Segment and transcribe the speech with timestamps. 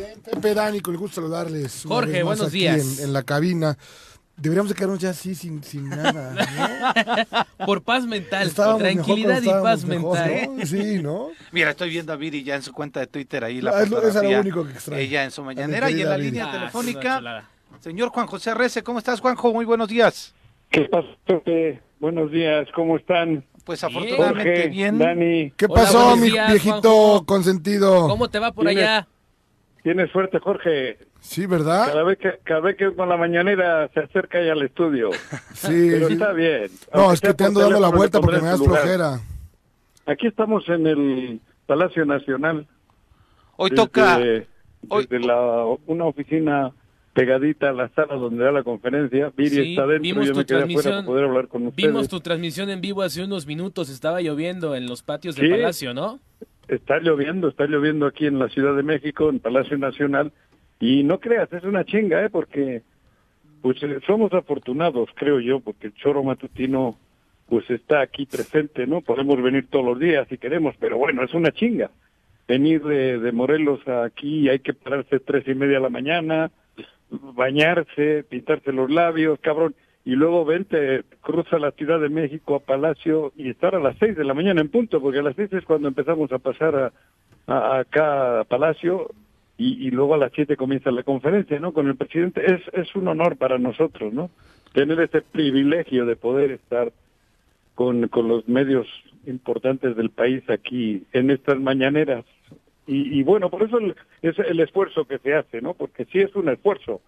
[0.00, 1.84] Bien, Pepe Dani, con el gusto de saludarles.
[1.84, 2.98] una Jorge, vez más buenos aquí días.
[2.98, 3.76] En, en la cabina.
[4.36, 6.34] Deberíamos de quedarnos ya así, sin, sin nada.
[7.58, 7.66] ¿no?
[7.66, 10.48] Por paz mental, Estábamos mejor tranquilidad y paz mental.
[10.64, 11.28] Sí, ¿no?
[11.52, 13.90] Mira, estoy viendo a Viri ya en su cuenta de Twitter ahí la Ah, es
[13.90, 14.40] lo- es lo fotografía.
[14.40, 15.00] único que extraño.
[15.02, 16.30] Ella en su mañanera y en la Viri.
[16.30, 17.18] línea Ah, telefónica.
[17.18, 17.50] chulada.
[17.80, 19.52] Señor Juan José Rece, ¿cómo estás, Juanjo?
[19.52, 20.34] Muy buenos días.
[20.70, 21.82] ¿Qué pasa, Pepe?
[21.98, 23.44] Buenos días, ¿cómo están?
[23.64, 24.98] Pues afortunadamente Jorge, bien.
[24.98, 27.26] Dani, ¿Qué Hola, pasó, mi días, viejito Juanjo.
[27.26, 28.08] consentido?
[28.08, 29.06] ¿Cómo te va por allá?
[29.82, 30.98] Tienes suerte, Jorge.
[31.20, 31.86] Sí, ¿verdad?
[31.88, 35.10] Cada vez que cada vez que con la mañanera se acerca ya al estudio.
[35.54, 35.88] Sí.
[35.90, 36.12] Pero sí.
[36.14, 36.70] está bien.
[36.94, 39.20] No, Aunque es que te ando dando la vuelta porque me das flojera.
[40.06, 42.66] Aquí estamos en el Palacio Nacional.
[43.56, 44.46] Hoy desde- toca, Desde
[44.88, 46.72] hoy- la, una oficina
[47.12, 49.30] pegadita a la sala donde da la conferencia.
[49.36, 50.94] Viri Sí, está dentro, vimos yo tu me quedé afuera transmisión.
[50.94, 51.86] para poder hablar con ustedes.
[51.88, 55.42] Vimos tu transmisión en vivo hace unos minutos, estaba lloviendo en los patios Sí.
[55.42, 56.18] del Palacio, ¿no?
[56.70, 60.30] Está lloviendo, está lloviendo aquí en la Ciudad de México, en Palacio Nacional,
[60.78, 62.30] y no creas, es una chinga, ¿eh?
[62.30, 62.82] Porque
[63.60, 66.96] pues eh, somos afortunados, creo yo, porque el choro matutino
[67.48, 69.00] pues está aquí presente, ¿no?
[69.00, 71.90] Podemos venir todos los días si queremos, pero bueno, es una chinga.
[72.46, 76.52] Venir de, de Morelos a aquí, hay que pararse tres y media de la mañana,
[77.10, 79.74] bañarse, pintarse los labios, cabrón,
[80.10, 84.16] y luego vente, cruza la Ciudad de México a Palacio y estar a las seis
[84.16, 86.92] de la mañana en punto, porque a las seis es cuando empezamos a pasar a,
[87.46, 89.08] a- acá a Palacio
[89.56, 91.72] y, luego a las siete comienza la conferencia, ¿no?
[91.72, 94.30] Con el presidente es es un honor para nosotros, ¿no?
[94.72, 96.90] Tener ese privilegio de poder estar
[97.76, 98.88] con, con los medios
[99.26, 102.24] importantes del país aquí en estas mañaneras.
[102.86, 105.74] Y, y bueno, por eso el, es el esfuerzo que se hace, ¿no?
[105.74, 107.00] Porque sí es un esfuerzo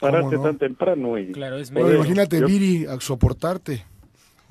[0.00, 0.42] pararse no?
[0.42, 1.32] tan temprano y...
[1.32, 1.94] Claro, es medio.
[1.96, 3.84] imagínate, yo- Viri, a soportarte.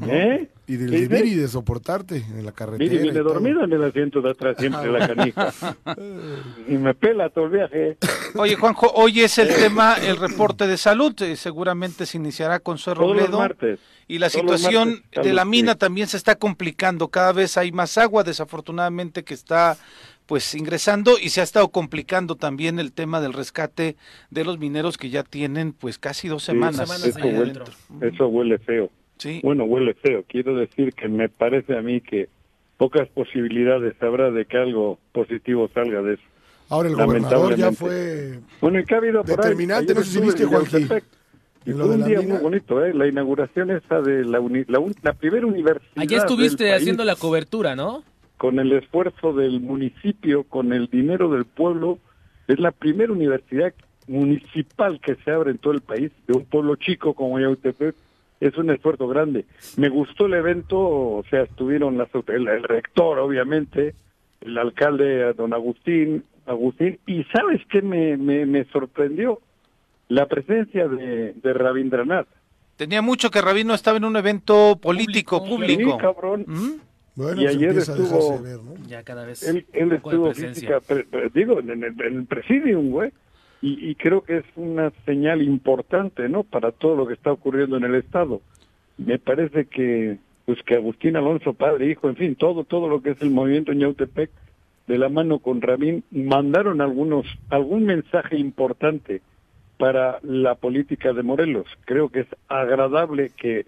[0.05, 0.47] ¿Eh?
[0.67, 1.07] Y de.
[1.07, 2.85] Viri de soportarte en la carretera.
[2.93, 3.33] Y viene todo.
[3.33, 5.51] dormido en el asiento de atrás siempre la canija.
[6.67, 7.97] y me pela todo el viaje.
[8.35, 11.19] Oye, Juanjo, hoy es el tema, el reporte de salud.
[11.23, 13.39] eh, seguramente se iniciará con Zoe Todos los Robledo.
[13.39, 13.79] martes.
[14.07, 15.77] Y la Todos situación martes, de la mina sí.
[15.79, 17.07] también se está complicando.
[17.07, 19.77] Cada vez hay más agua, desafortunadamente, que está
[20.27, 23.95] pues ingresando y se ha estado complicando también el tema del rescate
[24.29, 26.75] de los mineros que ya tienen pues casi dos Sí, semanas.
[26.87, 27.53] semanas eso, huele,
[28.01, 28.91] eso huele feo.
[29.17, 29.39] Sí.
[29.43, 30.23] Bueno, huele feo.
[30.27, 32.27] Quiero decir que me parece a mí que
[32.77, 36.23] pocas posibilidades habrá de que algo positivo salga de eso.
[36.69, 38.39] Ahora el gobernador ya fue...
[38.61, 39.37] Bueno, ¿y qué ha habido por ahí?
[39.37, 40.43] Determinante, no sé si viste.
[40.47, 41.03] Yautepec,
[41.65, 42.33] Y fue un día mina.
[42.33, 42.93] muy bonito, ¿eh?
[42.93, 46.81] La inauguración esa de la, uni- la, un- la primera universidad Allá estuviste del país,
[46.83, 48.03] haciendo la cobertura, ¿no?
[48.37, 51.99] Con el esfuerzo del municipio, con el dinero del pueblo,
[52.47, 53.73] es la primera universidad
[54.07, 57.95] municipal que se abre en todo el país, de un pueblo chico como Yautepec.
[58.39, 59.45] Es un esfuerzo grande.
[59.77, 63.95] Me gustó el evento, o sea, estuvieron las, el, el rector, obviamente,
[64.41, 69.41] el alcalde don Agustín, Agustín, y ¿sabes qué me, me, me sorprendió?
[70.07, 72.27] La presencia de, de Rabindranath.
[72.77, 75.91] Tenía mucho que Rabino estaba en un evento político, Público, público.
[75.91, 76.45] Sí, cabrón.
[76.47, 76.86] ¿Mm?
[77.17, 78.73] Bueno, Y pues ayer estuvo- dejarse ver, ¿no?
[78.87, 83.11] Ya cada vez Él, estuvo física, pre- pre- digo, en el, en el presidium, güey.
[83.61, 86.43] Y, y creo que es una señal importante, ¿no?
[86.43, 88.39] Para todo lo que está ocurriendo en el Estado.
[88.99, 93.09] Me parece que, pues que Agustín Alonso, padre, hijo, en fin, todo, todo lo que
[93.11, 94.29] es el movimiento en Yautepec,
[94.85, 99.21] de la mano con Rabín, mandaron algunos, algún mensaje importante
[99.79, 101.65] para la política de Morelos.
[101.85, 103.65] Creo que es agradable que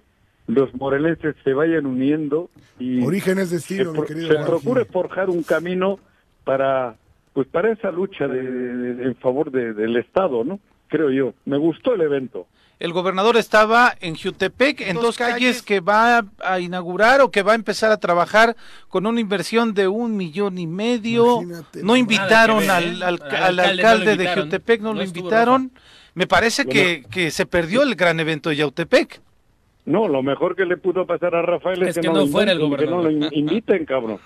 [0.49, 2.49] los morelenses se vayan uniendo
[2.79, 5.99] y Orígenes se, mi querido procure forjar un camino
[6.43, 6.95] para
[7.33, 10.59] pues para esa lucha de, de- de- en favor de- del Estado, ¿no?
[10.87, 11.33] Creo yo.
[11.45, 12.47] Me gustó el evento.
[12.79, 17.51] El gobernador estaba en Jutepec, en dos calles que va a inaugurar o que va
[17.51, 18.55] a empezar a trabajar
[18.87, 21.41] con una inversión de un millón y medio.
[21.43, 24.35] Imagínate No invitaron al, al- al Al alcalde no de.
[24.35, 25.71] Jutepec, no, No lo invitaron.
[26.15, 26.79] Me parece Bueno.
[26.79, 29.21] que, que se perdió el gran evento de Yautepec.
[29.89, 32.51] No, lo mejor que le pudo pasar a Rafael es, Es que no lo fuera
[32.51, 33.33] el inviten, que no lo gobernador.
[33.33, 34.19] in- inviten, cabrón.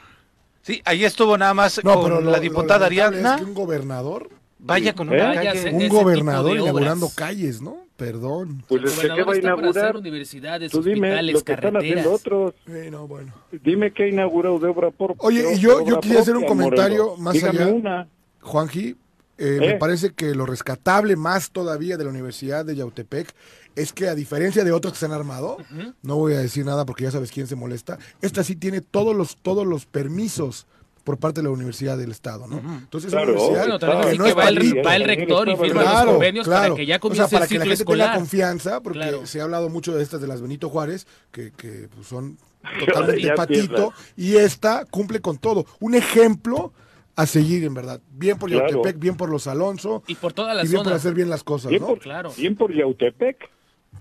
[0.61, 3.35] Sí, ahí estuvo nada más No, con pero lo- la diputada Ariadna.
[3.35, 4.29] Es que un gobernador,
[4.65, 5.15] Vaya con ¿Eh?
[5.17, 5.71] una Vaya, calle.
[5.73, 7.79] un gobernador inaugurando calles, ¿no?
[7.97, 8.63] Perdón.
[8.69, 9.97] Pues El es que ¿qué gobernador va a inaugurar?
[9.97, 12.07] universidades, Tú dime hospitales, lo que están haciendo carreteras.
[12.07, 12.53] otros.
[12.67, 13.33] Eh, no, bueno.
[13.51, 16.97] Dime qué ha inaugurado de obra por Oye, y yo- yo quisiera hacer un comentario
[17.03, 17.19] Morelos.
[17.19, 17.73] más Dígame allá.
[17.73, 18.07] una.
[18.39, 18.95] Juanji,
[19.37, 19.77] eh, me ¿Eh?
[19.77, 23.33] parece que lo rescatable más todavía de la Universidad de Yautepec
[23.75, 25.57] es que a diferencia de otros que se han armado,
[26.01, 29.15] no voy a decir nada porque ya sabes quién se molesta, esta sí tiene todos
[29.15, 30.67] los, todos los permisos
[31.03, 32.59] por parte de la Universidad del Estado, ¿no?
[32.59, 34.83] Entonces es una Claro, universidad Claro, que no que es va el, patito.
[34.87, 37.43] va el rector y Claro, firma los convenios para que ya o sea, comience para
[37.45, 39.25] el que la ciclo gente tenga confianza, porque Claro.
[39.25, 42.37] se ha hablado mucho de estas de las Benito Juárez, que, que pues, son
[42.85, 45.65] totalmente patito, y esta cumple con todo.
[45.81, 46.71] Un ejemplo
[47.17, 47.99] a seguir, en verdad.
[48.13, 48.69] Bien por Claro.
[48.69, 51.43] Yautepec, bien por los Alonso Y por toda la y bien por hacer bien las
[51.43, 51.89] cosas, Bien ¿no?
[51.89, 52.31] por, Claro.
[52.37, 53.37] bien por Yautepec.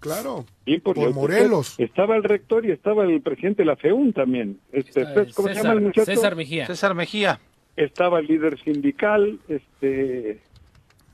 [0.00, 0.44] Claro.
[0.66, 0.96] Bien por.
[1.14, 1.74] Morelos.
[1.78, 4.58] Estaba el rector y estaba el presidente de la FEUN también.
[4.72, 5.04] Este,
[5.34, 6.06] ¿Cómo se llama el muchacho?
[6.06, 6.66] César Mejía.
[6.66, 7.40] César Mejía.
[7.76, 10.40] Estaba el líder sindical, este...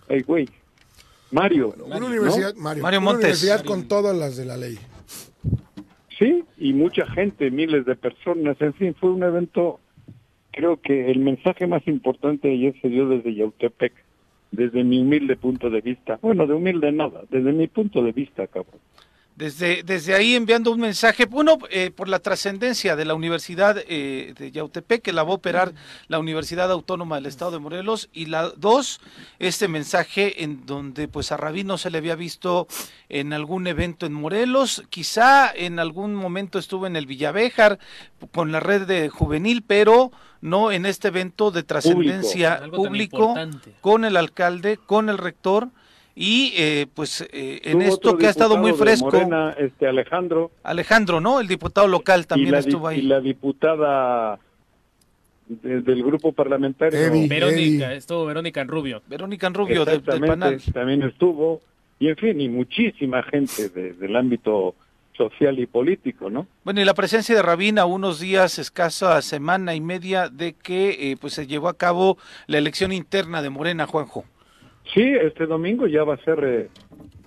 [0.09, 0.49] Ay, güey.
[1.31, 1.75] Mario.
[1.85, 2.07] Una ¿no?
[2.07, 3.25] universidad, Mario, Mario una Montes.
[3.25, 4.79] universidad con todas las de la ley.
[6.19, 9.79] Sí, y mucha gente, miles de personas, en fin, fue un evento,
[10.51, 13.93] creo que el mensaje más importante ayer se dio desde Yautepec,
[14.51, 16.19] desde mi humilde punto de vista.
[16.23, 18.81] Bueno, de humilde nada, desde mi punto de vista, cabrón.
[19.39, 24.35] Desde, desde ahí enviando un mensaje, uno, eh, por la trascendencia de la Universidad eh,
[24.37, 25.75] de Yautepec, que la va a operar
[26.09, 29.01] la Universidad Autónoma del Estado de Morelos, y la dos,
[29.39, 32.67] este mensaje en donde pues a Rabín no se le había visto
[33.09, 37.79] en algún evento en Morelos, quizá en algún momento estuvo en el Villavejar
[38.33, 43.37] con la red de juvenil, pero no en este evento de trascendencia público,
[43.83, 45.69] con el alcalde, con el rector.
[46.21, 50.51] Y eh, pues eh, en esto que ha estado muy de fresco, Morena, este Alejandro,
[50.65, 51.39] Alejandro, ¿no?
[51.39, 53.03] El diputado local también y, estuvo y ahí.
[53.03, 54.41] la diputada
[55.47, 56.99] de- del grupo parlamentario.
[57.29, 57.97] Verónica, Eddie.
[57.99, 59.01] estuvo Verónica en Rubio.
[59.07, 60.63] Verónica Rubio del, Exactamente, panel.
[60.75, 61.61] también estuvo,
[62.01, 64.75] y en fin, y muchísima gente de- del ámbito
[65.17, 66.49] social y político, ¿no?
[66.65, 71.13] Bueno, y la presencia de Rabín a unos días, escasa semana y media de que
[71.13, 72.19] eh, pues se llevó a cabo
[72.49, 74.25] la elección interna de Morena, Juanjo.
[74.95, 76.69] Sí, este domingo ya va a ser, eh,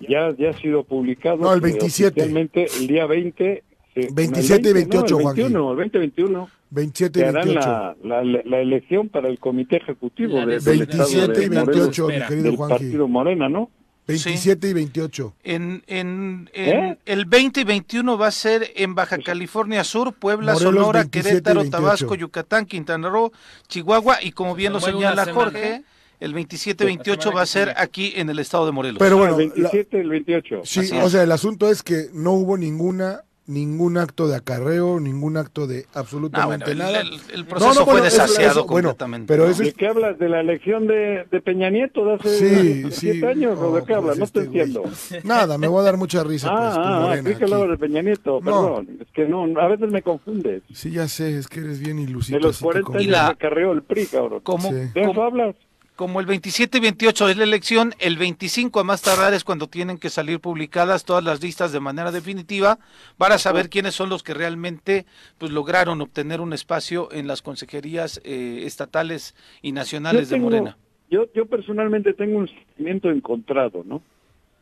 [0.00, 1.36] ya, ya ha sido publicado.
[1.38, 2.08] No, el que 27.
[2.10, 3.62] oficialmente el día 20.
[3.94, 5.42] eh, 27 y el 20, 28, no, el Juanji.
[5.42, 7.68] 21, el 20-21, 27 y que harán 28.
[7.68, 11.50] la, la, la elección para el comité ejecutivo La de, del estado 27 de y
[11.50, 12.74] Morelos, 28, mi querido Juanji.
[12.74, 13.70] partido Morena, ¿no?
[14.08, 15.34] 27 y 28.
[15.44, 16.98] En, en, en ¿Eh?
[17.06, 21.28] el 20 y 21 va a ser en Baja California Sur, Puebla, Morelos, Sonora, 27
[21.28, 21.70] y Querétaro, 28.
[21.70, 23.30] Tabasco, Yucatán, Quintana Roo,
[23.68, 25.32] Chihuahua y como bien lo señala semana.
[25.52, 25.82] Jorge,
[26.22, 28.98] el 27 La 28 semana va a ser aquí en el estado de Morelos.
[28.98, 30.60] Pero bueno, el la- 27 y el 28.
[30.64, 35.36] sí, o sea, el asunto es que no hubo ninguna ningún acto de acarreo, ningún
[35.36, 37.00] acto de Ah, absolutamente bueno, el, nada.
[37.00, 39.26] el- el proceso No, no, fue bueno, eso- desasiado eso, bueno, completamente.
[39.26, 40.16] pero eso ¿De es qué hablas?
[40.20, 43.24] ¿De la elección de, de Peña Nieto de hace Sí, siete sí.
[43.26, 43.58] años?
[43.58, 44.16] ¿O de No, qué hablas?
[44.16, 44.60] pues No te este güey.
[44.60, 44.90] entiendo.
[45.24, 47.68] nada, me voy a dar mucha risa pues, Ah, con ah, Morena sí que hablabas
[47.70, 47.78] de.
[47.78, 48.44] Peña Nieto, No.
[48.44, 48.88] perdón.
[49.00, 50.62] Es que no, a veces me confundes.
[50.72, 52.38] Sí, ya sé, es que eres bien ilusito.
[52.38, 53.02] De los así te 40 confundo.
[53.02, 54.40] Y años la- que carreó el PRI, cabrón.
[54.44, 54.74] Como, Sí.
[54.94, 55.56] ¿De eso hablas?
[55.96, 59.66] Como el 27 y 28 es la elección, el 25 a más tardar es cuando
[59.68, 62.78] tienen que salir publicadas todas las listas de manera definitiva
[63.18, 65.04] para saber quiénes son los que realmente
[65.38, 70.78] pues lograron obtener un espacio en las consejerías eh, estatales y nacionales tengo- de Morena.
[71.10, 74.00] Yo, yo personalmente tengo un sentimiento encontrado, ¿no?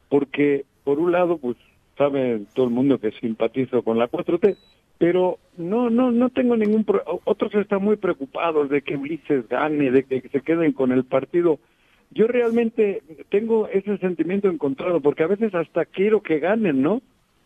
[0.08, 1.56] Porque, por un lado, pues,
[2.00, 4.56] sabe todo el mundo que simpatizo con la 4T,
[4.96, 6.84] pero no, no, no tengo ningún...
[6.84, 11.04] pro- Otros están muy preocupados de que Ulises gane, de que se queden con el
[11.04, 11.58] partido.
[12.10, 17.02] Yo realmente tengo ese sentimiento encontrado, porque a veces hasta quiero que ganen, ¿no?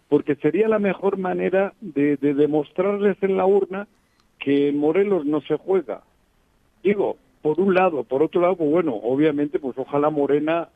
[0.08, 3.88] Porque sería la mejor manera de, de demostrarles en la urna
[4.38, 6.02] que Morelos no se juega.
[6.84, 10.68] Digo, por un lado, por otro lado, pues bueno, obviamente, pues ojalá Morena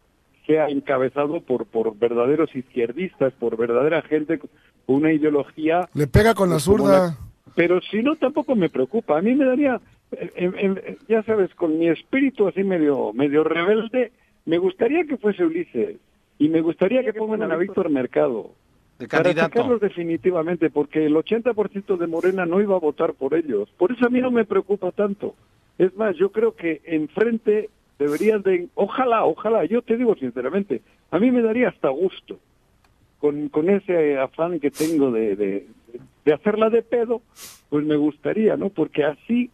[0.48, 4.50] sea encabezado por, por verdaderos izquierdistas, por verdadera gente con
[4.86, 7.18] una ideología Le pega con la Pues como zurda.
[7.54, 9.80] pero si no tampoco me preocupa a mí me daría
[10.10, 14.10] eh, eh, eh, ya sabes con mi espíritu así medio medio rebelde
[14.46, 15.96] me gustaría que fuese Ulises
[16.38, 18.52] y me gustaría que pongan a Víctor Mercado
[18.98, 19.58] De para candidato.
[19.58, 24.06] sacarlos definitivamente porque el 80% de Morena no iba a votar por ellos por eso
[24.06, 25.34] a mí no me preocupa tanto
[25.76, 27.68] es más yo creo que enfrente
[27.98, 32.38] deberían de ojalá ojalá yo te digo sinceramente a mí me daría hasta gusto
[33.18, 37.22] con, con ese afán que tengo de, de, hacerla de pedo,
[37.70, 38.68] pues me gustaría, ¿no?
[38.68, 39.50] Porque así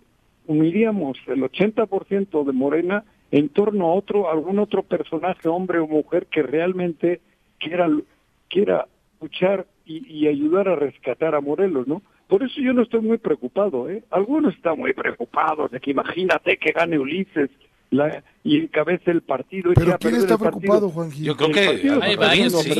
[0.46, 6.26] uniríamos el 80% de Morena en torno a otro, algún otro personaje, hombre o mujer,
[6.26, 7.20] que realmente
[7.58, 7.88] quiera,
[8.48, 8.86] quiera
[9.20, 12.02] luchar y, y ayudar a rescatar a Morelos, ¿no?
[12.26, 14.02] Por eso yo no estoy muy preocupado, ¿eh?
[14.10, 17.50] Algunos están muy preocupados de que imagínate que gane Ulises
[17.94, 19.72] la, y encabece el partido.
[19.72, 21.24] y Pero ¿quién está preocupado, Juanji?
[21.24, 22.70] Yo creo que Hay varios, sí,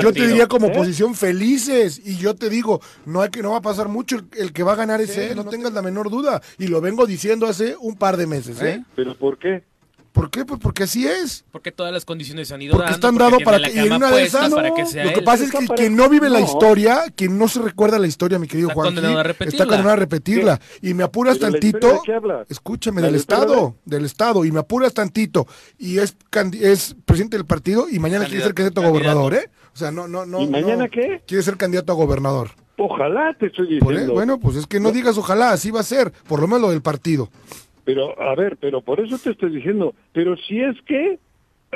[0.00, 0.72] Yo te diría como ¿Eh?
[0.74, 4.24] posición felices y yo te digo, no hay que no va a pasar mucho, el,
[4.38, 6.40] el que va a ganar es él, no tengas la menor duda.
[6.58, 8.74] Y lo vengo diciendo hace un par de meses, ¿eh?
[8.74, 8.84] ¿Eh?
[8.94, 9.64] ¿Pero por qué?
[10.12, 10.44] ¿Por qué?
[10.44, 11.44] Pues porque así es.
[11.52, 12.94] Porque todas las condiciones se han ido Porque dando.
[12.96, 14.68] están porque dados tiene para la que y en cama una de puesta esas para
[14.70, 14.74] no.
[14.74, 15.24] que sea lo que él.
[15.24, 18.48] pasa es que quien no vive la historia, quien no se recuerda la historia, mi
[18.48, 19.64] querido Está Juanji, condenado a está repetirla.
[19.66, 20.60] condenado a repetirla.
[20.82, 24.44] Y me apuras ¿Pero la tantito, de qué escúchame, ¿La del de Estado, del Estado,
[24.44, 25.46] y me apuras tantito,
[25.78, 26.16] y es
[26.60, 29.50] es presidente del partido, y mañana quiere ser candidato a gobernador, ¿eh?
[29.74, 30.40] O sea, no, no, no.
[30.42, 30.90] ¿Y mañana no.
[30.90, 31.22] qué?
[31.26, 32.50] Quiere ser candidato a gobernador.
[32.80, 34.14] Ojalá te estoy Por- diciendo.
[34.14, 36.70] bueno, pues es que no digas ojalá, así va a ser, por lo menos lo
[36.70, 37.28] del partido.
[37.88, 41.18] Pero, a ver, pero por eso te estoy diciendo, pero si es que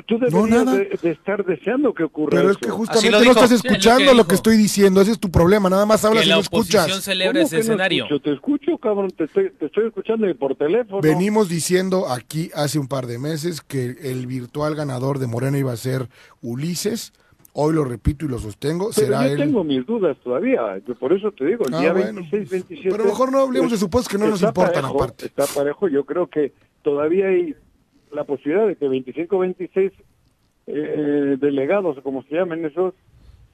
[0.07, 0.77] tú No, deberías nada.
[0.77, 2.61] de, de estar deseando que ocurra Pero es eso.
[2.61, 5.01] que Así justamente lo no estás Sí, es lo que escuchando lo que estoy diciendo.
[5.01, 5.71] Ese es tu problema.
[5.71, 7.03] Nada más hablas que y la no oposición escuchas.
[7.05, 8.05] celebra ¿Cómo ese que no escenario.
[8.05, 8.21] escucho?
[8.23, 11.01] Te escucho, cabrón, te estoy, te estoy escuchando y por teléfono.
[11.01, 15.73] Venimos diciendo aquí hace un par de meses que el virtual ganador de Morena iba
[15.73, 16.09] a ser
[16.43, 17.15] Ulises.
[17.55, 18.91] Hoy lo repito y lo sostengo.
[18.95, 19.39] Pero será yo él.
[19.39, 22.21] tengo mis dudas todavía, yo por eso te digo, el Ah, día bueno.
[22.21, 22.91] 26, 27...
[22.91, 25.27] Pero mejor no hablemos de supuestos que no nos importan parejo, aparte.
[25.27, 27.55] Está parejo, yo creo que todavía hay
[28.11, 29.93] la posibilidad de que 25, 26
[30.67, 32.95] eh, delegados, o como se llamen esos,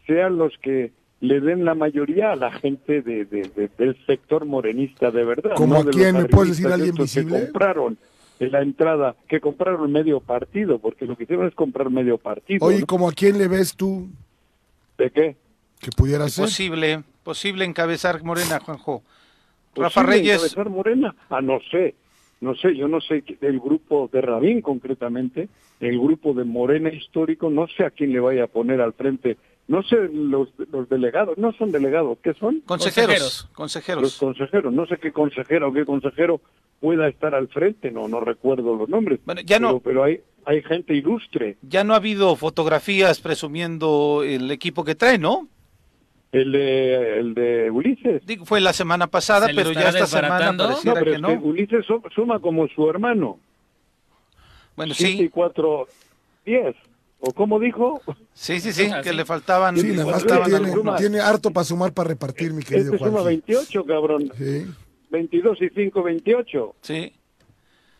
[0.06, 4.44] sean los que le den la mayoría a la gente de, de- de- del sector
[4.44, 5.52] morenista de verdad.
[5.56, 6.16] ¿Como no a quién?
[6.16, 7.44] ¿Me puedes decir alguien estos que visible?
[7.46, 7.98] compraron
[8.40, 12.64] en la entrada, que compraron medio partido, porque lo que hicieron es comprar medio partido.
[12.64, 12.86] Oye, ¿no?
[12.86, 14.08] ¿como a quién le ves tú
[14.96, 15.36] ¿De qué?
[15.80, 16.46] que pudiera ser?
[16.46, 19.02] Posible, posible encabezar Morena, Juanjo.
[19.76, 21.14] Rafa ¿Posible Reyes, encabezar Morena?
[21.30, 21.94] Ah, no sé,
[22.40, 25.48] no sé, yo no sé del grupo de Rabín concretamente,
[25.80, 29.36] el grupo de Morena histórico, no sé a quién le vaya a poner al frente,
[29.68, 32.60] no sé los, los delegados, no son delegados, ¿qué son?
[32.66, 34.16] consejeros, Los consejeros.
[34.18, 36.40] consejeros, no sé qué consejero o qué consejero
[36.80, 40.20] pueda estar al frente, no, no recuerdo los nombres, Bueno, ya no- pero, pero hay,
[40.44, 45.46] hay gente ilustre, Ya no ha habido fotografías presumiendo el equipo que trae, ¿no?
[46.30, 48.24] el de, el de Ulises.
[48.26, 50.52] Digo, fue la semana pasada, ¿Se le pero ya esta semana?
[50.52, 51.28] No, pareciera pero que es no.
[51.28, 53.38] que Ulises su- suma como su hermano.
[54.76, 55.88] Bueno, siete y sí, cuatro,
[56.44, 56.76] diez.
[57.20, 58.00] ¿O cómo dijo?
[58.32, 61.50] sí, sí, sí, que le faltaban, Sí, le nada más que faltaban tiene, tiene harto
[61.50, 63.24] para sumar, para repartir, mi querido Este suma Juan.
[63.26, 64.32] 28, cabrón.
[64.38, 64.66] Sí.
[65.10, 66.74] 22 y 5, 28.
[66.82, 67.12] Sí,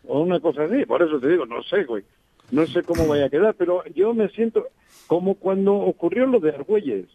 [0.07, 0.85] O una cosa así.
[0.87, 2.05] Por eso te digo, no sé, güey.
[2.51, 4.69] No sé cómo vaya a quedar, pero yo me siento
[5.07, 7.07] como cuando ocurrió lo de Argüelles.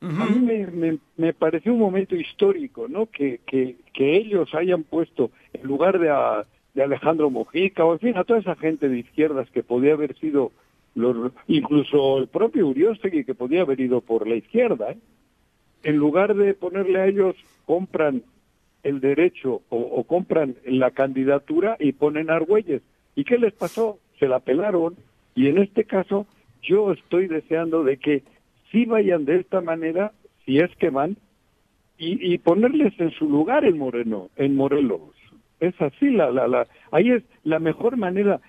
[0.00, 3.06] A mí me, me, me pareció un momento histórico, ¿no?
[3.06, 6.44] Que, que, que ellos hayan puesto, en lugar de, a-
[6.74, 10.18] de Alejandro Mojica, o en fin, a toda esa gente de izquierdas que podía haber
[10.18, 10.50] sido,
[10.94, 14.94] los, incluso el propio Uriostegui, que podía haber ido por la izquierda,
[15.82, 17.34] en lugar de ponerle a ellos,
[17.64, 18.22] compran
[18.82, 22.82] el derecho o, o compran la candidatura y ponen a Argüelles.
[23.14, 23.98] ¿Y qué les pasó?
[24.18, 24.96] Se la pelaron.
[25.34, 26.26] Y en este caso,
[26.62, 28.22] yo estoy deseando de que
[28.70, 30.12] sí vayan de esta manera,
[30.44, 31.16] si es que van,
[31.98, 35.00] y, y ponerles en su lugar en Moreno, en Morelos.
[35.60, 38.40] Es así, la, la, la, ahí es la mejor manera.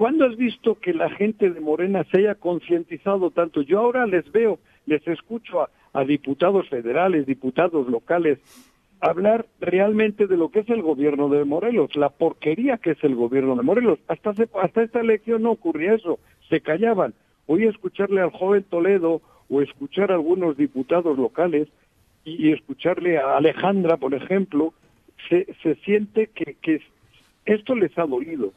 [0.00, 3.60] ¿Cuándo has visto que la gente de Morena se haya concientizado tanto?
[3.60, 8.38] Yo ahora les veo, les escucho a, diputados federales, diputados locales,
[9.02, 13.14] hablar realmente de lo que es el gobierno de Morelos, la porquería que es el
[13.14, 13.98] gobierno de Morelos.
[14.08, 17.12] Hasta, hace- hasta esta elección no ocurría eso, se callaban.
[17.46, 21.68] Hoy escucharle al joven Toledo o escuchar a algunos diputados locales
[22.24, 24.72] y, y escucharle a Alejandra, por ejemplo,
[25.28, 26.80] se, se siente que, que
[27.44, 28.54] esto les ha dolido.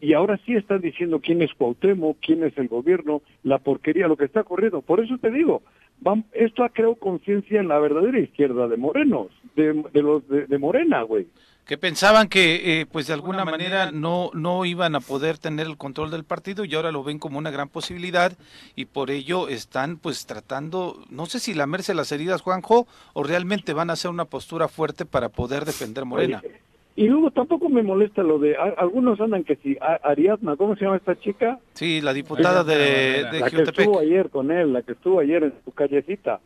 [0.00, 4.16] Y ahora sí están diciendo quién es Cuauhtémoc, quién es el gobierno, la porquería, lo
[4.16, 4.80] que está ocurriendo.
[4.80, 5.62] Por eso te digo,
[6.02, 10.46] vam- esto ha creado conciencia en la verdadera izquierda de Morenos, de, de los de,
[10.46, 11.26] de Morena, güey.
[11.66, 15.76] que pensaban que eh, pues de alguna manera no no iban a poder tener el
[15.76, 18.32] control del partido y ahora lo ven como una gran posibilidad
[18.76, 23.74] y por ello están pues tratando no sé si lamerse las heridas Juanjo o realmente
[23.74, 26.60] van a hacer una postura fuerte para poder defender Morena Oye,
[26.98, 30.74] Y luego tampoco me molesta lo de, a- algunos andan que si, a- Ariadna, ¿cómo
[30.74, 31.60] se llama esta chica?
[31.74, 35.44] sí la diputada de, de la que estuvo ayer con él, la que estuvo ayer
[35.44, 36.40] en su callecita,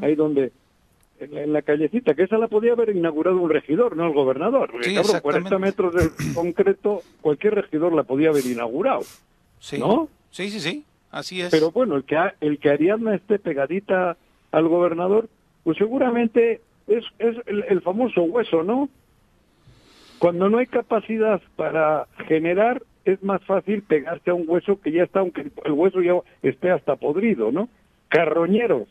[0.00, 0.50] ahí donde,
[1.20, 4.14] en la, en la callecita, que esa la podía haber inaugurado un regidor, no el
[4.14, 4.70] gobernador.
[4.82, 5.50] Sí, cabrón, exactamente.
[5.50, 9.02] 40 metros de concreto, cualquier regidor la podía haber inaugurado.
[9.58, 10.08] sí ¿no?
[10.30, 14.16] sí sí sí así es Pero bueno, el que, el que Ariadna esté pegadita
[14.52, 15.28] al gobernador,
[15.64, 18.88] pues seguramente es, es el, el famoso hueso, ¿no?
[20.18, 25.04] Cuando no hay capacidad para generar, es más fácil pegarse a un hueso que ya
[25.04, 27.68] está, aunque el hueso ya esté hasta podrido, ¿no?
[28.08, 28.88] Carroñeros,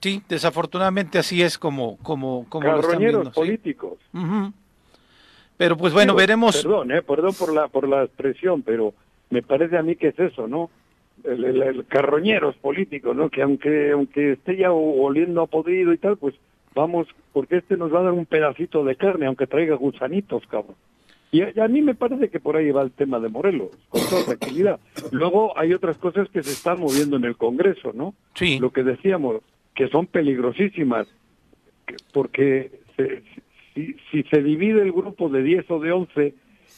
[0.00, 3.34] sí desafortunadamente así es como como como lo están carroñeros viendo sí.
[3.40, 3.98] políticos.
[5.56, 8.92] Pero pues bueno Digo, veremos Perdón, eh, perdón por la por la expresión, pero
[9.30, 10.70] me parece a mí que es eso, ¿no?
[11.22, 13.30] El, el- el carroñeros políticos, ¿no?
[13.30, 16.34] Que aunque aunque esté ya oliendo a podrido y tal, pues
[16.74, 20.76] vamos, porque este nos va a dar un pedacito de carne, aunque traiga gusanitos, cabrón.
[21.32, 24.24] Y a, mí me parece que por ahí va el tema de Morelos, con toda
[24.24, 24.78] tranquilidad.
[25.10, 28.14] Luego hay otras cosas que se están moviendo en el Congreso, ¿no?
[28.34, 29.40] sí lo que decíamos,
[29.74, 31.08] que son peligrosísimas,
[31.86, 33.22] que- porque se-
[33.74, 36.34] si, si se divide el grupo de 10 o de 11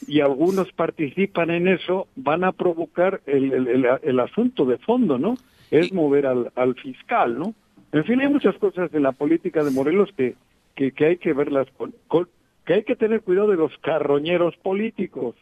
[0.09, 5.19] y algunos participan en eso, van a provocar el, el, el- el asunto de fondo,
[5.19, 5.37] ¿no?
[5.71, 7.53] Es mover al, al fiscal, ¿no?
[7.93, 10.35] En fin, hay muchas cosas en la política de Morelos que,
[10.75, 12.28] que, que hay que verlas con, con,
[12.64, 15.35] que hay que tener cuidado de los carroñeros políticos.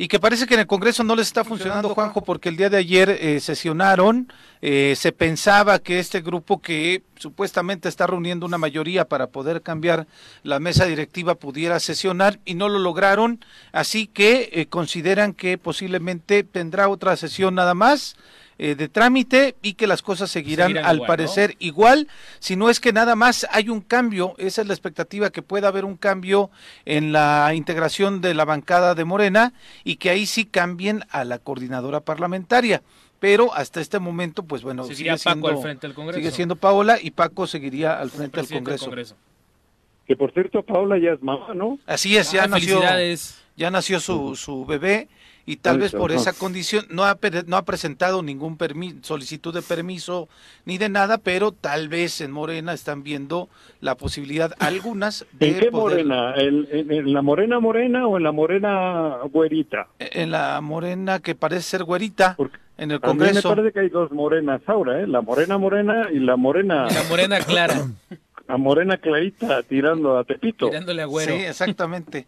[0.00, 2.70] Y que parece que en el Congreso no les está funcionando, Juanjo, porque el día
[2.70, 8.58] de ayer eh, sesionaron, eh, se pensaba que este grupo que supuestamente está reuniendo una
[8.58, 10.06] mayoría para poder cambiar
[10.44, 16.44] la mesa directiva pudiera sesionar y no lo lograron, así que eh, consideran que posiblemente
[16.44, 18.14] tendrá otra sesión nada más
[18.58, 22.08] eh, de trámite y que las cosas seguirán, Seguirán al igual, parecer igual,
[22.40, 25.68] si no es que nada más hay un cambio, esa es la expectativa, que pueda
[25.68, 26.50] haber un cambio
[26.84, 29.52] en la integración de la bancada de Morena
[29.84, 32.82] y que ahí sí cambien a la coordinadora parlamentaria.
[33.20, 36.18] Pero hasta este momento, pues bueno, Seguiría sigue Paco siendo, al frente del Congreso.
[36.18, 39.16] sigue siendo Paola y Paco seguiría al frente del Congreso.
[40.06, 41.78] Que por cierto, Paola ya es mamá, ¿no?
[41.86, 42.80] Así es, ya Ah, nació,
[43.56, 45.08] ya nació su, su bebé
[45.50, 49.54] y tal Ay, vez por esa condición no ha, no ha presentado ningún permi- solicitud
[49.54, 50.28] de permiso
[50.66, 53.48] ni de nada, pero tal vez en Morena están viendo
[53.80, 56.34] la posibilidad algunas de ¿En qué poder- morena?
[56.36, 59.88] ¿En, en- en la morena morena o en la morena güerita?
[59.98, 63.48] en la Morena que parece ser güerita Porque en el a mí me Congreso.
[63.48, 65.06] parece que hay dos morenas ahora, ¿eh?
[65.06, 67.86] La morena morena y la morena, la morena clara,
[68.46, 70.66] la morena clarita tirando a Tepito.
[70.68, 71.32] tirándole a güero.
[71.34, 72.26] Sí, exactamente.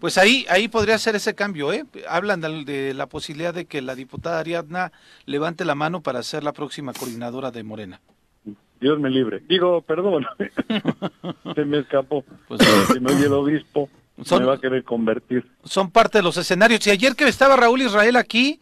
[0.00, 1.84] Pues ahí, ahí podría ser ese cambio, ¿eh?
[2.08, 4.92] Hablan de, de la posibilidad de que la diputada Ariadna
[5.26, 8.00] levante la mano para ser la próxima coordinadora de Morena.
[8.80, 9.42] Dios me libre.
[9.46, 10.24] Digo, perdón,
[11.54, 12.24] se me escapó.
[12.48, 13.90] Pues, si oye el obispo,
[14.24, 15.46] Son- me va a querer convertir.
[15.64, 16.86] son parte de los escenarios.
[16.86, 18.58] Y ayer que estaba Raúl Israel aquí,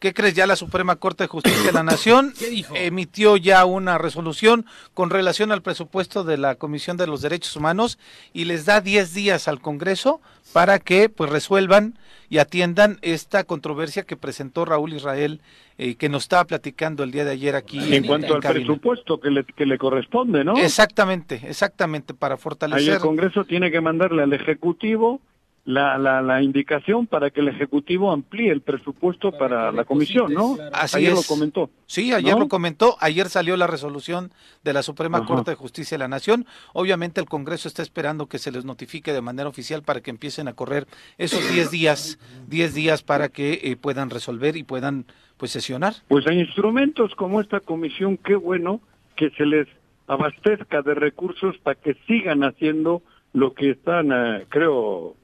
[0.00, 0.34] ¿qué crees?
[0.34, 2.32] Ya la Suprema Corte de Justicia de la Nación
[2.74, 7.98] emitió ya una resolución con relación al presupuesto de la Comisión de los Derechos Humanos
[8.32, 10.20] y les da 10 días al Congreso
[10.52, 11.94] para que pues resuelvan
[12.28, 15.40] y atiendan esta controversia que presentó Raúl Israel,
[15.78, 17.94] eh, que nos estaba platicando el día de ayer aquí.
[17.94, 18.66] En cuanto al cabina.
[18.66, 20.56] presupuesto que le, que le corresponde, ¿no?
[20.56, 22.94] Exactamente, exactamente, para Ahí fortalecer.
[22.94, 25.20] el Congreso tiene que mandarle al Ejecutivo
[25.64, 30.56] la, la, la indicación para que el Ejecutivo amplíe el presupuesto Para la comisión, ¿no?
[30.56, 30.70] claro.
[30.74, 31.16] Así Ayer es.
[31.16, 31.70] lo comentó.
[31.86, 32.40] Sí, ayer ¿No?
[32.40, 34.32] lo comentó, ayer salió la resolución
[34.64, 35.26] de la Suprema Ajá.
[35.26, 36.46] Corte de Justicia de la Nación.
[36.72, 40.48] Obviamente el Congreso está esperando que se les notifique de manera oficial para que empiecen
[40.48, 40.86] a correr
[41.18, 42.18] esos 10 días,
[42.48, 45.04] 10 días para que eh, puedan resolver y puedan
[45.36, 45.94] pues sesionar.
[46.08, 48.80] Pues hay instrumentos como esta comisión, qué bueno
[49.16, 49.68] que se les
[50.06, 55.14] abastezca de recursos para que sigan haciendo lo que están, eh, creo,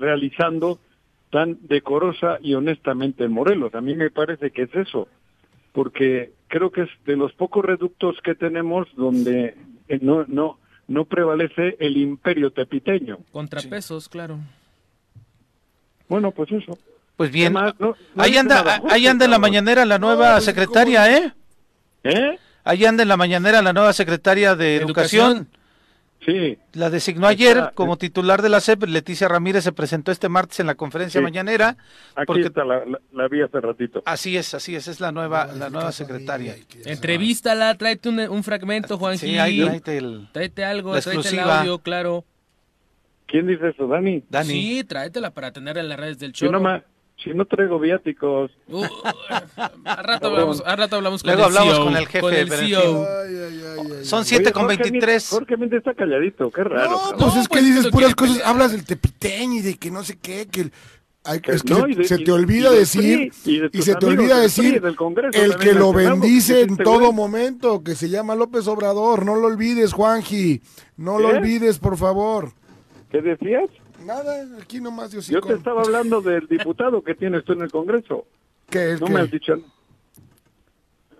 [0.00, 0.80] realizando
[1.30, 3.74] tan decorosa y honestamente en Morelos.
[3.74, 5.06] A mí me parece que es eso,
[5.72, 9.56] porque creo que es de los pocos reductos que tenemos donde
[9.88, 10.58] eh, no, no,
[10.88, 13.18] no prevalece el imperio tepiteño.
[13.30, 14.38] Contrapesos, claro.
[16.08, 16.76] Bueno, pues eso.
[17.16, 17.54] Pues bien,
[18.16, 21.32] ahí anda, nada ahí anda en la mañanera la nueva secretaria, ¿eh?
[22.02, 22.38] ¿Eh?
[22.64, 25.36] Ahí anda en la mañanera la nueva secretaria de Educación.
[25.36, 25.59] Educación.
[26.24, 26.58] Sí.
[26.74, 28.82] La designó ayer Está- como titular de la SEP.
[28.84, 31.22] Leticia Ramírez se presentó este martes en la conferencia Sí.
[31.24, 31.78] mañanera.
[32.14, 34.02] Aquí Porque- está, la, la, la vi hace ratito.
[34.04, 36.56] Así es, así es, es la nueva, la nueva secretaria.
[36.84, 39.26] Entrevístala, tráete un, un fragmento, Juanji.
[39.28, 40.28] Sí, ahí tráete el...
[40.32, 41.60] Tráete algo, La tráete el exclusiva.
[41.60, 42.24] audio, claro.
[43.26, 44.22] ¿Quién dice eso, Dani?
[44.28, 44.48] Dani.
[44.48, 46.50] Sí, tráetela para tenerla en las redes del show.
[46.60, 46.82] ma-
[47.22, 48.50] si no traigo viáticos.
[48.68, 48.84] Uh,
[49.84, 52.34] al, rato hablamos, al rato hablamos con Luego el hablamos CEO, con el jefe, Con
[52.34, 53.04] el CEO.
[53.04, 54.24] Ay, ay, ay, ay, Son ay.
[54.26, 55.02] 7 Oye, con Jorge 23.
[55.24, 56.90] Méndez- Jorge Méndez está calladito, qué raro.
[56.90, 57.18] No, cabrón.
[57.18, 58.50] pues es que pues, dices no puras cosas, pelear.
[58.50, 60.72] hablas del tepiteño y de que no sé qué, que el-
[61.44, 64.38] es que no, se, de- te olvida decir y de y tus se te olvida
[64.40, 68.66] decir del Congreso el que lo bendice en todo güey- momento, que se llama López
[68.68, 70.62] Obrador, no lo olvides, Juanji,
[70.96, 71.36] no lo ¿Qué?
[71.36, 72.52] olvides, por favor.
[73.10, 73.68] ¿Qué decías?
[74.04, 77.70] Nada, aquí nomás Dios Yo te estaba hablando del diputado que tienes tú en el
[77.70, 78.26] Congreso.
[78.70, 79.12] ¿Qué, el No qué?
[79.12, 79.54] me has dicho.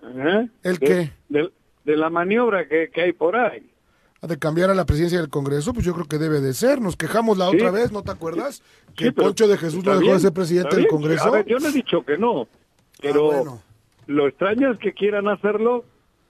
[0.03, 0.47] ¿Eh?
[0.63, 1.11] ¿El De- qué?
[1.29, 1.51] De,
[1.85, 3.67] de la maniobra que, que hay por ahí.
[4.21, 5.73] ¿Ha de cambiar a la presidencia del Congreso?
[5.73, 6.79] Pues yo creo que debe de ser.
[6.79, 7.55] Nos quejamos la Sí.
[7.57, 8.61] otra vez, ¿no te acuerdas?
[8.95, 10.87] Que Sí, pero Poncho de Jesús no dejó bien, de ser presidente del.
[10.87, 11.25] Congreso.
[11.27, 12.47] A ver, yo no he dicho que no,
[13.01, 13.61] pero Ah, bueno.
[14.07, 15.85] lo extraño es que quieran hacerlo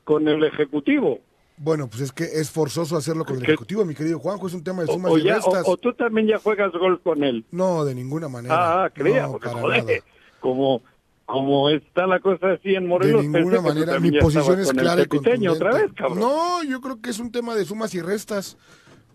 [0.05, 1.19] con el Ejecutivo.
[1.63, 4.53] Bueno, pues es que es forzoso hacerlo con el Que- Ejecutivo, mi querido Juanjo, es
[4.55, 5.67] un tema de sumas o y ya- restas.
[5.67, 7.45] o- o tú también ya juegas golf con él.
[7.51, 8.55] No, de ninguna manera.
[8.55, 9.97] Ah, ah, creía, No, porque para joder, nada.
[10.39, 10.81] como,
[11.25, 13.99] como está la cosa así en Morelos, de ninguna manera.
[13.99, 15.65] Mi posición es con clara y tepiteño contundente.
[15.67, 16.19] otra vez, cabrón.
[16.19, 18.57] No, yo creo que es un tema de sumas y restas.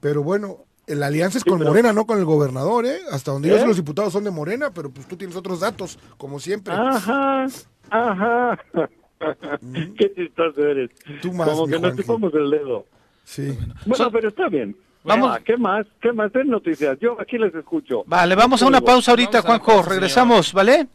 [0.00, 3.00] Pero bueno, la alianza es con pero- Morena, no con el gobernador, ¿eh?
[3.10, 3.60] Hasta donde yo ¿Eh?
[3.60, 6.72] sé, los diputados son de Morena, pero pues tú tienes otros datos, como siempre.
[6.74, 7.46] Ajá,
[7.90, 8.58] ajá.
[9.98, 10.90] Qué chistoso eres.
[11.22, 12.86] Tú más, Como que nos chupamos el dedo.
[13.24, 13.56] Sí.
[13.86, 14.76] Bueno, So- pero está bien.
[15.04, 15.30] Vamos.
[15.32, 15.86] Ah, ¿Qué más?
[16.00, 16.32] ¿Qué más?
[16.32, 16.98] Den noticias.
[17.00, 18.02] Yo aquí les escucho.
[18.06, 19.88] Vale, vamos a una pausa ahorita, Vamos Juanjo.
[19.88, 20.88] Regresamos, ¿vale?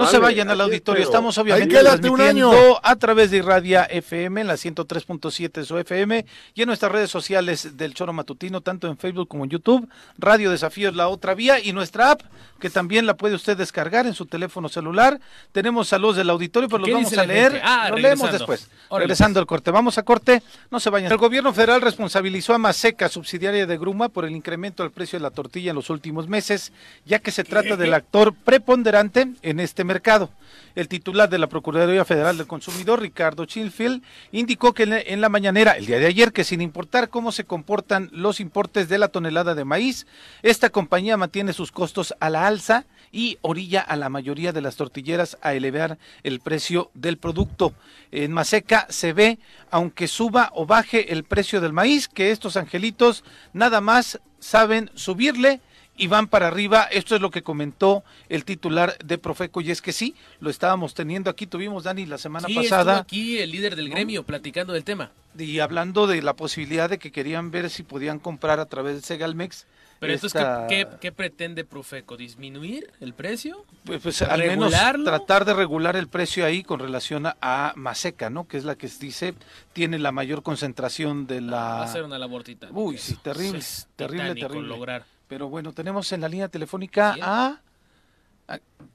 [0.00, 1.10] No Vale, se vayan al auditorio, espero.
[1.18, 2.80] estamos obviamente transmitiendo año.
[2.82, 7.10] a través de Irradia FM, en la 103.7 de su FM, y en nuestras redes
[7.10, 9.86] sociales del Choro Matutino, tanto en Facebook como en YouTube.
[10.16, 12.22] Radio Desafío es la otra vía, y nuestra app,
[12.58, 15.20] que también la puede usted descargar en su teléfono celular.
[15.52, 17.60] Tenemos saludos del auditorio, pero los ¿Qué vamos a leer.
[17.62, 18.68] Ah, lo leemos después.
[18.88, 19.70] Órale, Regresando al corte.
[19.70, 21.12] Vamos a corte, no se vayan.
[21.12, 25.24] El gobierno federal responsabilizó a Maseca, subsidiaria de Gruma, por el incremento del precio de
[25.24, 26.72] la tortilla en los últimos meses,
[27.04, 30.30] ya que se trata del actor preponderante en este mercado.
[30.76, 35.20] El titular de la Procuraduría Federal del Consumidor, Ricardo Chilfield, indicó que en la- en
[35.20, 38.98] la mañanera, el día de ayer, que sin importar cómo se comportan los importes de
[38.98, 40.06] la tonelada de maíz,
[40.42, 44.76] esta compañía mantiene sus costos a la alza y orilla a la mayoría de las
[44.76, 47.74] tortilleras a elevar el precio del producto.
[48.12, 49.40] En Maseca se ve,
[49.72, 55.60] aunque suba o baje el precio del maíz, que estos angelitos nada más saben subirle
[56.00, 56.84] y van para arriba.
[56.90, 60.94] Esto es lo que comentó el titular de Profeco y es que sí, lo estábamos
[60.94, 61.46] teniendo aquí.
[61.46, 65.12] Tuvimos, Dani, la semana Sí, pasada aquí el líder del gremio platicando del tema.
[65.38, 69.02] y hablando de la posibilidad de que querían ver si podían comprar a través de
[69.02, 69.66] Segalmex.
[70.00, 72.16] Pero entonces, esta- ¿qué, qué, qué pretende Profeco?
[72.16, 73.66] ¿Disminuir el precio?
[73.84, 74.72] Pues, pues, al menos
[75.04, 78.48] tratar de regular el precio ahí con relación a, Maseca, ¿no?
[78.48, 79.34] Que es la que dice
[79.74, 81.92] tiene la mayor concentración de Va a la...
[81.92, 82.78] ser una labor titánica.
[82.78, 84.68] Uy, sí, terrible, Es terrible, terrible.
[84.68, 85.04] lograr.
[85.30, 87.60] Pero bueno, tenemos en la línea telefónica a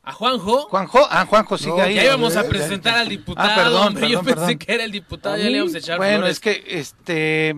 [0.04, 1.08] A Juanjo, Juanjo.
[1.10, 1.96] Ah, Juanjo sigue No, ahí.
[1.96, 3.50] ya íbamos a presentar al diputado.
[3.50, 4.58] Ah, perdón, hombre, Yo perdón, pensé perdón.
[4.60, 6.34] que era el diputado, ¿A ya le íbamos a echar Bueno, flores.
[6.34, 7.56] es que este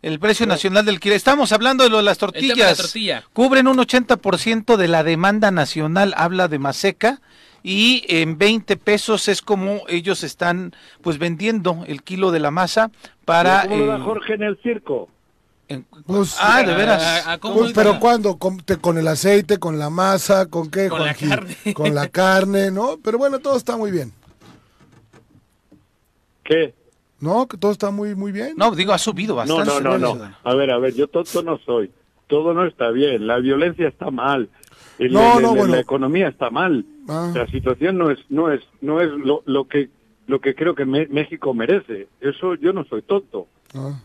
[0.00, 1.14] el precio nacional del kilo.
[1.14, 2.78] Estamos hablando de lo de las tema de la tortillas.
[2.78, 3.24] tortilla.
[3.34, 7.20] Cubren un 80% de la demanda nacional, habla de Maseca.
[7.62, 12.90] Y en 20 pesos es como ellos están pues vendiendo el kilo de la masa
[13.24, 13.62] para...
[13.64, 15.08] ¿Cómo lo da eh, Jorge en el circo?
[15.68, 17.02] En- Pues, ah, de veras.
[17.26, 18.36] ¿A- a cómo Pues, pero ¿cuándo?
[18.38, 20.88] ¿Con, te- con el aceite, con la masa, con qué?
[20.88, 21.56] Con la carne.
[21.74, 22.98] Con la carne, ¿no?
[23.02, 24.12] Pero bueno, todo está muy bien.
[26.44, 26.74] ¿Qué?
[27.20, 27.46] ¿No?
[27.48, 28.54] Que todo está muy, muy bien.
[28.56, 29.82] No, digo, ha subido No, bastante.
[29.82, 30.34] no, no, no.
[30.44, 31.90] A ver, a ver, yo tonto no soy.
[32.26, 33.26] Todo no está bien.
[33.26, 34.48] La violencia está mal.
[34.98, 35.74] El- No, el- no, el- bueno.
[35.74, 36.84] La economía está mal.
[37.08, 37.32] Ah.
[37.34, 39.90] La situación no es, no es, no es lo, lo que,
[40.26, 42.08] lo que creo que Me- México merece.
[42.20, 43.46] Eso yo no soy tonto.
[43.74, 44.00] Ah.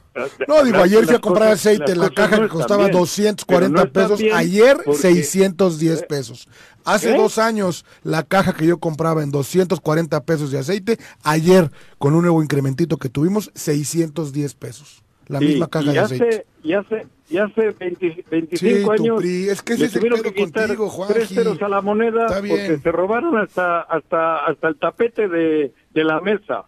[0.48, 3.86] No, digo, ayer fui a comprar cosas- aceite, la caja no que costaba bien, 240
[3.92, 6.06] pero no pesos, ayer porque- 610 ¿Eh?
[6.08, 6.48] pesos.
[6.86, 7.18] Hace ¿Qué?
[7.18, 12.24] dos años la caja que yo compraba en 240 pesos de aceite, ayer con un
[12.24, 15.02] nuevo incrementito que tuvimos, 610 pesos.
[15.28, 16.46] La Sí, misma caja y de hace, aceite.
[16.64, 19.94] Y hace, y hace 20 Sí, 25 tu años PRI, es que ese le es
[19.94, 21.14] tuvieron que quitar contigo, Juanji.
[21.14, 26.04] tres ceros a la moneda porque se robaron hasta hasta hasta el tapete de, de
[26.04, 26.66] la mesa.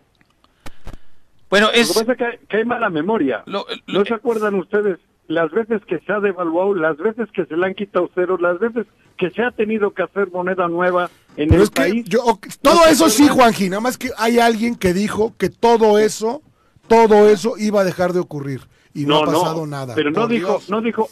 [1.56, 3.44] Bueno, Lo que pasa es que hay, que hay mala memoria.
[3.46, 7.46] Lo- lo- ¿No se acuerdan ustedes las veces que se ha devaluado, las veces que
[7.46, 8.86] se le han quitado ceros, las veces
[9.18, 12.06] que se ha tenido que hacer moneda nueva en Pero el es que país?
[12.08, 13.28] yo, ok, todo eso sí?
[13.28, 16.42] Juanji, nada más que hay alguien que dijo que todo eso,
[16.88, 18.62] todo eso iba a dejar de ocurrir.
[18.94, 19.96] Y no, ha pasado nada.
[19.96, 20.70] Pero no por dijo, Dios.
[20.70, 21.10] no dijo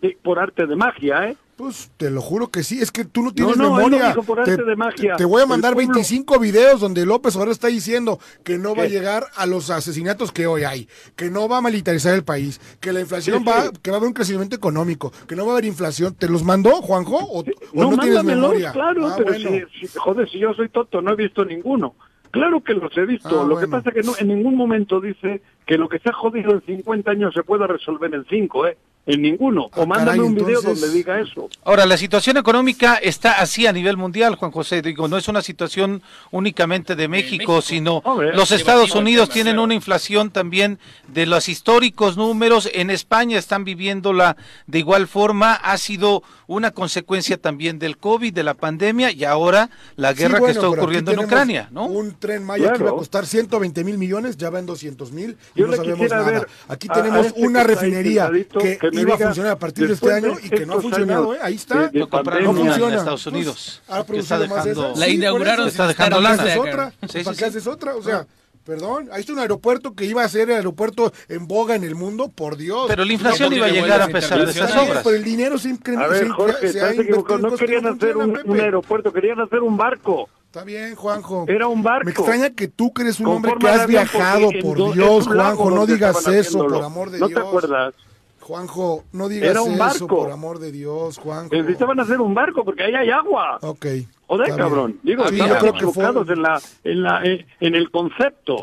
[0.00, 1.36] de- por arte de magia, ¿eh?
[1.56, 4.08] Pues te lo juro que sí, es que tú no tienes no, él lo memoria.
[4.08, 5.12] dijo por te, arte de magia.
[5.12, 8.74] te- te voy a mandar pueblo- 25 videos donde López Obrador está diciendo que no
[8.74, 12.24] va a llegar a los asesinatos que hoy hay, que no va a militarizar el
[12.24, 13.70] país, que la inflación Sí, va, sí.
[13.82, 16.14] que va a haber un crecimiento económico, que no va a haber inflación.
[16.14, 17.16] ¿Te los mandó, Juanjo?
[17.18, 18.72] ¿O, o No, no, tienes memoria?
[18.72, 19.50] claro, Ah, pero bueno.
[19.72, 21.94] si, si- joder, si yo soy tonto, no he visto ninguno.
[22.32, 23.42] Claro que los he visto.
[23.42, 26.08] Ah, lo que pasa es que no, en ningún momento dice que lo que se
[26.10, 28.76] ha jodido en 50 años se pueda resolver en 5, ¿eh?
[29.04, 29.68] En ninguno.
[29.72, 31.48] Ah, o mándame caray, un video entonces- donde diga eso.
[31.64, 34.80] Ahora, la situación económica está así a nivel mundial, Juan José.
[34.80, 37.62] Digo, no es una situación únicamente de México, México.
[37.62, 39.64] sino Hombre, los Estados Unidos tema, tienen claro.
[39.64, 42.70] una inflación también de los históricos números.
[42.72, 44.36] En España están viviéndola
[44.68, 45.54] de igual forma.
[45.54, 50.38] Ha sido una consecuencia también del COVID, de la pandemia y ahora la Sí, guerra
[50.38, 51.86] bueno, que está ocurriendo en Ucrania, ¿no?
[51.86, 55.36] Un tren Maya que iba a costar 120 mil millones, ya va en 200 mil
[55.54, 56.30] Yo no sabemos nada.
[56.30, 59.86] ver Aquí a- tenemos a este una refinería que, que iba a funcionar a partir
[59.88, 61.38] de este año y que no ha funcionado, ¿eh?
[61.42, 61.82] Ahí está.
[61.82, 62.96] de- de Lo compraron no pandemia, en funciona.
[62.98, 63.82] Estados Unidos.
[63.88, 65.00] ¿Ha que está producido más de dejando...
[65.00, 65.68] La Sí, inauguraron.
[65.68, 66.36] Está dejando lana.
[66.42, 66.92] ¿Para otra?
[67.00, 67.44] ¿Para sí, qué sí.
[67.44, 67.94] haces otra?
[67.96, 68.26] O sea,
[68.64, 71.94] perdón, ahí está un aeropuerto que iba a ser el aeropuerto en boga en el
[71.96, 72.84] mundo, por Dios.
[72.88, 75.02] Pero la inflación iba a llegar a pesar de esas obras.
[75.04, 76.06] Pero el dinero se incrementa.
[76.06, 77.08] A ver, se, Jorge, se ha en
[77.40, 80.28] No querían hacer un, un aeropuerto, querían hacer un barco.
[80.52, 81.46] Está bien, Juanjo.
[81.48, 82.04] Era un barco.
[82.04, 85.70] Me extraña que tú, que eres un hombre que has viajado, por do- Dios, Juanjo,
[85.70, 86.74] no digas eso, haciéndolo.
[86.76, 87.40] por amor de ¿No Dios.
[87.40, 87.94] te acuerdas?
[88.38, 90.06] Juanjo, no digas Era un eso, barco.
[90.08, 91.54] por amor de Dios, Juanjo.
[91.54, 93.60] Necesitaban hacer un barco porque ahí hay agua.
[93.62, 93.86] Ok.
[94.26, 94.98] Joder, cabrón.
[95.02, 97.90] Digo, Sí, estaban yo creo que equivocados fue- en, la, en, la, en, en el
[97.90, 98.56] concepto.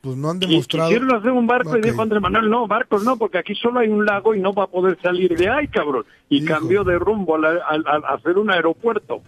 [0.00, 0.88] Pues no han Y demostrado.
[0.88, 1.76] quisieron hacer un barco Ok.
[1.78, 4.52] y dijo Andrés Manuel, no, barcos no, porque aquí solo hay un lago y no
[4.52, 6.04] va a poder salir de ahí, cabrón.
[6.28, 6.54] Y Hijo.
[6.54, 7.76] cambió de rumbo a, la- a-
[8.08, 9.20] a- a hacer un aeropuerto.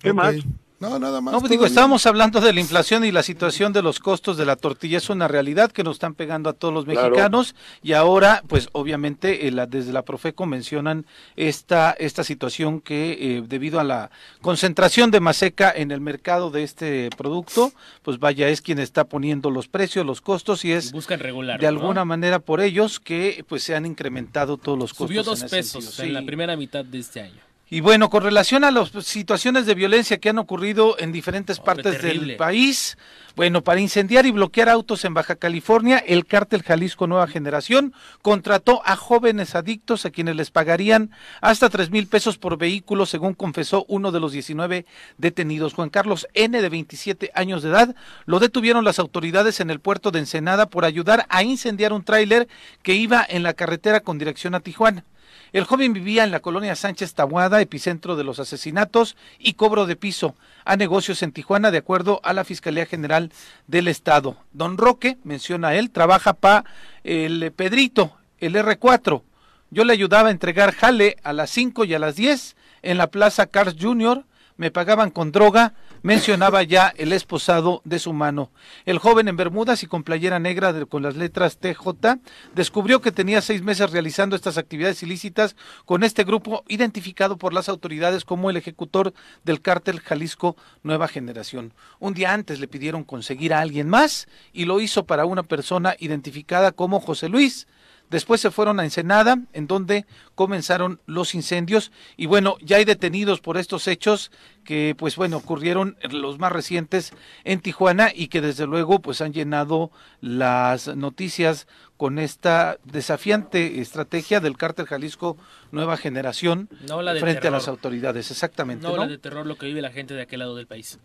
[0.00, 0.34] ¿Qué Ok, más?
[0.80, 1.32] No, nada más.
[1.32, 4.46] No, pues digo, estábamos hablando de la inflación y la situación de los costos de
[4.46, 4.96] la tortilla.
[4.96, 7.10] Es una realidad que nos están pegando a todos los Claro.
[7.10, 11.04] mexicanos y ahora, pues obviamente, eh, la- desde la Profeco mencionan
[11.36, 16.62] esta, esta situación que eh, debido a la concentración de maseca en el mercado de
[16.62, 21.20] este producto, pues vaya, es quien está poniendo los precios, los costos y es Buscan
[21.20, 21.60] regular.
[21.60, 25.08] de alguna manera por ellos que pues se han incrementado todos los costos.
[25.08, 26.04] Subió dos pesos sentido.
[26.04, 27.49] en la primera mitad de este año.
[27.72, 31.74] Y bueno, con relación a las situaciones de violencia que han ocurrido en diferentes Hombre,
[31.84, 32.26] partes terrible.
[32.26, 32.98] del país,
[33.36, 38.82] bueno, para incendiar y bloquear autos en Baja California, el cártel Jalisco Nueva Generación contrató
[38.84, 43.84] a jóvenes adictos a quienes les pagarían hasta tres mil pesos por vehículo, según confesó
[43.86, 44.84] uno de los 19
[45.16, 45.74] detenidos.
[45.74, 47.94] Juan Carlos N, de 27 años de edad,
[48.26, 52.48] lo detuvieron las autoridades en el puerto de Ensenada por ayudar a incendiar un tráiler
[52.82, 55.04] que iba en la carretera con dirección a Tijuana.
[55.52, 59.96] El joven vivía en la colonia Sánchez Tabuada, epicentro de los asesinatos y cobro de
[59.96, 63.32] piso a negocios en Tijuana, de acuerdo a la Fiscalía General
[63.66, 64.36] del Estado.
[64.52, 66.64] Don Roque, menciona él, trabaja para
[67.02, 69.22] el Pedrito, el R4.
[69.70, 73.08] Yo le ayudaba a entregar jale a las 5 y a las 10 en la
[73.08, 74.24] Plaza Cars Jr.
[74.56, 78.50] Me pagaban con droga, mencionaba ya el esposado de su mano.
[78.86, 82.18] El joven en Bermudas y con playera negra con las letras TJ
[82.54, 87.68] descubrió que tenía seis meses realizando estas actividades ilícitas con este grupo identificado por las
[87.68, 89.12] autoridades como el ejecutor
[89.44, 91.74] del cártel Jalisco Nueva Generación.
[91.98, 95.96] Un día antes le pidieron conseguir a alguien más y lo hizo para una persona
[95.98, 97.66] identificada como José Luis.
[98.10, 101.92] Después se fueron a Ensenada, en donde comenzaron los incendios.
[102.16, 104.32] Y bueno, ya hay detenidos por estos hechos
[104.64, 107.12] que, pues bueno, ocurrieron los más recientes
[107.44, 114.40] en Tijuana y que desde luego, pues han llenado las noticias con esta desafiante estrategia
[114.40, 115.36] del cártel Jalisco
[115.70, 117.58] Nueva Generación No la de frente a terror.
[117.58, 118.30] las autoridades.
[118.30, 118.82] Exactamente.
[118.82, 119.02] No, ¿no?
[119.02, 120.98] la de terror lo que vive la gente de aquel lado del país.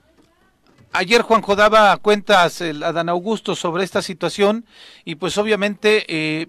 [0.93, 4.65] Ayer Juanjo daba cuentas el, a Dan Augusto sobre esta situación
[5.03, 6.47] y pues obviamente eh,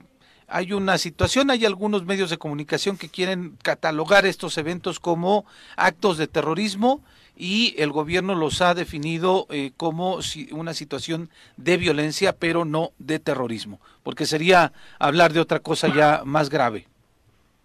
[0.48, 5.44] hay una situación, hay algunos medios de comunicación que quieren catalogar estos eventos como
[5.76, 7.02] actos de terrorismo
[7.36, 12.92] y el gobierno los ha definido eh, como si- una situación de violencia, pero no
[12.98, 16.86] de terrorismo, porque sería hablar de otra cosa ya más grave.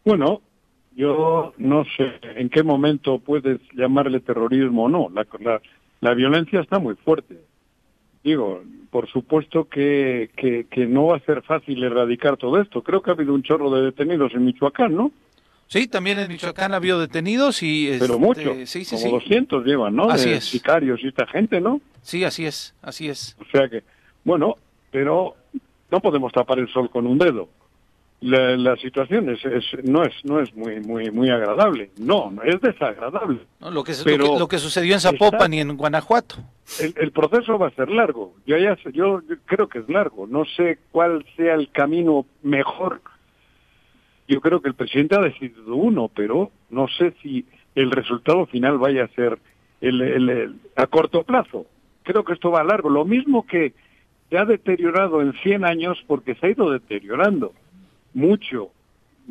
[0.03, 0.41] Bueno,
[0.95, 5.07] yo no sé en qué momento puedes llamarle terrorismo o no.
[5.13, 5.61] La, la,
[6.01, 7.39] la violencia está muy fuerte.
[8.23, 12.83] Digo, por supuesto que, que, que no va a ser fácil erradicar todo esto.
[12.83, 15.11] Creo que ha habido un chorro de detenidos en Michoacán, ¿no?
[15.67, 17.87] Sí, también en Michoacán ha habido detenidos y...
[17.97, 18.53] Pero este, mucho.
[18.65, 19.29] Sí, sí, como sí.
[19.29, 20.09] 200 llevan, ¿no?
[20.09, 20.43] Así de es.
[20.43, 21.79] sicarios y esta gente, ¿no?
[22.01, 23.37] Sí, así es, así es.
[23.39, 23.83] O sea que,
[24.25, 24.55] bueno,
[24.91, 25.37] pero
[25.89, 27.47] no podemos tapar el sol con un dedo.
[28.21, 31.89] La, la situación es, es- no es no es muy muy muy agradable.
[31.97, 33.39] No, no es desagradable.
[33.59, 33.71] ¿no?
[33.71, 36.35] Lo, que, Pero lo, que, lo que sucedió en Zapopan y en Guanajuato.
[36.79, 38.35] El, el proceso va a ser largo.
[38.45, 40.27] Yo ya yo creo que es largo.
[40.27, 43.01] No sé cuál sea el camino mejor.
[44.27, 48.77] Yo creo que el presidente ha decidido uno, pero no sé si el resultado final
[48.77, 49.39] vaya a ser
[49.81, 51.65] el, el- el- a corto plazo.
[52.03, 52.89] Creo que esto va a largo.
[52.89, 53.73] Lo mismo que
[54.29, 57.53] se ha deteriorado en 100 años porque se ha ido deteriorando
[58.13, 58.69] mucho.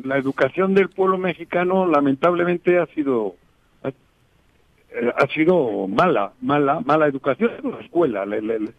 [0.03, 3.35] La educación del pueblo mexicano lamentablemente ha sido
[3.83, 8.25] ha, sido mala, mala, mala educación en la escuela.
[8.25, 8.73] Le- le-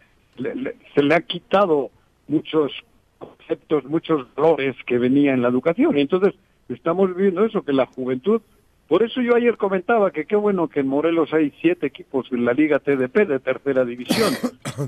[0.95, 1.91] se le ha quitado
[2.29, 2.73] muchos
[3.19, 5.97] conceptos, muchos valores que venía en la educación.
[5.97, 6.35] Y entonces
[6.69, 8.41] estamos viviendo eso, que la juventud...
[8.88, 12.45] Por eso yo ayer comentaba que qué bueno que en Morelos hay siete equipos en
[12.45, 14.35] la Liga TDP de tercera división,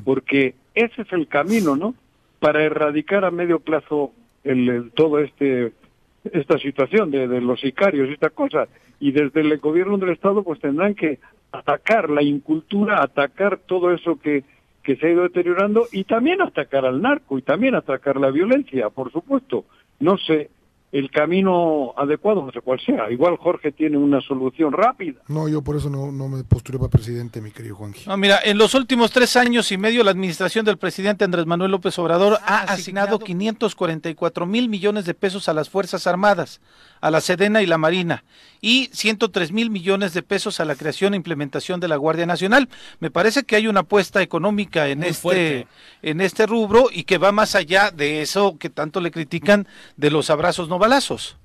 [0.05, 1.95] porque ese es el camino, ¿no?
[2.39, 4.13] Para erradicar a medio plazo
[4.45, 5.73] el, el- todo este
[6.33, 8.67] esta situación de, de los sicarios y esta cosa.
[8.99, 11.19] Y desde el gobierno del Estado pues tendrán que
[11.53, 14.43] atacar la incultura, atacar todo eso que,
[14.83, 18.89] que se ha ido deteriorando y también atacar al narco y también atacar la violencia,
[18.91, 19.65] por supuesto.
[20.01, 20.49] No sé
[20.95, 23.11] el camino adecuado, no sé cuál sea.
[23.11, 25.21] Igual Jorge tiene una solución rápida.
[25.27, 28.09] No, yo por eso no, no me postulé para presidente, mi querido Juanji.
[28.09, 31.73] No, mira, en los últimos tres años y medio la administración del presidente Andrés Manuel
[31.73, 36.61] López Obrador ha asignado 544 mil millones de pesos a las Fuerzas Armadas,
[37.01, 38.23] a la Sedena y la Marina,
[38.61, 42.69] y 103 mil millones de pesos a la creación e implementación de la Guardia Nacional.
[43.01, 45.67] Me parece que hay una apuesta económica en Muy este, fuerte.
[46.03, 50.11] en este rubro y que va más allá de eso que tanto le critican de
[50.11, 51.37] los abrazos no balazos.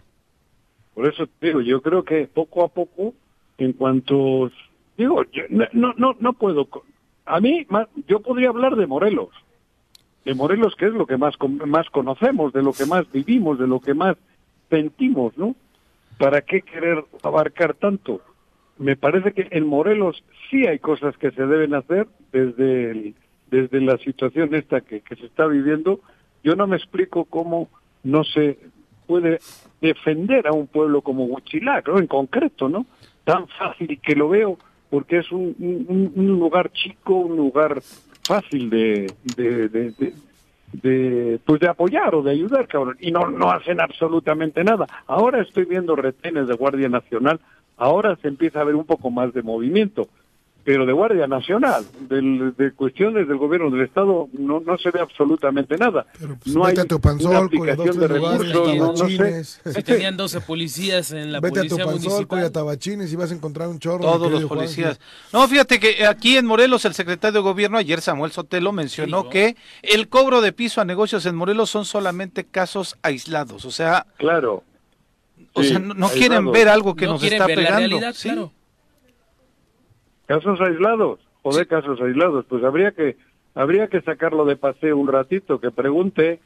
[0.94, 3.14] Por eso digo, yo creo que poco a poco,
[3.58, 4.52] en cuanto
[4.98, 6.68] digo, yo no, no, no, puedo.
[7.26, 7.66] A mí,
[8.08, 9.30] yo podría hablar de Morelos,
[10.26, 13.68] de Morelos que es lo que más más conocemos, de lo que más vivimos, de
[13.68, 14.18] lo que más
[14.70, 15.56] sentimos, ¿no?
[16.18, 18.22] ¿Para qué querer abarcar tanto?
[18.78, 23.16] me parece que en Morelos sí hay cosas que se deben hacer desde el-
[23.52, 26.00] desde la situación esta que, que se está viviendo.
[26.46, 27.68] Yo no me explico cómo
[28.04, 28.58] no se
[29.10, 29.40] puede
[29.82, 31.88] defender a un pueblo como Huichilac.
[31.88, 32.86] En concreto, ¿no?
[33.24, 34.58] Tan fácil que lo veo,
[34.92, 35.56] porque es un,
[36.16, 37.82] un- lugar chico, un lugar
[38.24, 39.12] fácil de-
[40.72, 44.86] de, pues de apoyar o de ayudar, cabrón, y no, no hacen absolutamente nada.
[45.08, 47.40] Ahora estoy viendo retenes de Guardia Nacional,
[47.78, 50.08] ahora se empieza a ver un poco más de movimiento,
[50.70, 55.00] pero de Guardia Nacional, del- de cuestiones del gobierno del Estado, no, no se ve
[55.00, 56.06] absolutamente nada.
[56.20, 56.86] Pero, pues, no hay vete a
[57.28, 59.18] una a aplicación de recursos, no, no sé.
[59.18, 59.62] tabachines.
[59.66, 62.52] Si tenían 12 policías en la Vete a policía a municipal.
[62.52, 64.04] Tabachines y vas a encontrar un chorro.
[64.04, 65.00] Todos los policías.
[65.34, 69.24] No, fíjate que aquí en Morelos el secretario de gobierno ayer Samuel Sotelo mencionó Sí,
[69.24, 69.30] ¿no?
[69.32, 74.06] que el cobro de piso a negocios en Morelos son solamente casos aislados, o sea,
[74.18, 74.62] Claro.
[75.54, 77.78] o Sí, sea, no, quieren ver algo que no nos está pegando.
[77.80, 78.30] realidad, ¿sí?
[78.30, 78.52] claro.
[80.30, 83.18] Casos aislados, joder, casos aislados, pues habría que
[83.56, 86.40] habría que sacarlo de paseo un ratito, que pregunte,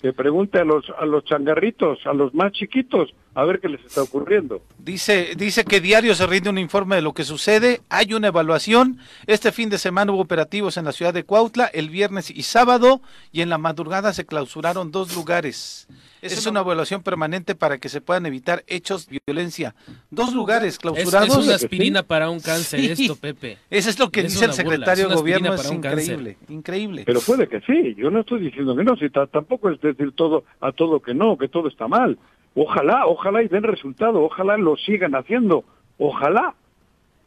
[0.00, 3.84] que pregunte a los a los changarritos, a los más chiquitos, a ver qué les
[3.84, 4.62] está ocurriendo.
[4.78, 8.98] Dice, dice que diario se rinde un informe de lo que sucede, hay una evaluación.
[9.26, 13.02] Este fin de semana hubo operativos en la ciudad de Cuautla, el viernes y sábado,
[13.32, 15.86] y en la madrugada se clausuraron dos lugares.
[16.22, 19.74] Es una evaluación permanente para que se puedan evitar hechos de violencia.
[20.10, 21.28] Dos lugares Es, clausurados.
[21.38, 23.04] es una aspirina para un cáncer Sí.
[23.04, 23.58] esto, Pepe.
[23.70, 26.00] Eso es lo que Es dice el secretario de gobierno, es para un cáncer.
[26.14, 27.02] increíble, increíble.
[27.06, 30.12] Pero puede que sí, yo no estoy diciendo que no, si ta- tampoco es decir
[30.16, 32.18] todo a todo que no, que todo está mal.
[32.56, 35.62] Ojalá, ojalá y den resultado, ojalá lo sigan haciendo,
[35.98, 36.54] ojalá,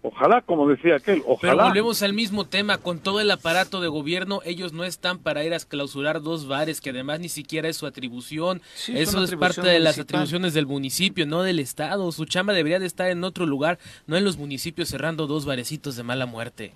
[0.01, 1.65] ojalá, como decía aquel, Pero ojalá.
[1.65, 5.53] volvemos al mismo tema, con todo el aparato de gobierno, ellos no están para ir
[5.53, 8.61] a clausurar dos bares, que además ni siquiera es su atribución.
[8.73, 12.11] Sí, Eso es atribución parte de las atribuciones del municipio, no del Estado.
[12.11, 15.95] Su chamba debería de estar en otro lugar, no en los municipios cerrando dos barecitos
[15.95, 16.73] de mala muerte.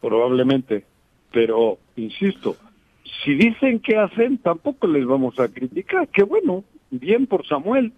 [0.00, 0.84] probablemente.
[1.32, 2.56] Pero, insisto,
[3.22, 6.08] si dicen que hacen, tampoco les vamos a criticar.
[6.08, 7.92] Qué bueno, bien por Samuel.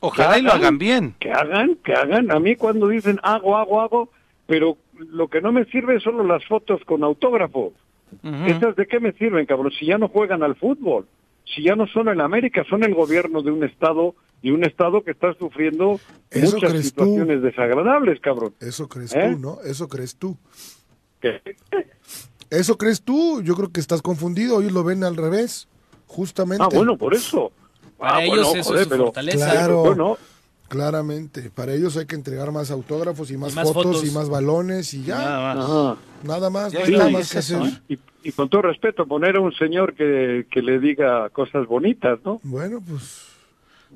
[0.00, 0.78] Ojalá y lo hagan.
[0.78, 1.14] bien.
[1.18, 2.30] Que hagan, que hagan.
[2.30, 4.10] A mí cuando dicen hago, hago, hago,
[4.46, 7.72] pero lo que no me sirve son las fotos con autógrafo.
[8.46, 9.70] ¿Esas de qué me sirven, cabrón?
[9.78, 11.06] Si ya no juegan al fútbol,
[11.44, 15.02] si ya no son en América, son el gobierno de un estado y un estado
[15.02, 15.98] que está sufriendo
[16.30, 16.82] ¿Eso muchas tú?
[16.82, 18.54] situaciones desagradables, cabrón.
[18.60, 19.30] Eso crees ¿Eh?
[19.32, 19.58] tú, ¿no?
[19.62, 20.36] Eso crees tú.
[21.20, 21.42] Que-
[22.50, 23.42] Eso crees tú.
[23.42, 24.60] Yo creo que estás confundido.
[24.60, 25.68] Ellos lo ven al revés.
[26.06, 26.64] Justamente.
[26.64, 27.52] Ah, bueno, por eso.
[27.98, 29.50] Para Ah, ellos bueno, eso joder, es su pero- fortaleza.
[29.50, 29.80] Claro.
[29.82, 30.18] Bueno,
[30.68, 31.50] Claramente.
[31.50, 34.04] Para ellos hay que entregar más autógrafos y más, Y más fotos, fotos.
[34.06, 35.16] y más balones y ya.
[35.16, 35.64] Nada más.
[35.64, 35.96] ajá.
[36.24, 36.72] Nada más.
[36.72, 37.72] Ya No hay está, nada y más es que eso, hacer.
[37.88, 37.96] ¿eh?
[38.22, 42.18] Y, y con todo respeto, poner a un señor que, que le diga cosas bonitas,
[42.22, 42.40] ¿no?
[42.42, 43.27] Bueno, pues.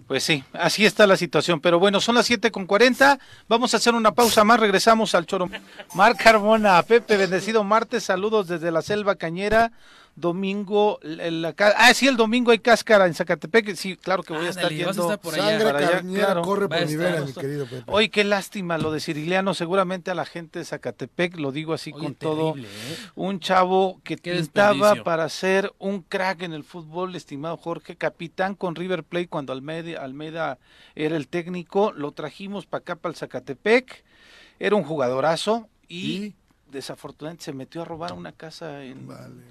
[0.07, 1.61] Pues sí, así está la situación.
[1.61, 3.19] Pero bueno, son las 7 con 40.
[3.49, 4.59] Vamos a hacer una pausa más.
[4.59, 5.49] Regresamos al Choro.
[5.95, 8.05] Mar Carmona, Pepe, bendecido martes.
[8.05, 9.73] Saludos desde la Selva Cañera.
[10.15, 13.75] Domingo, el- la ah, sí, el domingo hay cáscara en Zacatepec.
[13.75, 15.13] Sí, claro que voy a estar Ándale, vas a yendo.
[15.15, 15.59] estar por allá.
[15.59, 16.43] Sangre allá, carniera claro.
[16.43, 17.85] corre por a mi vena, mi querido Pepe.
[17.91, 19.55] Hoy qué lástima lo de Ciriliano.
[19.55, 22.57] Seguramente a la gente de Zacatepec, lo digo así Oye, con todo.
[22.59, 22.67] ¿eh?
[23.15, 28.55] Un chavo que Qué pintaba para ser un crack en el fútbol, estimado Jorge, capitán
[28.55, 30.59] con River Plate cuando Almeida, Almeida
[30.95, 34.05] era el técnico, lo trajimos para acá, para el Zacatepec,
[34.61, 36.35] era un jugadorazo y, ¿Y?
[36.71, 39.43] desafortunadamente se metió a robar una casa en, Vale.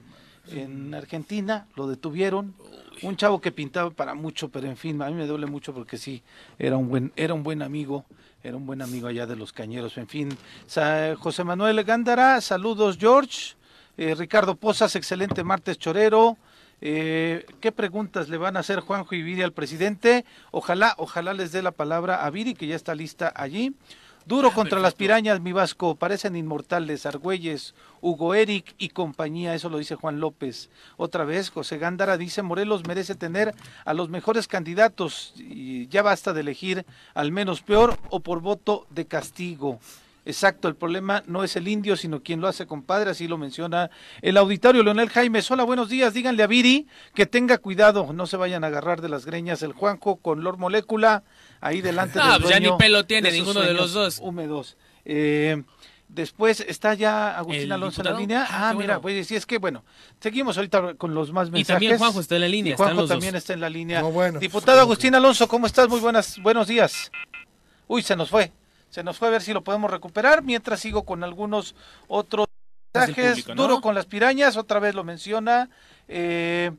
[0.50, 2.54] En Argentina, lo detuvieron,
[3.02, 5.98] un chavo que pintaba para mucho, pero en fin, a mí me duele mucho porque
[5.98, 6.22] sí,
[6.60, 8.06] era un buen, era un buen amigo,
[8.44, 10.30] era un buen amigo allá de los cañeros, en fin.
[11.18, 13.56] José Manuel Gándara, saludos George,
[13.98, 16.38] Eh, Ricardo Pozas, excelente martes chorero.
[16.80, 20.26] Eh, ¿Qué preguntas le van a hacer Juanjo y Viri al presidente?
[20.50, 23.76] Ojalá, ojalá les dé la palabra a Viri, que ya está lista allí.
[24.26, 29.80] Duro contra las pirañas, mi Vasco, parecen inmortales, Argüelles, Hugo Eric y compañía, eso lo
[29.80, 30.70] dice Juan López.
[30.98, 36.34] Otra vez, José Gándara dice, Morelos merece tener a los mejores candidatos y ya basta
[36.34, 39.80] de elegir al menos peor o por voto de castigo.
[40.24, 43.90] Exacto, el problema no es el indio, sino quien lo hace, compadre, así lo menciona
[44.22, 45.42] el auditorio Leonel Jaime.
[45.50, 49.10] Hola, buenos días, díganle a Viri que tenga cuidado, no se vayan a agarrar de
[49.10, 51.24] las greñas el Juanjo con Lord Molécula,
[51.62, 54.20] ahí delante Ah, del pues ya ni dueño pelo tiene de ninguno de los dos.
[54.22, 54.76] Húmedos.
[55.06, 55.64] Eh,
[56.10, 58.46] después está ya Agustín ¿El Alonso en la línea.
[58.50, 59.02] Ah, Ah, mira, bueno.
[59.02, 59.84] pues sí, es que bueno,
[60.20, 61.68] seguimos ahorita con los más Y mensajes.
[61.76, 63.38] también Juanjo está en la línea, Y Juanjo están los también dos.
[63.40, 64.02] está en la línea.
[64.02, 65.88] No, bueno, Diputado pues, Agustín Alonso, ¿cómo estás?
[65.88, 67.12] Muy buenas, buenos días.
[67.88, 68.52] Uy, se nos fue.
[68.90, 70.44] Se nos fue a ver si lo podemos recuperar.
[70.44, 71.76] Mientras sigo con algunos
[72.10, 72.48] otros
[72.94, 73.30] mensajes.
[73.32, 73.62] público, ¿no?
[73.64, 75.70] Duro con las pirañas, otra vez lo menciona.
[76.10, 76.72] Eh,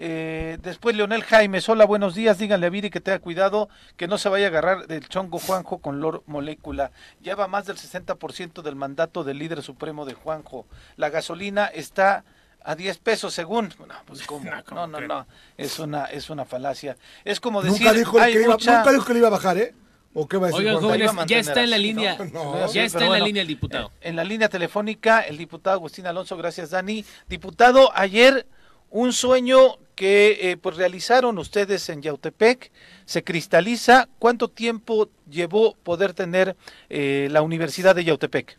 [0.00, 4.16] Eh, después Leonel Jaime, hola, buenos días, díganle a Viri que tenga cuidado, que no
[4.16, 6.92] se vaya a agarrar del chongo Juanjo con Lor Molécula.
[7.20, 10.66] Ya va más del 60% del mandato del líder supremo de Juanjo.
[10.94, 12.24] La gasolina está
[12.62, 13.74] a 10 pesos según.
[13.80, 14.48] No, pues ¿cómo?
[14.72, 15.26] No, no, no,
[15.56, 16.96] es una, es una falacia.
[17.24, 19.32] Es como decir, nunca dijo, hay que iba, mucha- nunca dijo que le iba a
[19.32, 19.74] bajar, ¿eh?
[20.14, 20.64] ¿O qué va a decir?
[20.64, 22.16] Oigan, jóvenes, ya está en la línea.
[22.32, 22.54] ¿no?
[22.54, 23.90] No, ya está en la bueno, línea el diputado.
[24.00, 27.04] En la línea telefónica, el diputado Agustín Alonso, gracias Dani.
[27.28, 28.46] Diputado, ayer
[28.90, 29.58] un sueño
[29.94, 32.70] que eh, pues realizaron ustedes en Yautepec
[33.04, 34.08] se cristaliza.
[34.18, 36.56] ¿Cuánto tiempo llevó poder tener
[36.88, 38.58] eh, la Universidad de Yautepec?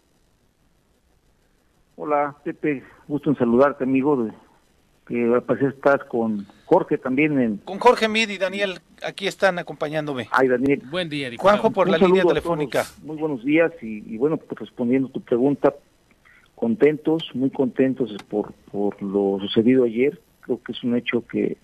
[1.96, 4.24] Hola, Pepe, gusto en saludarte, amigo.
[4.24, 4.32] De,
[5.10, 7.58] que al parecer estás con Jorge también en...
[7.58, 10.30] Con Jorge Mid y Daniel, aquí están acompañándome.
[10.32, 10.84] Ay, Daniel.
[10.92, 11.58] Buen día, diputado.
[11.58, 12.86] Juanjo, por Un la línea telefónica.
[13.02, 15.74] Muy buenos días y, y bueno, pues respondiendo tu pregunta,
[16.60, 20.20] contentos, muy contentos por, por lo sucedido ayer.
[20.42, 21.58] Creo que es un hecho que,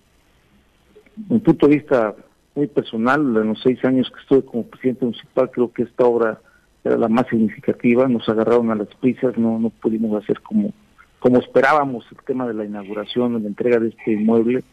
[1.16, 2.14] desde mi punto de vista
[2.54, 6.40] muy personal, en los seis años que estuve como presidente municipal, creo que esta obra
[6.82, 8.08] era la más significativa.
[8.08, 10.72] Nos agarraron a las prisas, no, no pudimos hacer como,
[11.18, 14.64] como esperábamos el tema de la inauguración, la entrega de este inmueble.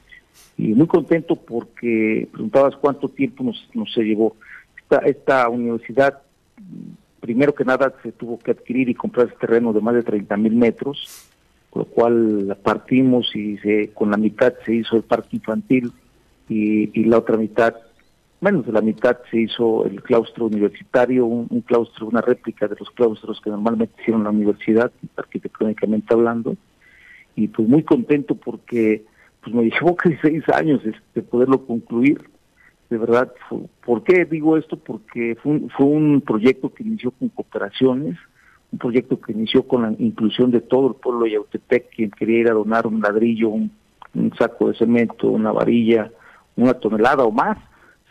[0.57, 4.38] Y muy contento porque preguntabas cuánto tiempo nos, nos se llevó.
[4.78, 6.21] Esta, esta universidad,
[7.24, 10.36] primero que nada, se tuvo que adquirir y comprar este terreno de más de 30
[10.36, 11.30] mil metros,
[11.69, 15.93] con lo cual partimos y se, con la mitad se hizo el parque infantil
[16.49, 17.76] y, y la otra mitad,
[18.41, 22.89] menos de la mitad, se hizo el claustro universitario, un, claustro, una réplica de los
[22.89, 26.57] claustros que normalmente hicieron la universidad, arquitectónicamente hablando.
[27.38, 29.05] Y pues muy contento porque
[29.41, 32.32] pues me llevó casi seis años este, poderlo concluir.
[32.93, 34.77] De verdad, fu- ¿por qué digo esto?
[34.77, 38.19] Porque fue un, fue un proyecto que inició con cooperaciones,
[38.71, 42.41] un proyecto que inició con la inclusión de todo el pueblo de Yautepec, quien quería
[42.41, 43.71] ir a donar un ladrillo, un,
[44.37, 46.11] saco de cemento, una varilla,
[46.55, 47.57] una tonelada o más,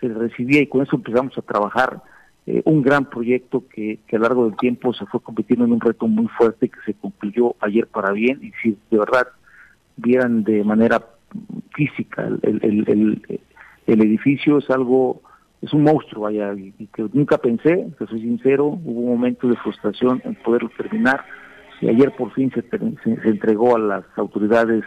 [0.00, 2.02] se recibía y con eso empezamos a trabajar
[2.48, 5.74] eh, un gran proyecto que, que a lo largo del tiempo se fue convirtiendo en
[5.74, 9.28] un reto muy fuerte que se concluyó ayer para bien y si de verdad
[9.96, 11.06] vieran de manera
[11.72, 13.40] física el, el, el,
[13.86, 15.22] el edificio es algo,
[15.60, 19.48] es un monstruo allá y, y que nunca pensé, que soy sincero, hubo un momento
[19.48, 21.24] de frustración en poderlo terminar
[21.80, 24.84] y ayer por fin se, se, se entregó a las autoridades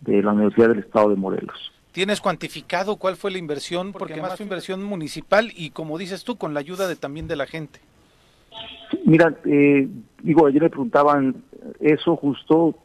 [0.00, 1.72] de la Universidad del Estado de Morelos.
[1.92, 3.92] ¿Tienes cuantificado cuál fue la inversión?
[3.92, 7.34] Porque además fue inversión municipal y como dices tú, con la ayuda de también de
[7.34, 7.80] la gente.
[9.04, 9.88] Mira, eh,
[10.22, 11.42] digo, ayer me preguntaban
[11.80, 12.76] eso justo,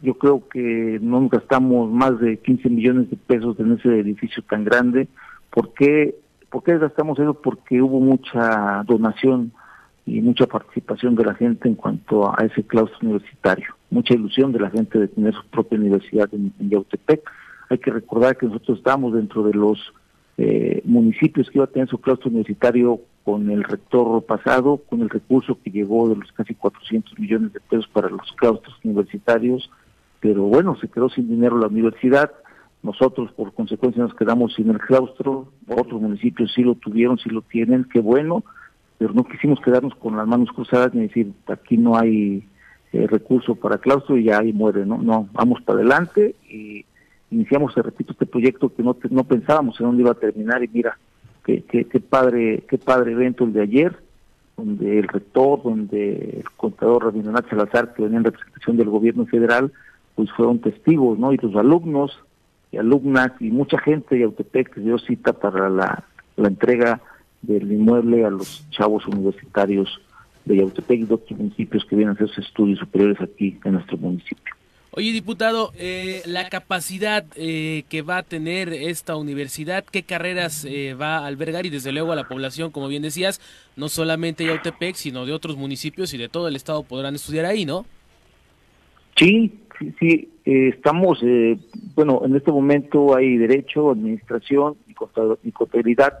[0.00, 4.42] yo creo que no nos gastamos más de 15 millones de pesos en ese edificio
[4.44, 5.08] tan grande.
[5.50, 6.14] ¿Por qué,
[6.50, 7.34] ¿Por qué gastamos eso?
[7.34, 9.52] Porque hubo mucha donación
[10.06, 14.60] y mucha participación de la gente en cuanto a ese claustro universitario, mucha ilusión de
[14.60, 17.22] la gente de tener su propia universidad en, Yautepec.
[17.68, 19.92] Hay que recordar que nosotros estamos dentro de los
[20.38, 25.10] eh, municipios que iba a tener su claustro universitario con el rector pasado, con el
[25.10, 29.70] recurso que llegó de los casi 400 millones de pesos para los claustros universitarios,
[30.20, 32.32] pero bueno, se quedó sin dinero la universidad,
[32.82, 37.42] nosotros por consecuencia nos quedamos sin el claustro, otros municipios sí lo tuvieron, sí lo
[37.42, 38.44] tienen, qué bueno,
[38.98, 42.44] pero no quisimos quedarnos con las manos cruzadas ni decir, aquí no hay
[42.92, 44.98] eh, recurso para claustro y ya ahí muere, ¿no?
[44.98, 46.84] No, vamos para adelante y
[47.30, 50.68] iniciamos, te repito, este proyecto que no, no pensábamos en dónde iba a terminar y
[50.68, 50.98] mira,
[51.44, 53.96] qué, qué, qué padre, qué padre evento el de ayer,
[54.56, 59.72] donde el rector, donde el contador Rabindranath Salazar, que venía en representación del gobierno federal,
[60.18, 61.32] pues fueron testigos, ¿no?
[61.32, 62.10] Y los alumnos
[62.72, 66.02] y alumnas y mucha gente de Autepec que dio cita para la,
[66.36, 67.00] la entrega
[67.40, 70.00] del inmueble a los chavos universitarios
[70.44, 73.74] de Yautepec y de otros municipios que vienen a hacer sus estudios superiores aquí en
[73.74, 74.52] nuestro municipio.
[74.90, 80.94] Oye, diputado, eh, la capacidad eh, que va a tener esta universidad, qué carreras eh,
[81.00, 83.40] va a albergar y desde luego a la población, como bien decías,
[83.76, 87.64] no solamente Yautepec, sino de otros municipios y de todo el estado podrán estudiar ahí,
[87.64, 87.86] ¿no?
[89.14, 91.58] Sí, sí, sí, eh, estamos, eh,
[91.94, 94.76] bueno, en este momento hay derecho, administración
[95.44, 96.18] y contabilidad.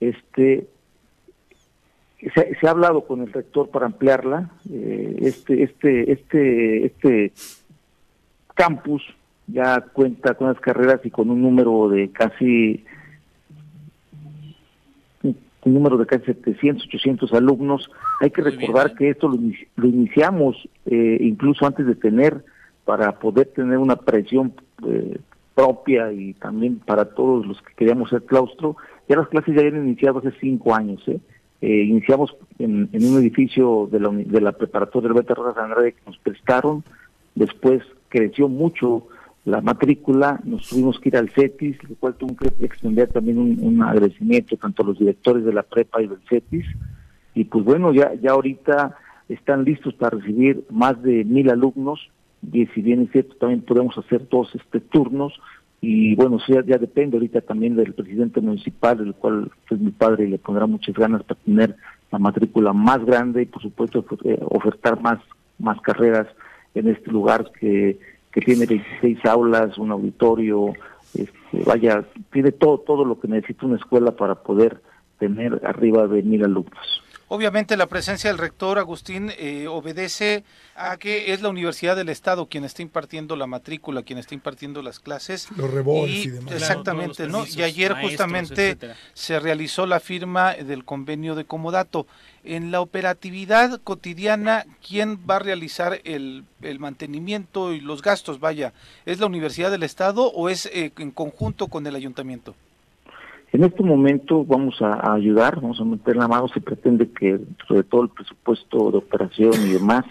[0.00, 0.66] Este,
[2.34, 4.50] se, se ha hablado con el rector para ampliarla.
[4.70, 7.32] eh, este, este, este, este
[8.54, 9.02] campus
[9.46, 12.84] ya cuenta con las carreras y con un número de casi
[15.64, 17.90] un número de casi 700, 800 alumnos.
[18.20, 19.38] Hay que Muy recordar que esto lo,
[19.76, 22.44] lo iniciamos eh, incluso antes de tener,
[22.84, 24.52] para poder tener una presión
[24.86, 25.18] eh,
[25.54, 28.76] propia y también para todos los que queríamos ser claustro.
[29.08, 31.02] Ya las clases ya habían iniciado hace cinco años.
[31.06, 31.20] ¿eh?
[31.60, 36.18] Eh, iniciamos en, un edificio de la, de la preparatoria Alberto Rojas Andrade que nos
[36.18, 36.82] prestaron,
[37.34, 39.06] después creció mucho
[39.44, 43.82] la matrícula, nos tuvimos que ir al CETIS, lo cual tuvo que extender también un,
[43.82, 46.66] agradecimiento tanto a los directores de la prepa y del CETIS.
[47.34, 48.96] Y pues bueno, ya, ya ahorita
[49.28, 52.10] están listos para recibir más de mil alumnos,
[52.50, 55.34] y si bien es cierto, también podemos hacer todos este turnos,
[55.80, 60.24] y bueno, ya, ya depende ahorita también del presidente municipal, el cual es mi padre
[60.24, 61.76] y le pondrá muchas ganas para tener
[62.10, 65.18] la matrícula más grande y por supuesto pues, eh, ofertar más,
[65.58, 66.28] más carreras
[66.74, 67.98] en este lugar que
[68.32, 70.72] que tiene 26 aulas, un auditorio,
[71.14, 74.80] este, vaya, tiene todo, todo lo que necesita una escuela para poder
[75.18, 77.01] tener arriba de mil alumnos.
[77.34, 80.44] Obviamente la presencia del rector Agustín eh, obedece
[80.76, 84.82] a que es la Universidad del Estado quien está impartiendo la matrícula, quien está impartiendo
[84.82, 85.48] las clases.
[85.56, 86.52] Los rebordes y, demás.
[86.52, 87.46] Exactamente, ¿no?
[87.46, 88.76] Y ayer justamente
[89.14, 92.06] se realizó la firma del convenio de comodato.
[92.44, 98.40] En la operatividad cotidiana, ¿quién va a realizar el, el mantenimiento y los gastos?
[98.40, 98.74] Vaya,
[99.06, 102.54] ¿es la Universidad del Estado o es eh, en conjunto con el ayuntamiento?
[103.52, 107.38] En este momento vamos a, ayudar, vamos a meter la mano, se pretende que
[107.68, 110.04] sobre todo el presupuesto de operación y demás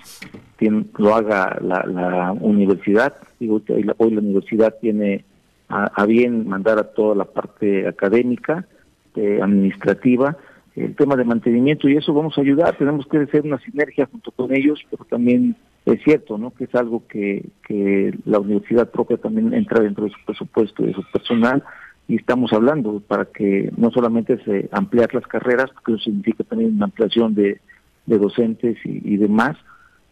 [0.98, 3.16] lo haga la, universidad.
[3.40, 5.26] Digo, hoy, la, hoy la universidad tiene
[5.70, 8.68] a, bien mandar a toda la parte académica,
[9.16, 10.38] eh, administrativa,
[10.76, 14.32] el tema de mantenimiento y eso vamos a ayudar, tenemos que hacer una sinergia junto
[14.32, 16.52] con ellos, pero también es cierto, ¿no?
[16.52, 20.88] Que es algo que, que la universidad propia también entra dentro de su presupuesto y
[20.88, 21.64] de su personal
[22.12, 26.76] y estamos hablando para que no solamente se ampliar las carreras, porque eso significa también
[26.76, 27.62] una ampliación de,
[28.06, 29.56] docentes y, demás,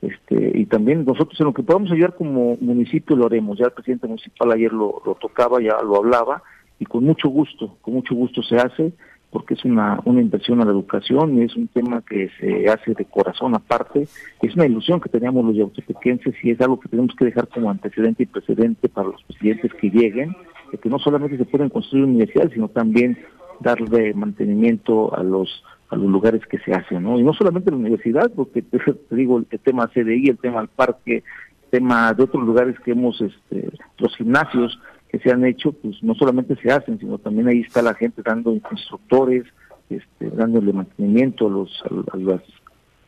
[0.01, 3.73] este, y también nosotros en lo que podamos ayudar como municipio lo haremos, ya el
[3.73, 6.41] presidente municipal ayer lo, tocaba, ya lo hablaba,
[6.79, 8.93] y con mucho gusto, con mucho gusto se hace,
[9.29, 12.93] porque es una, una inversión a la educación y es un tema que se hace
[12.93, 14.07] de corazón aparte,
[14.41, 17.69] es una ilusión que teníamos los yautepequenses y es algo que tenemos que dejar como
[17.69, 20.33] antecedente y precedente para los presidentes que lleguen,
[20.71, 23.17] de que no solamente se pueden construir universidades, sino también
[23.59, 27.19] darle mantenimiento a los a los lugares que se hacen, ¿no?
[27.19, 31.23] Y no solamente la universidad, porque te, digo el tema CDI, el tema del parque,
[31.63, 36.01] el tema de otros lugares que hemos, este, los gimnasios que se han hecho, pues
[36.03, 39.45] no solamente se hacen, sino también ahí está la gente dando instructores,
[39.89, 41.83] este, dándole mantenimiento a los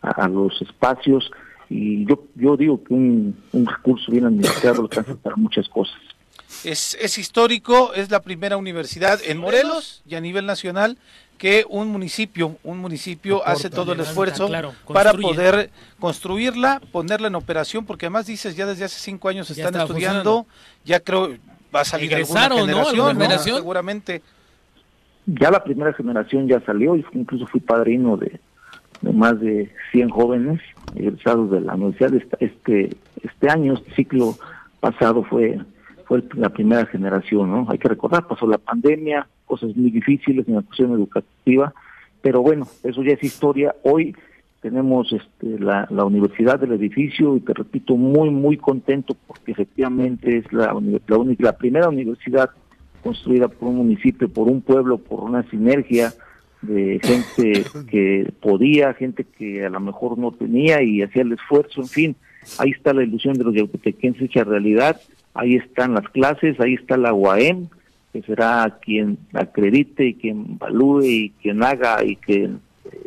[0.02, 1.32] a, los espacios
[1.70, 6.00] y yo yo digo que un, un recurso bien administrado alcanza para muchas cosas.
[6.64, 10.98] Es, es histórico, es la primera universidad en Morelos y a nivel nacional
[11.42, 14.48] que un municipio, un municipio hace todo el esfuerzo
[14.94, 19.76] para poder construirla, ponerla en operación, porque además dices ya desde hace cinco años están
[19.76, 20.46] estudiando,
[20.86, 21.36] ya creo
[21.74, 23.40] va a salir alguna generación, ¿no?
[23.40, 24.22] seguramente.
[25.26, 28.40] Ya la primera generación ya salió, incluso fui padrino de,
[29.02, 30.62] de más de 100 jóvenes
[30.96, 32.14] egresados de la universidad.
[32.40, 34.38] Este, este año, este ciclo
[34.80, 35.60] pasado fue
[36.12, 37.66] fue la primera generación, ¿no?
[37.70, 41.74] Hay que recordar, pasó la pandemia, cosas muy difíciles en la cuestión educativa,
[42.22, 43.74] pero bueno, eso ya es historia.
[43.84, 44.14] Hoy
[44.60, 50.40] tenemos este, la, la universidad del edificio y te repito, muy, muy contento porque efectivamente
[50.40, 52.50] es la, la, única, la primera universidad
[53.02, 56.12] construida por un municipio, por un pueblo, por una sinergia
[56.62, 61.80] de gente que podía, gente que a lo mejor no tenía y hacía el esfuerzo,
[61.80, 62.16] en fin,
[62.60, 65.00] ahí está la ilusión de los yautepequenses hecha realidad
[65.34, 67.70] ahí están las clases, ahí está la UAM,
[68.14, 72.50] que será quien acredite y quien evalúe y quien haga y que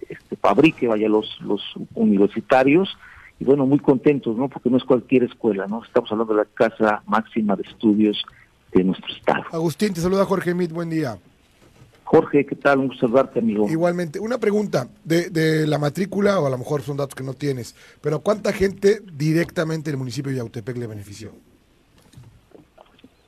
[0.09, 1.63] este, fabrique, vaya, los, los
[1.95, 2.97] universitarios.
[3.39, 4.49] Y bueno, muy contentos, ¿no?
[4.49, 5.83] Porque no es cualquier escuela, ¿no?
[5.85, 8.25] Estamos hablando de la casa máxima de estudios
[8.73, 9.45] de nuestro estado.
[9.53, 11.19] Agustín, te saluda Jorge Mit, buen día.
[12.05, 12.81] Jorge, ¿qué tal?
[12.81, 13.69] Un gusto saludarte, amigo.
[13.69, 17.35] Igualmente, una pregunta de, de, la matrícula, o a lo mejor son datos que no
[17.35, 21.33] tienes, pero ¿cuánta gente directamente el municipio de Yautepec le benefició?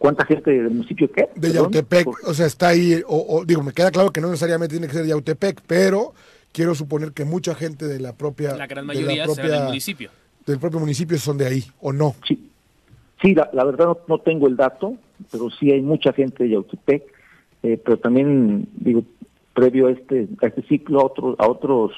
[0.07, 1.31] ¿Cuánta gente del municipio qué?
[1.35, 4.87] De Yautepec, o sea, está ahí, o, digo, me queda claro que no necesariamente tiene
[4.87, 6.15] que ser Yautepec, pero
[6.53, 8.55] quiero suponer que mucha gente de la propia...
[8.55, 10.11] La gran mayoría del municipio.
[10.47, 12.15] Del propio municipio son de ahí, ¿o no?
[12.25, 12.53] Sí,
[13.21, 14.95] sí la, verdad no, tengo el dato,
[15.33, 17.03] pero sí hay mucha gente de Yautepec,
[17.65, 19.03] eh, pero también, digo,
[19.55, 21.91] previo a este, a este ciclo, a, otros a otros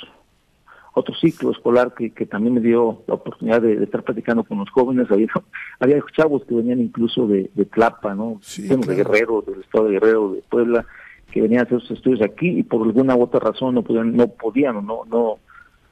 [0.99, 4.70] otro ciclo escolar que, que también me dio la oportunidad de, estar platicando con los
[4.70, 5.11] jóvenes.
[5.11, 5.28] Había,
[5.80, 8.40] había chavos que venían incluso de, de Tlapa, ¿no?
[8.57, 10.86] de Guerrero, del estado de Guerrero, de Puebla,
[11.30, 14.16] que venían a hacer sus estudios aquí y por alguna u otra razón no podían,
[14.16, 15.38] no podían o no, no,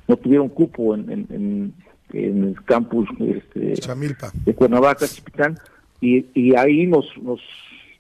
[0.09, 1.73] no tuvieron cupo en, en,
[2.13, 3.75] en, el campus este,
[4.45, 5.59] de Cuernavaca, Chipitán,
[6.01, 7.41] y, y ahí nos, nos,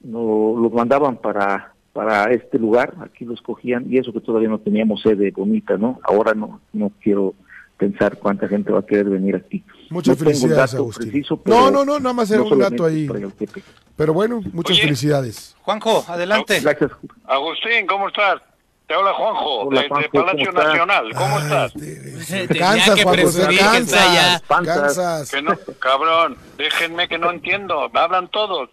[0.02, 4.58] nos los mandaban para para este lugar, aquí lo escogían, y eso que todavía no
[4.58, 5.98] teníamos sede bonita, ¿no?
[6.04, 7.34] Ahora no, no quiero
[7.78, 9.64] pensar cuánta gente va a querer venir aquí.
[9.88, 11.24] Muchas felicidades, Agustín.
[11.46, 13.08] no, no, no, nada más era un dato ahí.
[13.96, 15.56] Pero bueno, muchas felicidades.
[15.62, 16.60] Juanjo, adelante.
[16.60, 16.90] Gracias.
[17.24, 18.42] Agustín, ¿cómo estás?
[18.86, 21.12] Te habla Juanjo, desde Palacio Nacional.
[21.14, 21.72] ¿Cómo estás?
[21.72, 24.42] Te, cansas, Juanjo, te cansas.
[24.48, 25.30] cansas.
[25.30, 27.90] Que no, cabrón, déjenme que no entiendo.
[27.94, 28.68] Hablan todos.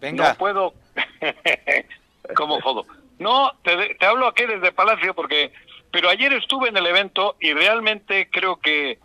[0.00, 0.30] Venga.
[0.30, 0.74] No puedo.
[2.36, 2.86] ¿Cómo jodo?
[3.18, 5.52] No, te, te hablo aquí desde Palacio porque...
[5.90, 8.98] Pero ayer estuve en el evento y realmente creo que...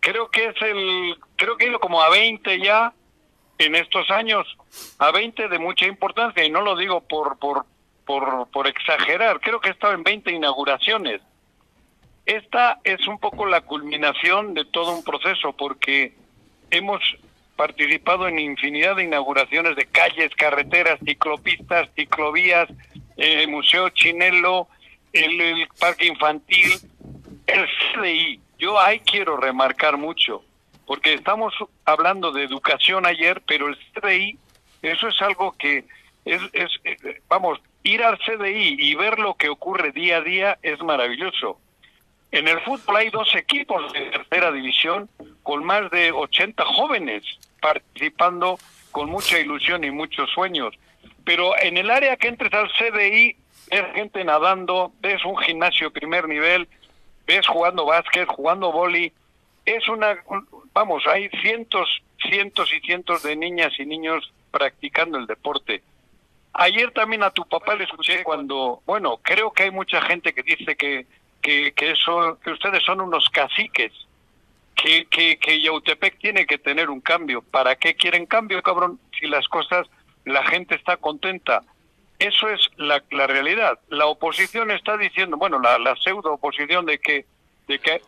[0.00, 1.16] Creo que es el...
[1.36, 2.92] Creo que he ido como a 20 ya
[3.58, 4.46] en estos años.
[4.98, 7.38] A 20 de mucha importancia y no lo digo por...
[7.38, 7.64] por
[8.10, 11.20] por, por exagerar, creo que he estado en 20 inauguraciones.
[12.26, 16.14] Esta es un poco la culminación de todo un proceso porque
[16.72, 17.00] hemos
[17.60, 22.66] participado en infinidad de inauguraciones de calles, carreteras, ciclopistas, ciclovías,
[23.18, 24.66] el Museo Chinelo,
[25.12, 26.72] el, el, Parque Infantil,
[27.46, 28.40] el CDI.
[28.58, 30.42] Yo ahí quiero remarcar mucho,
[30.86, 31.52] porque estamos
[31.84, 34.38] hablando de educación ayer, pero el CDI,
[34.80, 35.84] eso es algo que
[36.24, 40.58] es, es eh, vamos, ir al CDI y ver lo que ocurre día a día
[40.62, 41.58] es maravilloso.
[42.32, 45.10] En el fútbol hay dos equipos de tercera división
[45.42, 47.22] con más de 80 jóvenes
[47.60, 48.58] participando
[48.90, 50.74] con mucha ilusión y muchos sueños.
[51.24, 53.36] Pero en el área que entres al CDI,
[53.70, 56.68] ves gente nadando, ves un gimnasio primer nivel,
[57.26, 59.12] ves jugando básquet, jugando boli.
[59.64, 60.16] Es una,
[60.72, 61.88] vamos, hay cientos,
[62.28, 65.82] cientos y cientos de niñas y niños practicando el deporte.
[66.52, 70.42] Ayer también a tu papá le escuché cuando, bueno, creo que hay mucha gente que
[70.42, 71.06] dice que,
[71.40, 73.92] que, que, eso, que ustedes son unos caciques,
[74.82, 77.42] que, Yautepec tiene que tener un cambio.
[77.42, 78.98] ¿Para qué quieren cambio, cabrón?
[79.18, 79.86] Si las cosas,
[80.24, 81.62] la gente está contenta.
[82.18, 83.78] Eso es la, realidad.
[83.88, 87.26] La oposición está diciendo, bueno, la, la pseudo oposición de que,
[87.68, 88.02] de que,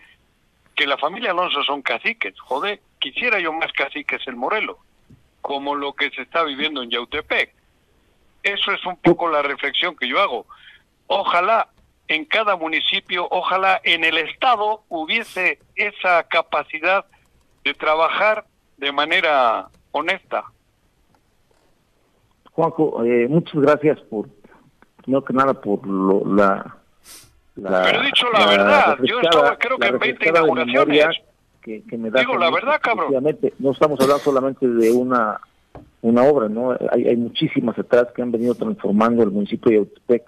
[0.74, 2.38] que la familia Alonso son caciques.
[2.40, 4.76] Joder, quisiera yo más caciques en Morelos,
[5.40, 7.54] como lo que se está viviendo en Yautepec
[8.42, 10.46] eso es un poco la reflexión que yo hago.
[11.06, 11.68] Ojalá
[12.12, 17.04] en cada municipio, ojalá en el Estado hubiese esa capacidad
[17.64, 18.44] de trabajar
[18.76, 20.44] de manera honesta.
[22.52, 24.28] Juanjo, eh, muchas gracias por,
[25.06, 26.76] no que nada, por lo, la,
[27.56, 31.22] la, Pero he dicho la, verdad, yo estaba creo que en 20 inauguraciones.
[31.62, 33.14] Que, que me da Digo la verdad, cabrón.
[33.60, 35.40] No estamos hablando solamente de una
[36.02, 36.76] una obra, ¿no?
[36.90, 40.24] Hay, hay muchísimas atrás que han venido transformando el municipio de Yautepec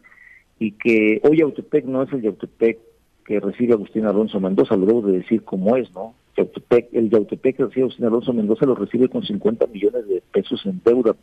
[0.59, 2.79] y que hoy Yautepec no es el Yautepec
[3.25, 6.15] que recibe Agustín Alonso Mendoza, lo debo de decir como es, ¿no?
[6.37, 10.65] Yautepec, el Yautepec que recibe Agustín Alonso Mendoza lo recibe con 50 millones de pesos
[10.67, 11.17] en deuda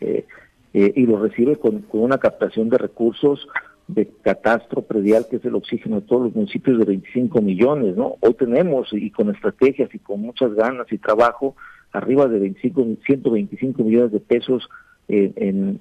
[0.00, 0.24] eh,
[0.72, 3.46] eh, y lo recibe con, con una captación de recursos
[3.86, 8.16] de catastro predial, que es el oxígeno de todos los municipios de 25 millones, ¿no?
[8.20, 11.54] Hoy tenemos, y con estrategias y con muchas ganas y trabajo,
[11.92, 14.68] arriba de 25, 125 millones de pesos
[15.08, 15.80] en,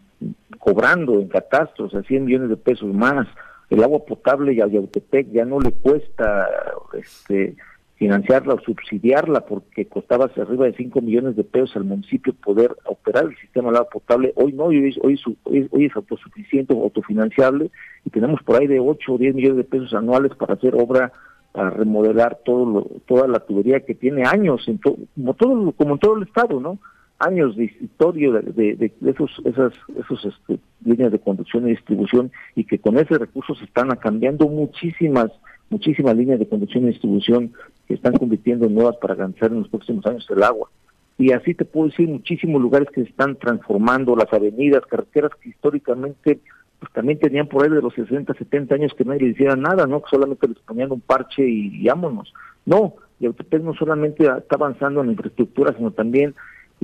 [0.60, 3.28] cobrando en catastros, a 100 millones de pesos más.
[3.70, 6.48] El agua potable y a Yautepec ya no le cuesta
[6.94, 7.56] este,
[7.96, 13.26] financiarla o subsidiarla porque costaba arriba de 5 millones de pesos al municipio poder operar
[13.26, 14.34] el sistema de agua potable.
[14.36, 17.72] Hoy no, hoy, hoy, hoy es autosuficiente autofinanciable
[18.06, 21.12] y tenemos por ahí de 8 o 10 millones de pesos anuales para hacer obra
[21.54, 26.18] para remodelar todo toda la tubería que tiene años, en como todo como en todo
[26.18, 26.80] el estado, ¿no?
[27.26, 32.66] Años de historia de, de, esos esas esos este, líneas de conducción y distribución y
[32.66, 35.32] que con ese recurso se están cambiando muchísimas
[35.70, 37.54] muchísimas líneas de conducción y distribución
[37.88, 40.70] que están convirtiendo en nuevas para alcanzar en los próximos años el agua.
[41.18, 45.50] Y así te puedo decir muchísimos lugares que se están transformando, las avenidas, carreteras que
[45.50, 46.40] históricamente
[46.80, 49.88] pues también tenían por ahí de los 60, 70 años que nadie le hiciera nada,
[49.88, 50.02] ¿no?
[50.02, 52.34] Que solamente les ponían un parche y, y vámonos.
[52.66, 56.36] No, Yautepec no solamente está avanzando en infraestructura, sino también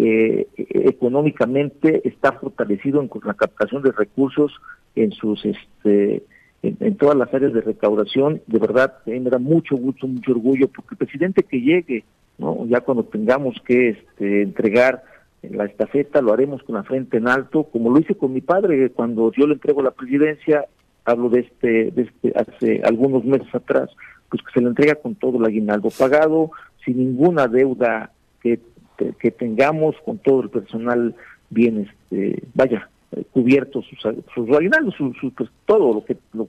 [0.02, 4.54] eh, económicamente está fortalecido en la captación de recursos
[4.96, 6.24] en sus este
[6.62, 8.42] en, todas las áreas de recaudación.
[8.48, 12.04] De verdad, me da mucho gusto, mucho orgullo, porque el presidente que llegue,
[12.38, 12.66] ¿no?
[12.68, 15.04] Ya cuando tengamos que este, entregar
[15.42, 18.90] la estafeta lo haremos con la frente en alto, como lo hice con mi padre
[18.90, 20.66] cuando yo le entrego la presidencia,
[21.06, 23.90] hablo de este, de este hace algunos meses atrás,
[24.30, 26.52] pues que se le entrega con todo el aguinaldo pagado,
[26.84, 28.60] sin ninguna deuda que,
[29.20, 31.16] que, tengamos, con todo el personal
[31.50, 34.00] bien, este, vaya, eh, cubierto sus,
[34.34, 36.48] sus aguinaldos, su, pues, todo lo que, lo,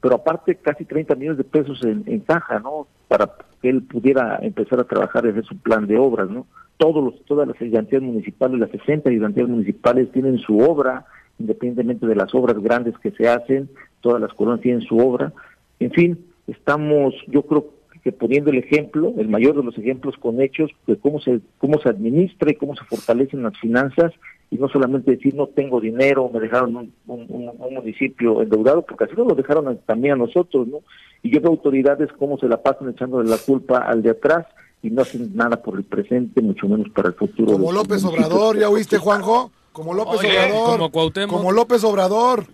[0.00, 2.86] pero aparte casi 30 millones de pesos en, en caja, ¿no?
[3.08, 3.30] Para
[3.60, 6.46] que él pudiera empezar a trabajar desde su plan de obras, ¿no?
[6.78, 11.04] todos los, todas las ayudantías municipales, las 60 ayudantías municipales tienen su obra,
[11.38, 13.68] independientemente de las obras grandes que se hacen,
[14.00, 15.32] todas las colonias tienen su obra.
[15.80, 17.66] En fin, estamos, yo creo
[18.08, 21.40] que que poniendo el ejemplo, el mayor de los ejemplos con hechos, de cómo se,
[21.58, 24.12] cómo se administra y cómo se fortalecen las finanzas,
[24.50, 29.14] y no solamente decir no tengo dinero, me dejaron un, un, municipio endeudado, porque así
[29.14, 30.80] lo dejaron también a nosotros, ¿no?
[31.22, 34.46] Y yo veo autoridades cómo se la pasan echando la culpa al de atrás
[34.82, 37.52] y no hacen nada por el presente, mucho menos para el futuro.
[37.52, 39.50] Como López Obrador, ¿ya oíste, Juanjo?
[39.72, 40.90] Como López Obrador.
[40.90, 42.46] Como Como López Obrador.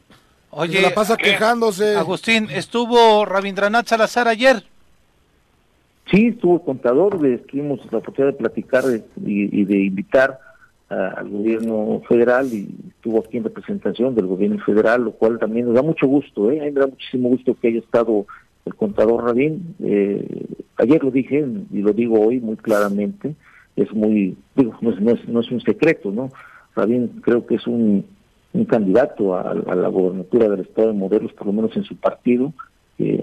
[0.50, 1.96] Oye, se la pasa quejándose.
[1.96, 4.64] Agustín, ¿estuvo Rabindranath Salazar ayer?
[6.10, 8.84] Sí, estuvo contador, tuvimos la oportunidad de platicar
[9.24, 10.38] y, de invitar
[10.88, 15.74] al gobierno federal y estuvo aquí en representación del gobierno federal, lo cual también nos
[15.74, 16.60] da mucho gusto, ¿eh?
[16.60, 18.26] a mí me da muchísimo gusto que haya estado
[18.64, 19.74] el contador Rabín.
[19.82, 20.46] Eh,
[20.76, 23.34] ayer lo dije y lo digo hoy muy claramente,
[23.74, 26.28] es muy, digo, no es, no es, un secreto, ¿no?
[26.76, 28.04] Rabín creo que es un,
[28.52, 32.52] un candidato a, la gobernatura del estado de Morelos, por lo menos en su partido.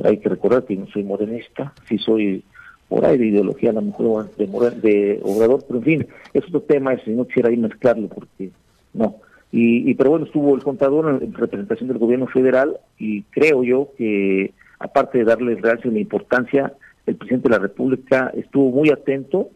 [0.04, 2.44] hay que recordar que no soy morenista, sí soy
[2.92, 4.48] por ahí de ideología a lo mejor de,
[4.82, 8.50] de Obrador, pero en fin, es otro tema, si no quisiera ahí mezclarlo, porque
[8.94, 9.16] no.
[9.50, 14.54] Y, pero bueno, estuvo el contador en representación del gobierno federal y creo yo que
[14.78, 16.74] aparte de darle realce la importancia,
[17.06, 19.48] el presidente de la República estuvo muy atento,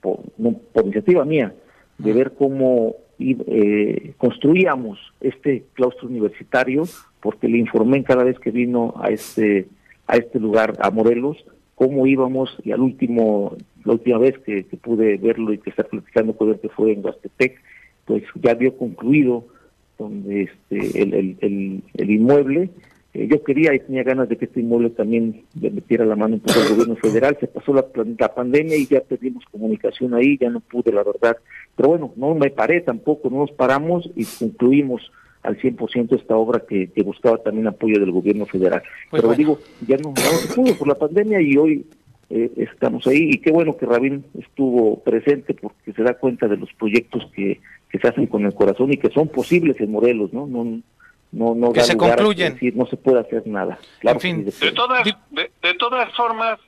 [0.00, 0.20] por,
[0.72, 1.52] por iniciativa mía,
[1.98, 6.84] de ver cómo eh, construíamos este claustro universitario,
[7.20, 9.66] porque le informé cada vez que vino a este
[10.06, 11.44] a este lugar, a Morelos,
[11.74, 16.36] cómo íbamos y al último, la última vez que, pude verlo y que estar platicando
[16.36, 17.60] con él que fue en Huastepec,
[18.04, 19.46] pues ya había concluido
[19.98, 22.70] donde este el, el, el, inmueble.
[23.14, 26.34] Eh, yo quería y tenía ganas de que este inmueble también le metiera la mano
[26.34, 27.36] un poco al gobierno federal.
[27.38, 27.86] Se pasó la,
[28.18, 31.36] la pandemia y ya perdimos comunicación ahí, ya no pude, la verdad.
[31.76, 35.10] Pero bueno, no me paré tampoco, no nos paramos y concluimos
[35.44, 38.82] al 100% esta obra que, buscaba también apoyo del gobierno federal.
[39.10, 41.86] Pues Pero digo, ya no, se pudo por la pandemia y hoy
[42.30, 46.56] eh, estamos ahí y qué bueno que Rabín estuvo presente porque se da cuenta de
[46.56, 50.32] los proyectos que, que se hacen con el corazón y que son posibles en Morelos,
[50.32, 50.46] ¿no?
[50.46, 50.64] No,
[51.32, 52.54] no, no que se concluyen.
[52.54, 53.78] Decir, no se puede hacer nada.
[54.00, 56.58] en fin, de, todas, de todas formas,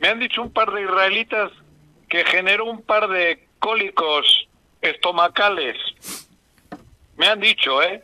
[0.00, 1.52] me han dicho un par de israelitas
[2.08, 4.48] que generó un par de cólicos
[4.80, 5.76] estomacales
[7.16, 8.02] me han dicho, ¿eh?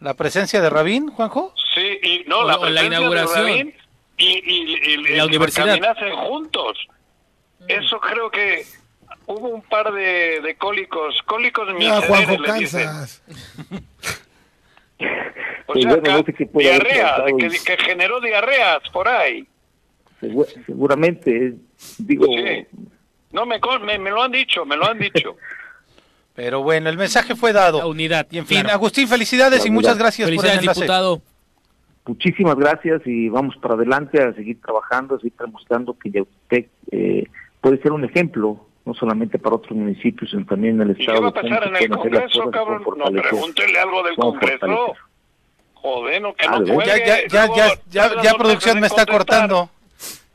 [0.00, 1.54] ¿La presencia de Rabín, Juanjo?
[1.74, 3.44] Sí, y no, la, presencia inauguración.
[3.44, 3.74] de Rabín
[4.16, 5.96] y, la universidad.
[6.28, 6.88] juntos.
[7.66, 8.64] Eso creo que
[9.26, 13.22] hubo un par de, de cólicos, cólicos no, Juanjo, cansas.
[15.66, 15.96] o sea,
[16.54, 19.46] diarrea, que, que, generó diarreas por ahí.
[20.66, 21.54] seguramente,
[21.98, 22.26] digo...
[23.30, 25.36] No, me, me, me lo han dicho, me lo han dicho.
[26.38, 27.78] Pero bueno, el mensaje fue dado.
[27.78, 28.28] La unidad.
[28.30, 31.20] Y en fin, Agustín, felicidades y muchas gracias por el diputado.
[32.06, 37.24] Muchísimas gracias y vamos para adelante a seguir trabajando, a seguir demostrando que Yautepec eh,
[37.60, 41.16] puede ser un ejemplo, no solamente para otros municipios, sino también en el Estado.
[41.16, 42.84] ¿Y qué va a pasar en el Congreso, cabrón?
[42.96, 44.94] No, pregúntele algo del Congreso.
[45.74, 49.70] Joder, no, que no ya, ya, ya, ya, ya, ya producción me está cortando.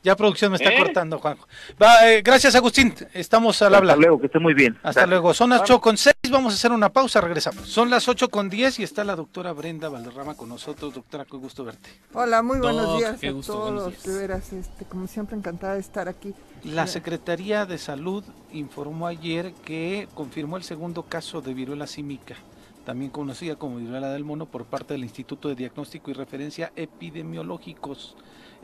[0.04, 0.76] Ya producción me está ¿Eh?
[0.76, 1.48] cortando, Juanjo.
[1.82, 2.94] Va, eh, gracias, Agustín.
[3.14, 3.94] Estamos al habla.
[3.94, 4.78] Hasta luego, que esté muy bien.
[4.82, 5.32] Hasta luego.
[5.32, 6.14] Son las 8 con 6.
[6.30, 7.22] Vamos a hacer una pausa.
[7.22, 7.66] Regresamos.
[7.66, 10.92] Son las 8 con 10 y está la doctora Brenda Valderrama con nosotros.
[10.92, 11.88] Doctora, qué gusto verte.
[12.12, 14.02] Hola, muy buenos días a todos.
[14.02, 16.34] De veras, este, como siempre, encantada de estar aquí.
[16.64, 22.36] La Secretaría de Salud informó ayer que confirmó el segundo caso de viruela símica
[22.84, 28.14] también conocida como viruela del mono, por parte del Instituto de Diagnóstico y Referencia Epidemiológicos.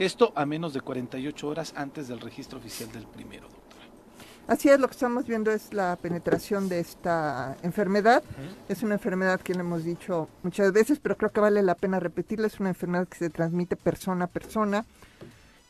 [0.01, 3.85] Esto a menos de 48 horas antes del registro oficial del primero, doctora.
[4.47, 8.23] Así es, lo que estamos viendo es la penetración de esta enfermedad.
[8.71, 12.01] Es una enfermedad que le hemos dicho muchas veces, pero creo que vale la pena
[12.01, 12.47] repetirla.
[12.47, 14.87] Es una enfermedad que se transmite persona a persona.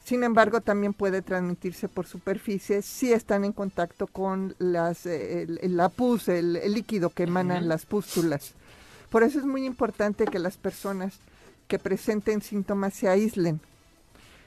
[0.04, 5.88] Sin embargo, también puede transmitirse por superficie si están en contacto con las, eh, la
[5.88, 8.54] pus, el, líquido que emanan las pústulas.
[9.10, 11.18] Por eso es muy importante que las personas
[11.66, 13.60] que presenten síntomas se aíslen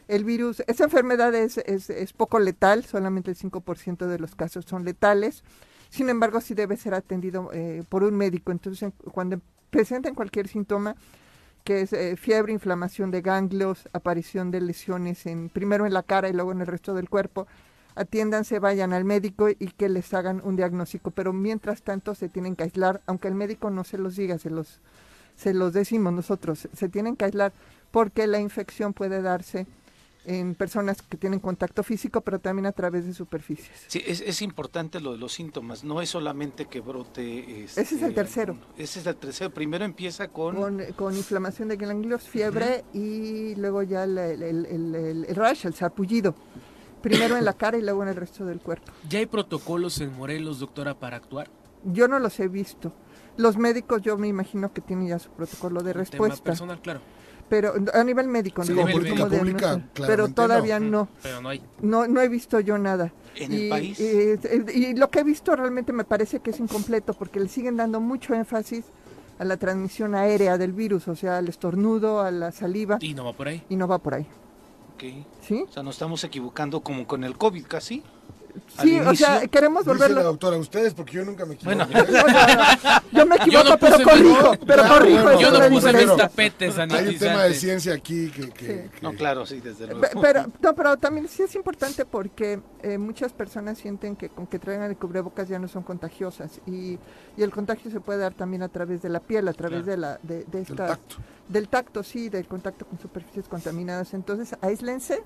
[0.08, 4.84] el virus, esa enfermedad es, es, poco letal, solamente el 5% de los casos son
[4.84, 5.44] letales.
[5.90, 8.52] Sin embargo, sí debe ser atendido eh, por un médico.
[8.52, 9.40] Entonces, cuando
[9.70, 10.96] presenten cualquier síntoma,
[11.64, 16.28] que es eh, fiebre, inflamación de ganglios, aparición de lesiones en primero en la cara
[16.28, 17.48] y luego en el resto del cuerpo,
[17.96, 21.12] atiéndanse, vayan al médico y que les hagan un diagnóstico.
[21.12, 24.50] Pero mientras tanto se tienen que aislar, aunque el médico no se los diga, se
[24.50, 24.82] los,
[25.36, 27.54] se los decimos nosotros, se tienen que aislar
[27.92, 29.68] porque la infección puede darse
[30.26, 33.86] en personas que tienen contacto físico, pero también a través de superficies.
[33.88, 37.64] Sí, es, es importante lo de los síntomas, no es solamente que brote...
[37.64, 38.58] ese es el este, tercero.
[38.78, 40.56] Ese es el tercero, primero empieza con...
[40.96, 46.36] Con, inflamación de ganglios, fiebre y luego ya el, el, el, rash, el sarpullido.
[47.02, 48.92] primero en la cara y luego en el resto del cuerpo.
[49.10, 51.50] ¿Ya hay protocolos en Morelos, doctora, para actuar?
[51.84, 52.94] Yo no los he visto.
[53.36, 56.36] Los médicos yo me imagino que tienen ya su protocolo de respuesta.
[56.36, 57.02] Tema personal, claro.
[57.50, 61.08] Pero a nivel médico, Sí, no, pública, no pero todavía Mm, no.
[61.22, 61.62] Pero no hay.
[61.82, 63.12] No, no he visto yo nada.
[63.36, 64.00] ¿En y, el país?
[64.00, 67.78] Y, y lo que he visto realmente me parece que es incompleto porque le siguen
[67.78, 68.86] dando mucho énfasis
[69.40, 73.26] a la transmisión aérea del virus, o sea, al estornudo, a la saliva, Y no
[73.26, 73.64] va por ahí.
[73.70, 74.28] y no va por ahí.
[75.42, 75.66] ¿Sí?
[75.68, 78.04] O sea, nos estamos equivocando como con el COVID casi.
[78.82, 80.24] Sí, o sea, queremos Dice la volverlo.
[80.24, 81.76] doctora, ustedes, porque yo nunca me equivoco.
[81.78, 81.88] Bueno.
[83.12, 85.24] Yo me equivoco, no pero corrijo, mi- pero corrijo.
[85.24, 88.50] bueno, Yo no puse mis tapetes Hay un tema de ciencia aquí que...
[88.50, 88.90] que- Sí.
[88.90, 90.02] que- No, claro, sí, desde luego.
[90.02, 94.48] Pe- Pero, no, pero también sí es importante porque eh, muchas personas sienten que con
[94.48, 96.98] que traigan el cubrebocas ya no son contagiosas y,
[97.38, 99.92] y el contagio se puede dar también a través de la piel, a través Claro.
[99.92, 101.16] de la de, de el esta, tacto.
[101.48, 104.14] del tacto, sí, del contacto con superficies contaminadas.
[104.14, 105.22] Entonces, aíslense,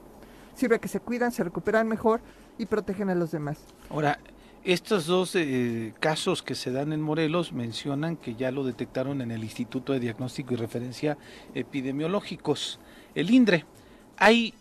[0.56, 2.20] sirve que se cuidan, se recuperan mejor
[2.58, 3.60] y protegen a los demás.
[3.90, 4.20] Ahora,
[4.64, 9.32] estos dos eh, casos que se dan en Morelos mencionan que ya lo detectaron en
[9.32, 11.18] el Instituto de Diagnóstico y Referencia
[11.54, 12.80] Epidemiológicos,
[13.16, 13.66] el INDRE.
[14.18, 14.54] Hay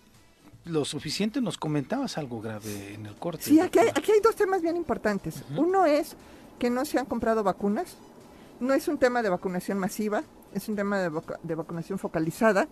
[0.65, 3.43] lo suficiente, nos comentabas algo grave en el corte.
[3.45, 5.43] Sí, aquí hay, aquí hay dos temas bien importantes.
[5.57, 6.17] Uno es
[6.59, 7.97] que no se han comprado vacunas.
[8.61, 10.23] No es un tema de vacunación masiva,
[10.55, 11.11] es un tema de,
[11.43, 12.69] de vacunación focalizada.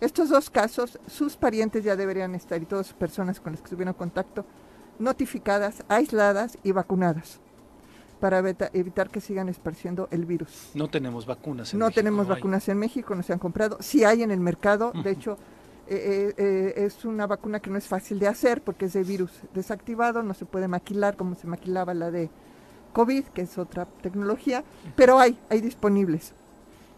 [0.00, 3.70] Estos dos casos, sus parientes ya deberían estar y todas las personas con las que
[3.70, 4.44] tuvieron contacto
[4.98, 7.40] notificadas, aisladas y vacunadas
[8.20, 10.70] para evita- evitar que sigan esparciendo el virus.
[10.74, 11.72] No tenemos vacunas.
[11.72, 12.00] en No México.
[12.00, 12.38] tenemos no hay.
[12.40, 13.76] vacunas en México, no se han comprado.
[13.80, 15.36] Sí hay en el mercado, de hecho,
[15.86, 19.02] eh, eh, eh, es una vacuna que no es fácil de hacer porque es de
[19.04, 22.30] virus desactivado, no se puede maquilar como se maquilaba la de
[22.94, 24.64] COVID, que es otra tecnología,
[24.96, 26.32] pero hay, hay disponibles.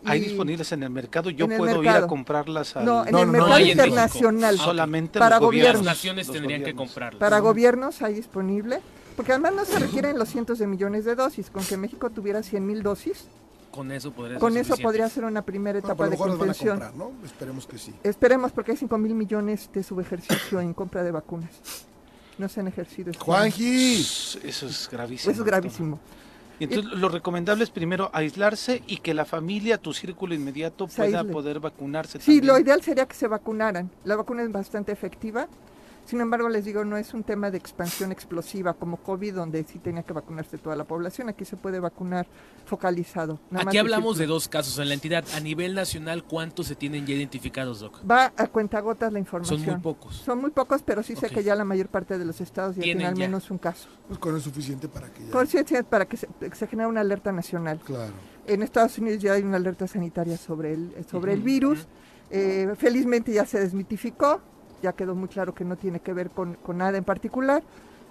[0.04, 1.30] Hay disponibles en el mercado.
[1.30, 4.56] Yo puedo ir a comprarlas al- No, en No, el no, mercado internacional.
[4.60, 5.84] Ah, solamente Para los gobiernos.
[5.84, 7.18] Las naciones los tendrían que comprarlas.
[7.18, 8.80] Para gobiernos hay disponible,
[9.16, 11.50] porque además no se requieren los cientos de millones de dosis.
[11.50, 13.24] Con que México tuviera 100 mil dosis,
[13.72, 14.82] Con eso podría con ser eso suficiente.
[14.86, 16.78] podría ser una primera Bueno, etapa lo de van a contención.
[16.80, 17.12] comprar, ¿no?
[17.24, 17.94] Esperemos que sí.
[18.04, 21.50] Esperemos porque hay 5 mil millones de subejercicio en compra de vacunas.
[22.38, 23.10] No se han ejercido.
[23.10, 23.24] este.
[23.24, 23.96] Juanji,
[24.44, 25.32] Eso es gravísimo.
[25.32, 25.98] Eso es gravísimo.
[26.58, 31.22] Y entonces lo recomendable es primero aislarse y que la familia, tu círculo inmediato, pueda
[31.24, 32.46] poder vacunarse Sí, también.
[32.46, 33.90] lo ideal sería que se vacunaran.
[34.04, 35.48] La vacuna es bastante efectiva.
[36.06, 39.78] Sin embargo, les digo, no es un tema de expansión explosiva como COVID, donde sí
[39.80, 41.28] tenía que vacunarse toda la población.
[41.28, 42.26] Aquí se puede vacunar
[42.64, 43.40] focalizado.
[43.50, 45.24] nada Aquí hablamos de dos casos en la entidad.
[45.34, 48.00] A nivel nacional, ¿cuántos se tienen ya identificados, Doc?
[48.08, 49.58] Va a cuentagotas la información.
[49.60, 50.16] Son muy pocos.
[50.16, 52.82] Son muy pocos, pero sí sé que ya la mayor parte de los estados ya
[52.82, 53.26] Tienen tienen al ya.
[53.26, 53.88] menos un caso.
[54.06, 55.82] pues con es suficiente para que ya...
[55.84, 57.80] Para que se, se genere una alerta nacional.
[57.84, 58.12] Claro.
[58.46, 61.86] En Estados Unidos ya hay una alerta sanitaria sobre el, sobre el virus.
[62.30, 64.40] Eh, felizmente ya se desmitificó,
[64.82, 67.62] ya quedó muy claro que no tiene que ver con, con nada en particular,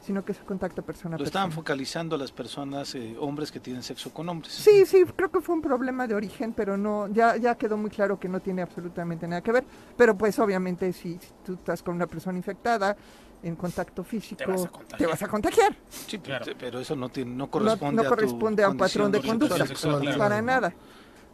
[0.01, 1.61] sino que es contacto persona a Lo estaban persona.
[1.61, 4.53] focalizando las personas, eh, hombres que tienen sexo con hombres.
[4.53, 7.89] Sí, sí, creo que fue un problema de origen, pero no, ya, ya quedó muy
[7.89, 9.63] claro que no tiene absolutamente nada que ver.
[9.97, 12.95] Pero pues obviamente si, si tú estás con una persona infectada
[13.41, 14.97] en contacto físico, Te vas a contagiar.
[14.99, 15.76] te vas a contagiar.
[15.89, 16.45] Sí, Claro.
[16.59, 19.22] pero eso no, tiene, no No, corresponde, no a, tu corresponde a un patrón de
[19.22, 19.66] conducta.
[19.66, 20.18] sexual, claro.
[20.20, 20.74] Para nada,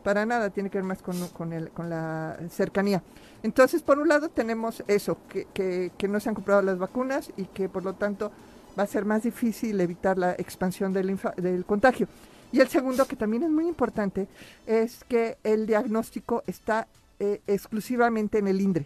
[0.03, 3.03] para nada, tiene que ver más con, con, el, con la cercanía.
[3.43, 7.31] Entonces, por un lado tenemos eso, que, que, que no se han comprado las vacunas
[7.37, 8.31] y que por lo tanto
[8.77, 12.07] va a ser más difícil evitar la expansión del, infa- del contagio.
[12.51, 14.27] Y el segundo, que también es muy importante,
[14.67, 16.87] es que el diagnóstico está
[17.19, 18.85] eh, exclusivamente en el INDRE.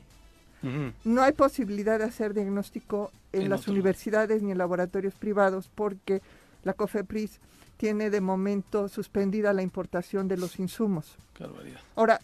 [1.04, 3.74] No hay posibilidad de hacer diagnóstico en, En las otro.
[3.74, 6.24] universidades ni en laboratorios privados porque
[6.64, 7.40] la COFEPRIS
[7.78, 11.18] tiene de momento suspendida la importación de los insumos.
[11.36, 11.80] Qué barbaridad.
[11.96, 12.20] Ahora,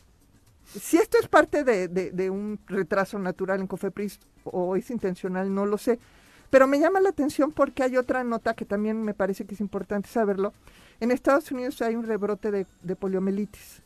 [0.80, 5.54] si esto es parte de, de- de un retraso natural en COFEPRIS o es intencional,
[5.54, 6.00] no lo sé.
[6.50, 9.62] Pero me llama la atención porque hay otra nota que también me parece que es
[9.62, 10.54] importante saberlo.
[11.00, 13.82] En Estados Unidos hay un rebrote de, de poliomielitis.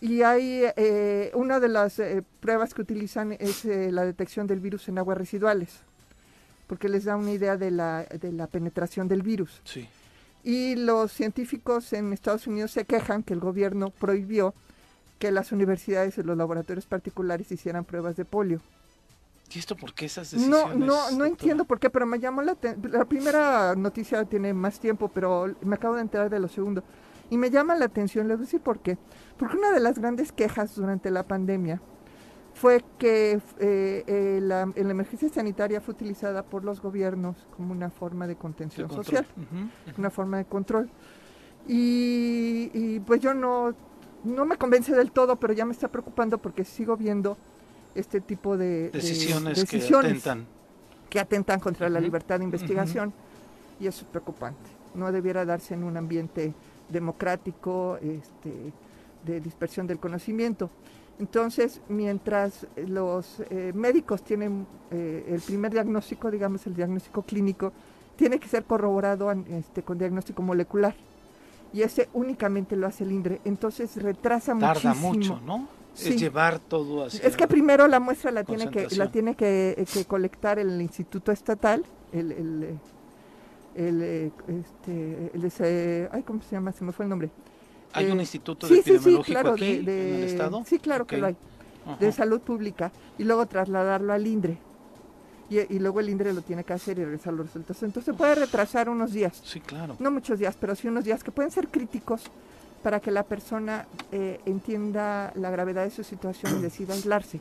[0.00, 4.60] Y hay eh, una de las eh, pruebas que utilizan es eh, la detección del
[4.60, 5.80] virus en aguas residuales,
[6.68, 9.60] porque les da una idea de la, de la penetración del virus.
[9.64, 9.88] Sí.
[10.44, 14.54] Y los científicos en Estados Unidos se quejan que el gobierno prohibió
[15.18, 18.60] que las universidades y los laboratorios particulares hicieran pruebas de polio.
[19.52, 20.78] ¿Y esto por qué esas No, decisiones?
[20.78, 21.26] no, no doctora?
[21.28, 22.92] entiendo por qué, pero me llamó la atención.
[22.92, 26.82] La primera noticia tiene más tiempo, pero me acabo de enterar de lo segundo.
[27.30, 28.98] Y me llama la atención, les voy a decir por qué.
[29.38, 31.80] Porque una de las grandes quejas durante la pandemia
[32.54, 37.88] fue que eh, eh, la, la emergencia sanitaria fue utilizada por los gobiernos como una
[37.90, 39.26] forma de De contención social,
[39.96, 40.90] una forma de control.
[41.66, 43.74] Y, y, pues yo no,
[44.24, 47.36] no me convence del todo, pero ya me está preocupando porque sigo viendo
[47.94, 50.22] este tipo de de Decisiones, decisiones.
[50.22, 50.46] que atentan.
[51.10, 53.12] que atentan contra la libertad de investigación
[53.80, 54.70] y eso es preocupante.
[54.94, 56.52] No debiera darse en un ambiente
[56.88, 58.72] democrático este,
[59.24, 60.70] de dispersión del conocimiento.
[61.18, 67.72] Entonces, mientras los eh, médicos tienen eh, el primer diagnóstico, digamos el diagnóstico clínico,
[68.16, 70.94] tiene que ser corroborado este, con diagnóstico molecular.
[71.72, 73.40] Y ese únicamente lo hace el INDRE.
[73.44, 75.36] Entonces retrasa Tarda muchísimo.
[75.36, 75.68] mucho, ¿no?
[75.94, 77.20] Es llevar todo así.
[77.22, 81.84] Es que primero la muestra la tiene que la tiene que, colectar el Instituto Estatal,
[82.12, 82.78] el, el,
[83.74, 86.72] el, este, el, ay, ¿cómo se llama?
[86.72, 87.30] Se me fue el nombre.
[87.92, 90.62] ¿Hay un eh, instituto epidemiológico aquí en el estado?
[90.66, 91.36] Sí, claro que lo hay,
[91.98, 94.58] de salud pública, y luego trasladarlo al INDRE.
[95.50, 97.82] Y, luego el INDRE lo tiene que hacer y regresar los resultados.
[97.82, 99.40] Entonces puede retrasar unos días.
[99.44, 99.96] Sí, claro.
[99.98, 102.22] No muchos días, pero sí unos días que pueden ser críticos
[102.82, 107.40] para que la persona eh, entienda la gravedad de su situación y decida aislarse.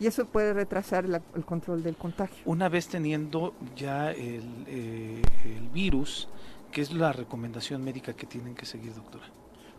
[0.00, 2.38] Y eso puede retrasar el control del contagio.
[2.44, 6.28] Una vez teniendo ya el, eh, el virus,
[6.70, 9.24] ¿qué es la recomendación médica que tienen que seguir, doctora?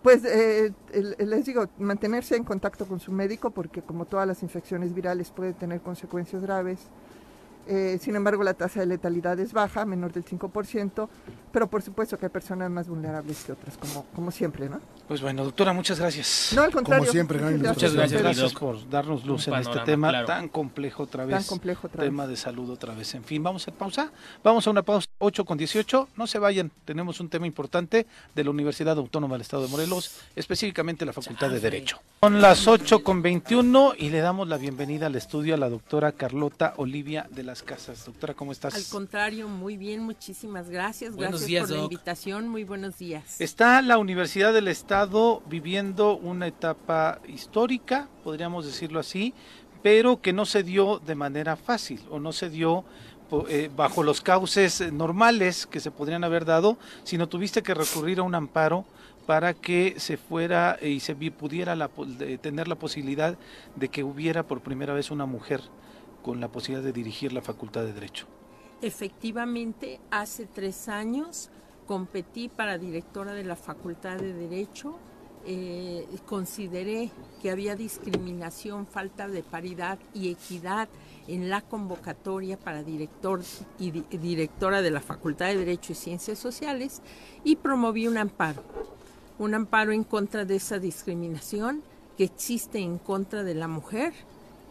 [0.02, 0.72] Pues eh,
[1.20, 5.54] les digo, mantenerse en contacto con su médico porque como todas las infecciones virales puede
[5.54, 6.80] tener consecuencias graves.
[7.72, 11.08] Eh, sin embargo, la tasa de letalidad es baja, menor del 5%,
[11.52, 14.82] pero por supuesto que hay personas más vulnerables que otras, como, como siempre, ¿no?
[15.08, 16.52] Pues bueno, doctora, muchas gracias.
[16.56, 17.04] No, al contrario.
[17.04, 21.36] Como siempre, muchas gracias, gracias por darnos luz en este tema tan complejo otra vez.
[21.36, 23.14] Tan complejo otra tema de salud otra vez.
[23.14, 24.12] En fin, vamos a pausa.
[24.44, 26.10] Vamos a una pausa 8 con 18.
[26.16, 30.22] No se vayan, tenemos un tema importante de la Universidad Autónoma del Estado de Morelos,
[30.36, 32.00] específicamente la Facultad de Derecho.
[32.22, 36.14] Son las 8 con 21 y le damos la bienvenida al estudio a la doctora
[36.14, 38.06] Carlota Olivia de las Casas.
[38.06, 38.76] Doctora, ¿cómo estás?
[38.76, 41.16] Al contrario, muy bien, muchísimas gracias.
[41.16, 43.40] gracias por la invitación, muy buenos días.
[43.42, 49.34] Está la Universidad del Estado viviendo una etapa histórica, podríamos decirlo así,
[49.82, 52.84] pero que no se dio de manera fácil o no se dio
[53.50, 58.24] eh, bajo los cauces normales que se podrían haber dado, sino tuviste que recurrir a
[58.24, 58.86] un amparo
[59.26, 61.90] para que se fuera y se pudiera
[62.42, 63.38] tener la posibilidad
[63.76, 65.62] de que hubiera por primera vez una mujer
[66.22, 68.28] con la posibilidad de dirigir la Facultad de Derecho.
[68.82, 71.50] Efectivamente, hace tres años
[71.86, 74.96] competí para directora de la Facultad de Derecho.
[75.46, 77.12] Eh, consideré
[77.42, 80.90] que había discriminación, falta de paridad y equidad
[81.28, 83.42] en la convocatoria para director
[83.80, 87.02] y directora de la Facultad de Derecho y Ciencias Sociales
[87.44, 88.64] y promoví un amparo,
[89.38, 91.84] un amparo en contra de esa discriminación
[92.18, 94.14] que existe en contra de la mujer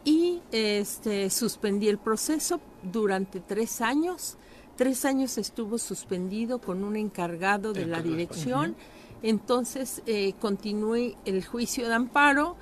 [0.08, 4.38] y este, suspendí el proceso durante tres años.
[4.76, 8.74] Tres años estuvo suspendido con un encargado de la dirección.
[9.22, 12.56] Entonces eh, continué el juicio de amparo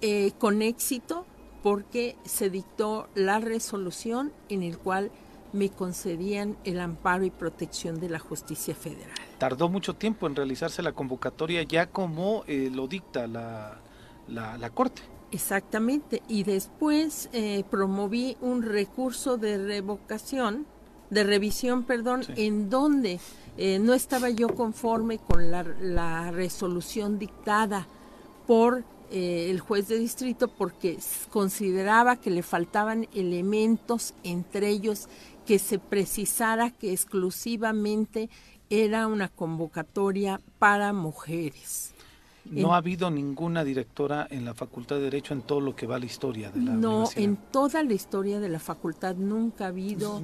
[0.00, 1.26] eh, con éxito
[1.62, 5.10] porque se dictó la resolución en el cual
[5.52, 9.10] me concedían el amparo y protección de la justicia federal.
[9.36, 13.80] Tardó mucho tiempo en realizarse la convocatoria ya como eh, lo dicta la,
[14.28, 15.02] la, Corte.
[15.32, 20.66] Exactamente, y después eh, promoví un recurso de revocación,
[21.10, 23.20] de revisión, perdón, en donde
[23.56, 27.86] eh, no estaba yo conforme con la, la resolución dictada
[28.46, 30.98] por eh, el juez de distrito porque
[31.30, 35.08] consideraba que le faltaban elementos, entre ellos
[35.46, 38.28] que se precisara que exclusivamente
[38.68, 41.92] era una convocatoria para mujeres.
[42.50, 45.96] No ha habido ninguna directora en la Facultad de Derecho en todo lo que va
[45.96, 49.68] a la historia de la No, en toda la historia de la facultad nunca ha
[49.68, 50.22] habido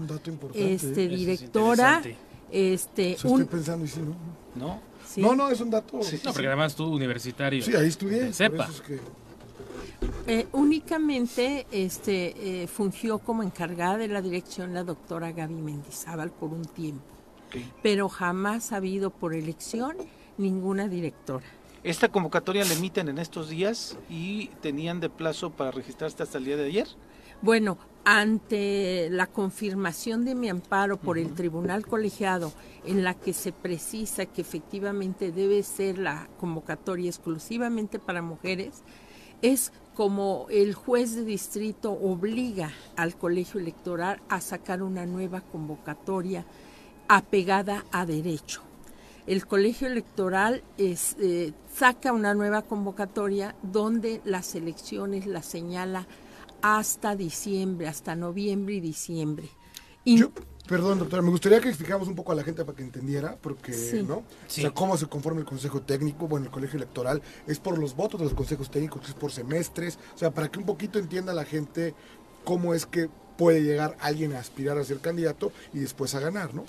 [0.54, 2.02] este directora.
[2.50, 4.14] Este, estoy pensando y sí, ¿no?
[4.54, 4.80] ¿No?
[5.16, 5.98] No, no, es un dato.
[5.98, 7.62] no, porque además tú universitario.
[7.62, 8.32] Sí, ahí estudié.
[8.32, 8.68] Sepa.
[10.26, 16.52] Eh, únicamente este, eh, fungió como encargada de la dirección la doctora Gaby Mendizábal por
[16.52, 17.04] un tiempo,
[17.82, 19.96] pero jamás ha habido por elección
[20.38, 21.44] ninguna directora.
[21.84, 26.44] ¿Esta convocatoria la emiten en estos días y tenían de plazo para registrarse hasta el
[26.44, 26.86] día de ayer?
[27.40, 32.52] Bueno, ante la confirmación de mi amparo por el tribunal colegiado
[32.86, 38.84] en la que se precisa que efectivamente debe ser la convocatoria exclusivamente para mujeres,
[39.40, 46.46] es como el juez de distrito obliga al colegio electoral a sacar una nueva convocatoria
[47.08, 48.62] apegada a derecho.
[49.26, 56.06] El colegio electoral eh, saca una nueva convocatoria donde las elecciones la señala
[56.60, 59.48] hasta diciembre, hasta noviembre y diciembre.
[60.04, 60.30] Yo,
[60.66, 64.02] perdón, doctora, me gustaría que explicáramos un poco a la gente para que entendiera, porque,
[64.06, 64.16] ¿no?
[64.16, 67.94] O sea, cómo se conforma el Consejo Técnico, bueno, el Colegio Electoral, es por los
[67.94, 71.32] votos de los consejos técnicos, es por semestres, o sea, para que un poquito entienda
[71.32, 71.94] la gente
[72.44, 76.54] cómo es que puede llegar alguien a aspirar a ser candidato y después a ganar,
[76.54, 76.64] ¿no?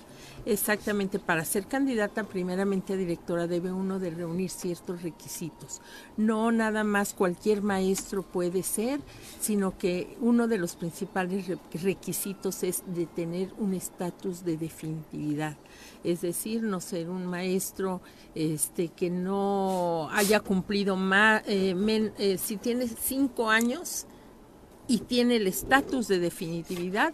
[0.46, 5.82] Exactamente, para ser candidata primeramente a directora debe uno de reunir ciertos requisitos.
[6.18, 9.00] No nada más cualquier maestro puede ser,
[9.40, 11.46] sino que uno de los principales
[11.82, 15.56] requisitos es de tener un estatus de definitividad.
[16.04, 18.02] Es decir, no ser un maestro
[18.36, 24.08] este, que no haya cumplido más, eh, eh, si tiene cinco años
[24.88, 27.14] y tiene el estatus de definitividad,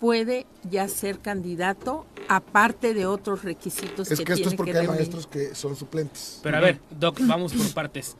[0.00, 5.26] puede ya ser candidato aparte de otros requisitos es que, esto es porque hay maestros
[5.26, 6.40] que son suplentes.
[6.42, 8.16] Pero a ver, Doc, vamos por partes.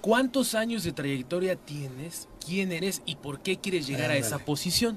[0.00, 2.28] ¿Cuántos años de trayectoria tienes?
[2.44, 4.96] ¿Quién eres y por qué quieres llegar a esa posición?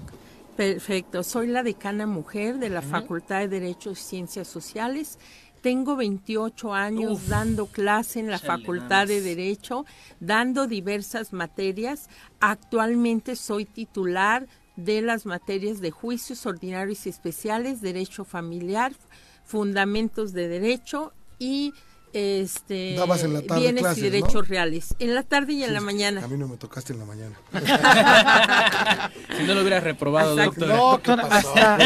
[0.56, 5.18] Perfecto, soy la decana mujer de la Facultad de Derecho y Ciencias Sociales.
[5.62, 9.86] Tengo 28 años dando clase en la Facultad de Derecho,
[10.20, 12.10] dando diversas materias.
[12.40, 18.94] Actualmente soy titular de las materias de juicios ordinarios y especiales, derecho familiar,
[19.44, 21.74] fundamentos de derecho y
[22.14, 22.98] este
[23.56, 26.24] bienes y derechos reales en la tarde y en la mañana.
[26.24, 27.36] a mí no me tocaste en la mañana.
[29.38, 30.68] Si no lo hubieras reprobado doctor.
[30.68, 31.00] No,
[31.30, 31.78] hasta,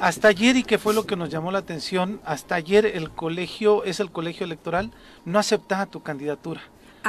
[0.00, 3.84] hasta ayer y que fue lo que nos llamó la atención hasta ayer el colegio
[3.84, 4.90] es el colegio electoral
[5.24, 6.62] no aceptaba tu candidatura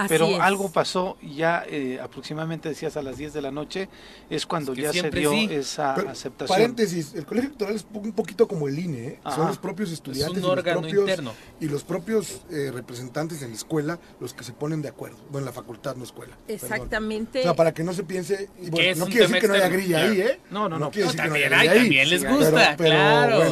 [0.08, 3.90] pero algo pasó ya eh, aproximadamente decías a las 10 de la noche,
[4.30, 6.58] es cuando ya se dio esa aceptación.
[6.58, 9.20] Paréntesis, el colegio electoral es un poquito como el INE, ¿eh?
[9.36, 14.00] son los propios estudiantes y, los propios, y los propios eh, representantes en la escuela
[14.20, 16.38] los que se ponen de acuerdo, bueno, en la facultad, no escuela.
[16.48, 17.40] Exactamente.
[17.40, 20.22] O sea, para que no se piense, no quiere decir que no haya grilla ahí,
[20.22, 20.40] ¿eh?
[20.50, 20.92] No, no, no.
[20.92, 22.08] quiere decir también que no haya grilla ahí.
[22.08, 23.44] También les gusta, claro.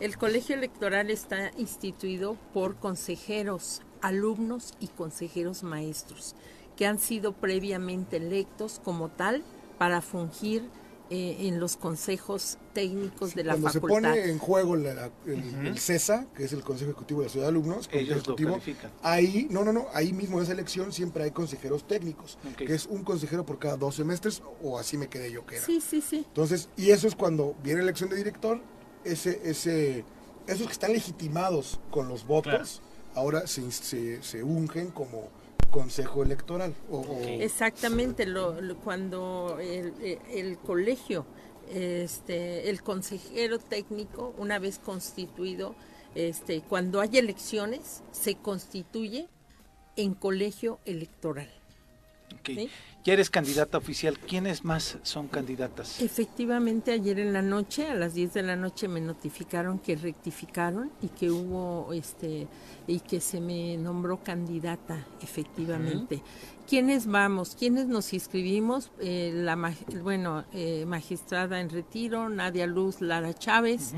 [0.00, 6.34] El colegio electoral está instituido por consejeros alumnos y consejeros maestros
[6.76, 9.42] que han sido previamente electos como tal
[9.78, 10.68] para fungir
[11.10, 13.88] eh, en los consejos técnicos de la cuando facultad.
[13.88, 17.46] Cuando se pone en juego el, CESA, que es el Consejo Ejecutivo de la Ciudad
[17.46, 18.58] de Alumnos, ejecutivo,
[19.02, 22.86] ahí, no, no, no, ahí mismo en esa elección siempre hay consejeros técnicos, que es
[22.86, 25.66] un consejero por cada dos semestres, o así me quedé yo que era.
[25.66, 26.24] Sí, sí, sí.
[26.26, 28.62] Entonces, y eso es cuando viene elección de director,
[29.04, 30.06] ese, ese,
[30.46, 32.80] esos que están legitimados con los votos
[33.14, 33.70] ahora se,
[34.22, 35.28] se, ungen como
[35.70, 36.74] consejo electoral.
[37.24, 39.94] Exactamente, lo, cuando el,
[40.30, 41.26] el, colegio,
[41.72, 45.74] este, el consejero técnico, una vez constituido,
[46.14, 49.28] este, cuando hay elecciones, se constituye
[49.96, 51.48] en colegio electoral.
[53.04, 54.16] Ya eres candidata oficial.
[54.16, 56.00] ¿Quiénes más son candidatas?
[56.00, 60.92] Efectivamente, ayer en la noche, a las 10 de la noche, me notificaron que rectificaron
[61.02, 62.46] y que hubo, este,
[62.86, 66.22] y que se me nombró candidata, efectivamente.
[66.68, 67.56] ¿Quiénes vamos?
[67.58, 68.92] ¿Quiénes nos inscribimos?
[69.00, 69.56] Eh, la,
[70.00, 73.94] bueno, eh, magistrada en retiro, Nadia Luz Lara Chávez,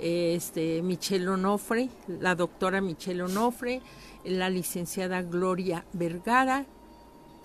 [0.00, 3.82] este, Michelle Onofre, la doctora Michelle Onofre,
[4.24, 6.66] la licenciada Gloria Vergara,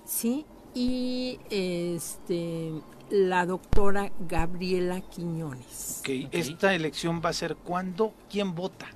[0.06, 0.48] ¿sí?
[0.76, 2.72] Y este,
[3.10, 6.00] la doctora Gabriela Quiñones.
[6.00, 6.28] Okay.
[6.32, 8.14] ¿Esta elección va a ser cuándo?
[8.30, 8.88] ¿Quién vota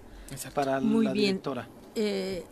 [0.53, 1.25] para Muy la bien.
[1.25, 1.67] directora?
[1.95, 2.43] Eh,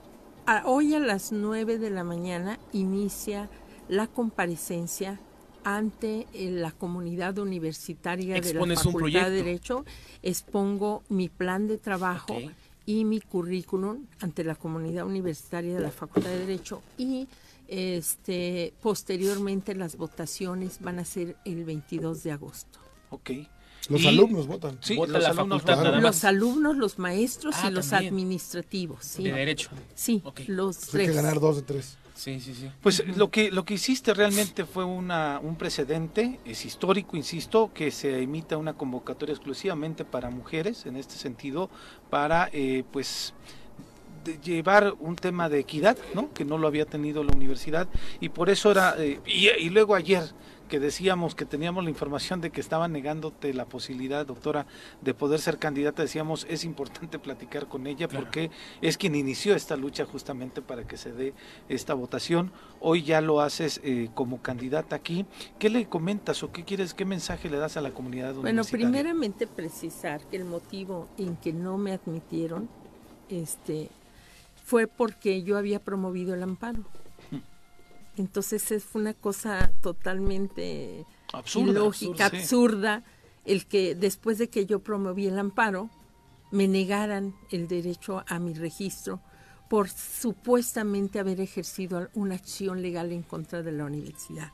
[0.66, 3.50] hoy a las 9 de la mañana inicia
[3.90, 5.20] la comparecencia
[5.64, 9.86] ante eh, la comunidad universitaria de la Facultad de Derecho.
[10.22, 12.38] Expongo mi plan de trabajo
[12.86, 17.28] y mi currículum ante la comunidad universitaria de la Facultad de Derecho y
[17.68, 22.80] este, posteriormente las votaciones van a ser el 22 de agosto.
[23.10, 23.32] Ok.
[23.90, 24.78] Los alumnos votan.
[24.82, 25.64] Sí, los, alumnos,
[26.02, 29.06] los alumnos, los maestros y ah, los administrativos.
[29.06, 29.24] ¿sí?
[29.24, 29.70] De derecho.
[29.94, 31.10] Sí, los tres.
[31.10, 31.98] Hay que ganar dos de tres.
[32.16, 32.72] Sí, sí, sí.
[32.82, 37.92] Pues lo que lo que hiciste realmente fue una, un precedente, es histórico, insisto, que
[37.92, 41.70] se emita una convocatoria exclusivamente para mujeres, en este sentido,
[42.10, 43.34] para eh, pues
[44.44, 46.34] llevar un tema de equidad, ¿no?
[46.34, 47.88] Que no lo había tenido la universidad
[48.20, 50.24] y por eso era eh, y, luego ayer
[50.70, 54.66] que decíamos que teníamos la información de que estaban negándote la posibilidad, doctora,
[55.02, 58.50] de poder ser candidata, decíamos es importante platicar con ella porque
[58.82, 61.34] es quien inició esta lucha justamente para que se dé
[61.70, 62.52] esta votación.
[62.80, 65.28] Hoy ya lo haces eh, como candidata aquí.
[65.60, 69.46] ¿Qué le comentas o qué quieres, qué mensaje le das a la comunidad Bueno, primeramente
[69.46, 72.70] precisar que el motivo en que no me admitieron
[73.30, 73.90] este
[74.66, 76.84] fue porque yo había promovido el amparo.
[78.18, 83.04] Entonces es una cosa totalmente absurda, ilógica, absurda,
[83.46, 85.90] el que después de que yo promoví el amparo,
[86.52, 89.22] me negaran el derecho a mi registro
[89.70, 94.52] por supuestamente haber ejercido una acción legal en contra de la universidad,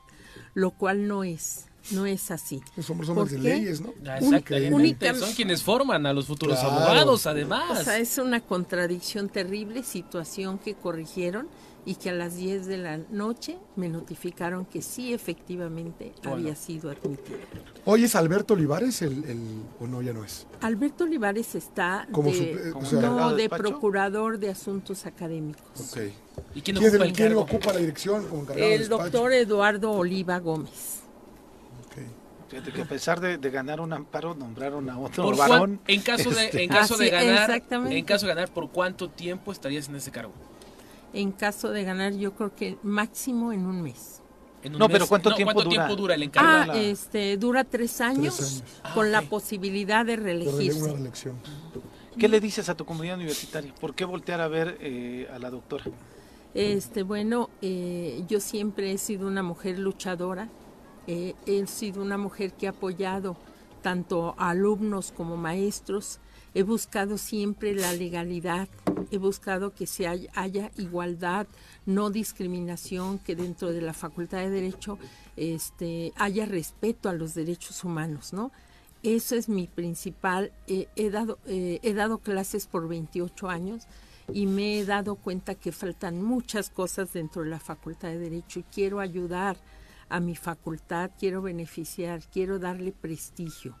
[0.54, 1.66] lo cual no es.
[1.90, 2.62] No es así.
[2.76, 3.92] Los hombres son de leyes, ¿no?
[4.06, 4.20] Ah.
[4.20, 7.80] Son quienes forman a los futuros abogados, además.
[7.80, 11.48] O sea, es una contradicción terrible, situación que corrigieron
[11.84, 16.90] y que a las 10 de la noche me notificaron que sí, efectivamente, había sido
[16.90, 17.38] admitido.
[17.84, 19.24] ¿Hoy es Alberto Olivares el,
[19.80, 20.46] o no, ya no es?
[20.60, 25.90] Alberto Olivares está de, no, de procurador de asuntos académicos.
[25.90, 26.14] Okay.
[26.54, 31.01] ¿Y quién, ocupa, ¿quién ocupa, la dirección como El doctor Eduardo Oliva Gómez.
[32.52, 35.80] Fíjate que a pesar de, ganar un amparo, nombraron a otro varón.
[35.86, 39.52] En caso de, en este, caso de ganar, en caso de ganar, ¿por cuánto tiempo
[39.52, 40.34] estarías en ese cargo?
[41.14, 44.20] En caso de ganar, yo creo que máximo en un mes.
[44.70, 45.64] no, pero ¿cuánto, tiempo,
[45.96, 46.14] dura?
[46.14, 46.72] el encargo?
[46.74, 48.62] Ah, este, dura tres años,
[48.92, 50.94] con la posibilidad de reelegirse.
[52.18, 53.74] ¿Qué le dices a tu comunidad universitaria?
[53.76, 55.84] ¿Por qué voltear a ver eh, a la doctora?
[56.52, 60.50] Este, bueno, eh, yo siempre he sido una mujer luchadora,
[61.06, 63.36] eh, he sido una mujer que ha apoyado
[63.82, 66.18] tanto a alumnos como maestros.
[66.54, 68.68] He buscado siempre la legalidad,
[69.10, 71.46] he buscado que se haya, igualdad,
[71.86, 74.98] no discriminación, que dentro de la Facultad de Derecho
[75.36, 78.52] este, haya respeto a los derechos humanos, ¿no?
[79.02, 80.52] Eso es mi principal.
[80.68, 83.86] Eh, he, dado, eh, he dado clases por 28 años
[84.32, 88.60] y me he dado cuenta que faltan muchas cosas dentro de la Facultad de Derecho
[88.60, 89.56] y quiero ayudar
[90.12, 93.74] a mi facultad, quiero beneficiar, quiero darle prestigio.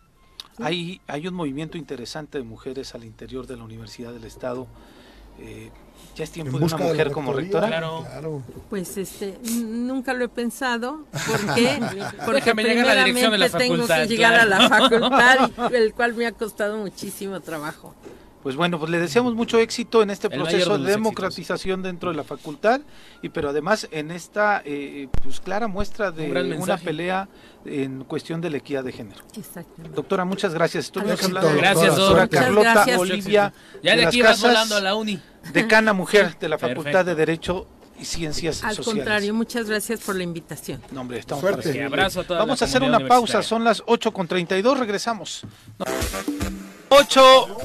[0.58, 4.66] Hay, hay un movimiento interesante de mujeres al interior de la Universidad del Estado.
[5.38, 5.70] Eh,
[6.16, 7.66] ¿Ya es tiempo de una mujer como rectora?
[7.66, 8.42] Claro.
[8.70, 11.04] Pues este, nunca lo he pensado.
[11.10, 11.78] ¿Por qué?
[12.24, 17.94] Porque primeramente tengo que llegar a la facultad, el cual me ha costado muchísimo trabajo.
[18.42, 22.24] Pues bueno, pues le deseamos mucho éxito en este proceso de democratización dentro de la
[22.24, 22.80] facultad
[23.22, 27.28] y pero además en esta eh, pues clara muestra de una pelea
[27.64, 29.20] en cuestión de la equidad de género.
[29.36, 29.94] Exactamente.
[29.94, 30.86] Doctora, muchas gracias.
[30.86, 33.52] Estuvimos hablando gracias, doctora Carlota Olivia.
[33.82, 35.20] Ya de, aquí vas volando a la uni.
[35.52, 37.68] Decana mujer de la Facultad de Derecho
[38.00, 38.88] y Ciencias Al Sociales.
[38.88, 40.82] Al contrario, muchas gracias por la invitación.
[40.90, 41.84] No, hombre, estamos Suerte.
[41.84, 45.46] Abrazo a Vamos a hacer una pausa, son las 8 con 32, regresamos.
[46.92, 47.56] 8,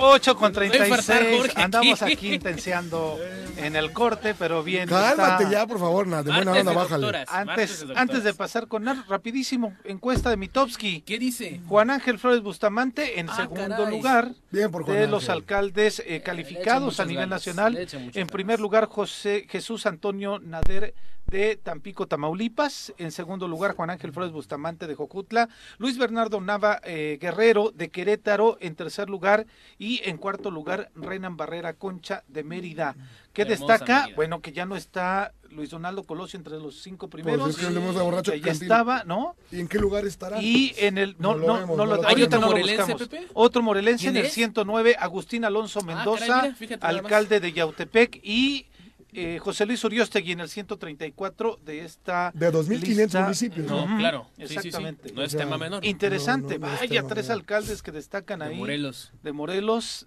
[0.00, 1.52] 8 con 36.
[1.56, 3.18] Andamos aquí intenseando
[3.56, 4.88] en el corte, pero bien.
[4.88, 7.24] Cálmate ya, por favor, de buena onda, bájale.
[7.26, 11.00] Antes, de antes de pasar con Nar, rapidísimo, encuesta de Mitowski.
[11.02, 11.60] ¿Qué dice?
[11.66, 17.00] Juan Ángel Flores Bustamante en ah, segundo lugar bien por de los alcaldes eh, calificados
[17.00, 17.86] a nivel nacional.
[18.14, 20.94] En primer lugar, José Jesús Antonio Nader
[21.30, 22.92] de Tampico, Tamaulipas.
[22.98, 25.48] En segundo lugar, Juan Ángel Flores Bustamante de Jocutla.
[25.78, 29.46] Luis Bernardo Nava eh, Guerrero de Querétaro en tercer lugar.
[29.78, 32.96] Y en cuarto lugar, Renan Barrera Concha de Mérida.
[33.32, 34.08] ¿Qué destaca?
[34.16, 37.56] Bueno, que ya no está Luis Donaldo Colosio entre los cinco pues primeros.
[37.56, 39.36] Pues ya estaba, ¿no?
[39.52, 40.42] ¿Y en qué lugar estará?
[40.42, 41.16] Y en el.
[41.18, 43.28] No, no, no, lo, ¿Hay otro morelense, Pepe?
[43.34, 48.20] Otro morelense en el 109, Agustín Alonso ah, Mendoza, alcalde de Yautepec.
[48.22, 48.66] Y
[49.12, 52.30] eh, José Luis Uriostegui en el 134 de esta.
[52.34, 53.66] De 2.500 municipios.
[53.66, 54.26] No, claro.
[54.38, 55.12] Exactamente.
[55.12, 55.84] No es tema menor.
[55.84, 56.58] Interesante.
[56.58, 58.50] Vaya, tres alcaldes que destacan ahí.
[58.50, 59.12] De Morelos.
[59.22, 60.06] De Morelos.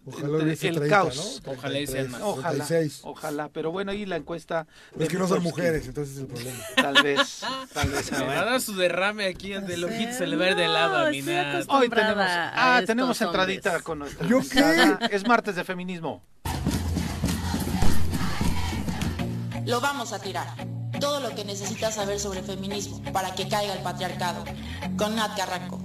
[0.62, 1.42] el caos.
[1.46, 2.22] Ojalá y sean más.
[2.22, 2.68] Ojalá.
[3.04, 3.50] Ojalá.
[3.50, 4.68] Pero bueno, ahí la encuesta.
[4.98, 6.60] Es que no son mujeres, entonces es el problema.
[6.76, 7.42] Tal vez.
[7.74, 8.12] Tal vez.
[8.12, 11.10] Me va a dar su derrame aquí de Lojitos, se le va de lado a
[11.10, 11.22] mi
[11.68, 12.26] Hoy tenemos.
[12.28, 14.28] Ah, tenemos entradita con nuestra.
[14.28, 14.98] ¿Yo qué?
[15.12, 16.24] Es martes de feminismo.
[19.66, 20.48] Lo vamos a tirar.
[21.00, 24.44] Todo lo que necesitas saber sobre feminismo para que caiga el patriarcado.
[24.98, 25.80] Con Nat Carranco.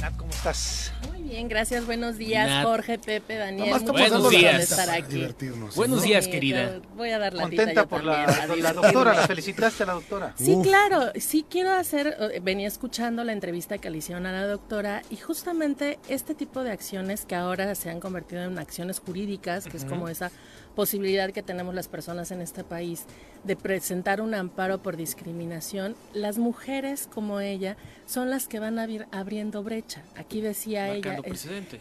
[0.00, 0.92] Nat, ¿cómo estás?
[1.32, 1.86] Bien, gracias.
[1.86, 3.80] Buenos días, Jorge, Pepe, Daniel.
[3.90, 4.70] Buenos días.
[4.70, 5.26] estar aquí.
[5.74, 6.82] Buenos días, querida.
[6.94, 10.34] Voy a dar la Contenta por la, la, doctora, la felicitaste a la doctora.
[10.36, 11.10] Sí, claro.
[11.18, 15.16] Sí quiero hacer, eh, venía escuchando la entrevista que le hicieron a la doctora y
[15.16, 19.86] justamente este tipo de acciones que ahora se han convertido en acciones jurídicas, que es
[19.86, 20.30] como esa
[20.72, 23.06] posibilidad que tenemos las personas en este país
[23.44, 27.76] de presentar un amparo por discriminación, las mujeres como ella
[28.06, 30.02] son las que van a ir abriendo brecha.
[30.16, 31.18] Aquí decía ella,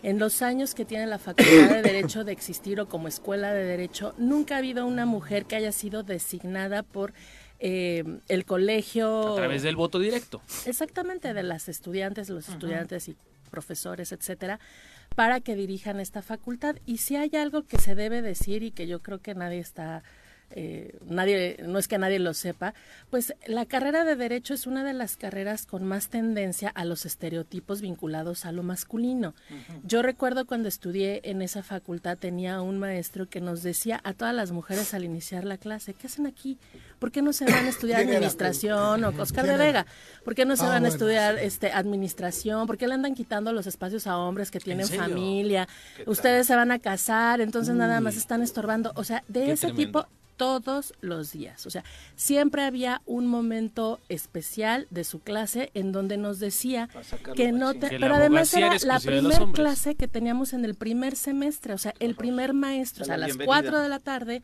[0.03, 3.63] en, los años que tiene la Facultad de Derecho de existir o como escuela de
[3.63, 7.13] Derecho, nunca ha habido una mujer que haya sido designada por
[7.59, 9.33] eh, el colegio.
[9.33, 10.41] A través del voto directo.
[10.65, 13.15] Exactamente, de las estudiantes, los estudiantes y
[13.51, 14.59] profesores, etcétera
[15.15, 16.75] para que dirijan esta facultad.
[16.85, 20.03] Y si hay algo que se debe decir y que yo creo que nadie está
[20.55, 22.73] eh, nadie, no es que nadie lo sepa,
[23.09, 27.05] pues la carrera de Derecho es una de las carreras con más tendencia a los
[27.05, 29.33] estereotipos vinculados a lo masculino.
[29.83, 34.33] Yo recuerdo cuando estudié en esa facultad tenía un maestro que nos decía a todas
[34.33, 36.57] las mujeres al iniciar la clase, ¿qué hacen aquí?
[36.99, 39.85] ¿Por qué no se van a estudiar administración o Oscar de Vega?
[40.23, 42.67] ¿Por qué no se ah, van a estudiar este administración?
[42.67, 45.67] ¿Por qué le andan quitando los espacios a hombres que tienen familia?
[46.05, 48.91] Ustedes se van a casar, entonces nada más están estorbando.
[48.95, 50.07] O sea, de ese tipo
[50.41, 51.67] todos los días.
[51.67, 51.83] O sea,
[52.15, 56.89] siempre había un momento especial de su clase en donde nos decía
[57.35, 61.75] que no te, pero además era la primera clase que teníamos en el primer semestre,
[61.75, 64.41] o sea, el primer maestro, o sea, a las 4 de la tarde,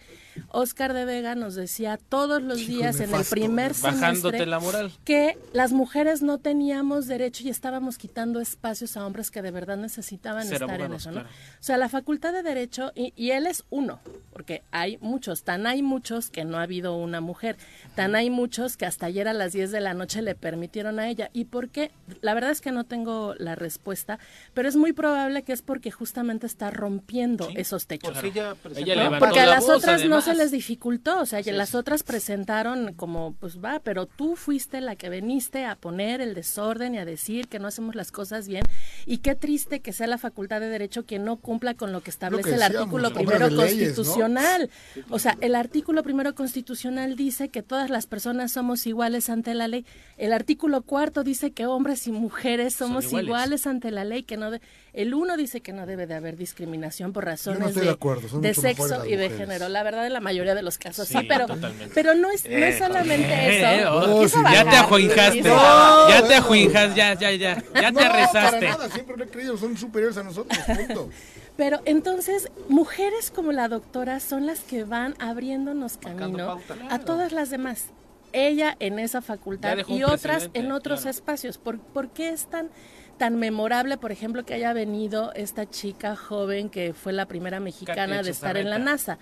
[0.50, 4.92] Oscar de Vega nos decía todos los días en el primer semestre la moral.
[5.04, 9.78] que las mujeres no teníamos derecho y estábamos quitando espacios a hombres que de verdad
[9.78, 11.22] necesitaban estar en eso, ¿no?
[11.22, 11.24] O
[11.60, 14.00] sea, la Facultad de Derecho, y, y él es uno,
[14.32, 17.58] porque hay muchos, tan hay muchos que no ha habido una mujer,
[17.96, 21.10] tan hay muchos que hasta ayer a las 10 de la noche le permitieron a
[21.10, 21.32] ella.
[21.34, 21.92] ¿Y por qué?
[22.22, 24.20] La verdad es que no tengo la respuesta,
[24.54, 28.14] pero es muy probable que es porque justamente está rompiendo esos techos.
[28.14, 33.64] Porque, a las otras no se les dificultó, o sea, las otras presentaron como, pues
[33.64, 37.60] va, pero tú fuiste la que veniste a poner el desorden y a decir que
[37.60, 38.64] no hacemos las cosas bien.
[39.06, 42.10] Y qué triste que sea la Facultad de Derecho quien no cumpla con lo que
[42.10, 44.70] establece el artículo primero constitucional.
[45.10, 49.54] O sea, el artículo artículo primero constitucional dice que todas las personas somos iguales ante
[49.54, 49.86] la ley.
[50.16, 53.68] El artículo cuarto dice que hombres y mujeres somos iguales.
[53.68, 54.50] ante la ley, que no
[54.98, 59.30] el uno dice que no debe de haber discriminación por razones de, sexo y de
[59.30, 59.70] género.
[59.70, 61.46] La verdad, en la mayoría de los casos sí, pero,
[61.94, 63.96] pero no es, no es eh, solamente eh, eso.
[63.96, 68.58] Oh, ya te ajuinjaste, ya te ajuinjaste, ya, ya, ya, ya te arrezaste.
[68.58, 71.10] Para nada, siempre lo he creído, son superiores a nosotros, punto.
[71.58, 76.60] Pero entonces, mujeres como la doctora son las que van abriéndonos camino
[76.90, 77.86] a todas las demás.
[78.34, 81.60] Ella en esa facultad y otras en otros espacios.
[81.60, 82.72] ¿Por, ¿Por qué es tan
[83.18, 88.22] tan memorable, por ejemplo, que haya venido esta chica joven que fue la primera mexicana
[88.22, 89.18] de estar en la NASA.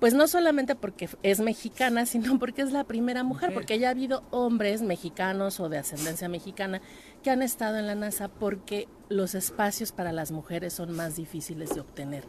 [0.00, 3.90] Pues no solamente porque es mexicana, sino porque es la primera mujer, porque ya ha
[3.90, 6.80] habido hombres mexicanos o de ascendencia mexicana
[7.24, 11.74] que han estado en la NASA porque los espacios para las mujeres son más difíciles
[11.74, 12.24] de obtener,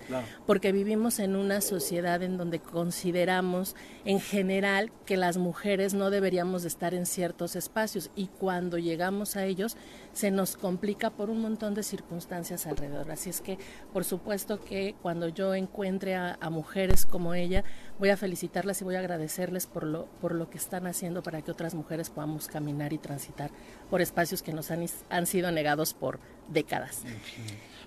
[0.46, 6.64] porque vivimos en una sociedad en donde consideramos en general que las mujeres no deberíamos
[6.64, 9.78] de estar en ciertos espacios y cuando llegamos a ellos
[10.14, 13.12] se nos complica por un montón de circunstancias alrededor.
[13.12, 13.58] Así es que,
[13.94, 17.64] por supuesto que cuando yo encuentre a, mujeres como ella,
[18.00, 21.42] voy a felicitarlas y voy a agradecerles por lo, por lo que están haciendo para
[21.42, 23.52] que otras mujeres podamos caminar y transitar
[23.90, 26.20] por espacios que nos han, han sido negados por
[26.50, 27.04] décadas.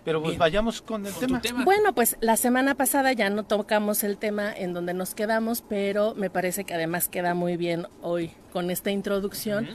[0.04, 1.40] Pero pues vayamos con el tema.
[1.64, 6.14] Bueno, pues la semana pasada ya no tocamos el tema en donde nos quedamos, pero
[6.14, 9.68] me parece que además queda muy bien hoy con esta introducción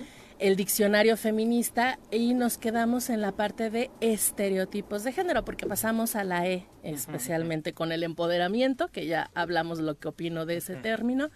[0.44, 6.18] el diccionario feminista y nos quedamos en la parte de estereotipos de género, porque pasamos
[6.18, 10.76] a la E, especialmente con el empoderamiento, que ya hablamos lo que opino de ese
[10.76, 11.30] término,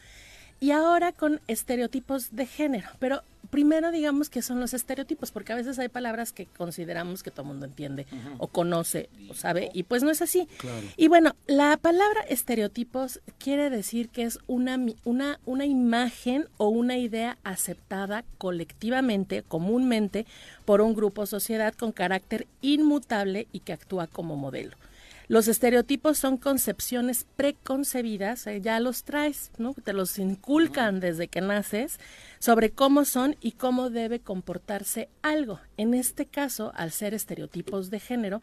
[0.59, 2.89] y ahora con estereotipos de género.
[2.99, 7.31] Pero primero digamos que son los estereotipos, porque a veces hay palabras que consideramos que
[7.31, 8.05] todo el mundo entiende
[8.37, 10.47] o conoce o sabe, y pues no es así.
[10.95, 16.97] Y bueno, la palabra estereotipos quiere decir que es una, una, una imagen o una
[16.97, 20.25] idea aceptada colectivamente, comúnmente,
[20.65, 24.75] por un grupo o sociedad con carácter inmutable y que actúa como modelo.
[25.29, 29.73] Los estereotipos son concepciones preconcebidas, eh, ya los traes, ¿no?
[29.73, 31.99] Te los inculcan desde que naces
[32.39, 35.59] sobre cómo son y cómo debe comportarse algo.
[35.75, 38.41] En este caso, al ser estereotipos de género,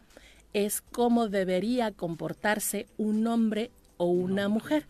[0.53, 4.85] es cómo debería comportarse un hombre o una mujer.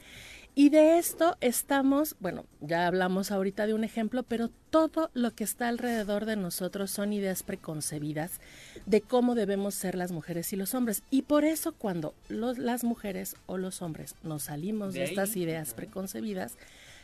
[0.57, 5.43] Y de esto estamos, bueno, ya hablamos ahorita de un ejemplo, pero todo lo que
[5.43, 8.39] está alrededor de nosotros son ideas preconcebidas
[8.85, 11.03] de cómo debemos ser las mujeres y los hombres.
[11.11, 16.53] Y por eso cuando las mujeres o los hombres nos salimos de, estas ideas preconcebidas,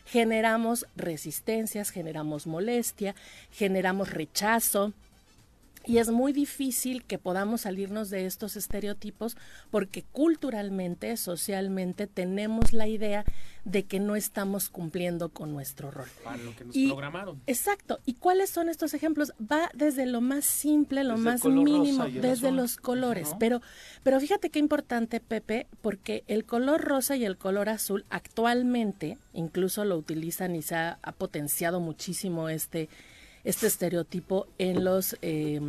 [0.05, 3.15] generamos resistencias, generamos molestia,
[3.51, 4.93] generamos rechazo,
[5.85, 9.35] y es muy difícil que podamos salirnos de estos estereotipos
[9.71, 13.25] porque culturalmente, socialmente, tenemos la idea
[13.65, 16.07] de que no estamos cumpliendo con nuestro rol.
[16.23, 17.41] Para lo que nos programaron.
[17.47, 17.99] Exacto.
[18.05, 19.33] ¿Y cuáles son estos ejemplos?
[19.39, 23.29] Va desde lo más simple, lo más mínimo, desde los colores.
[23.39, 23.61] Pero,
[24.03, 29.85] pero fíjate qué importante, Pepe, porque el color rosa y el color azul actualmente, incluso
[29.85, 32.89] lo utilizan y se ha potenciado muchísimo este
[33.43, 35.59] este estereotipo en los eh,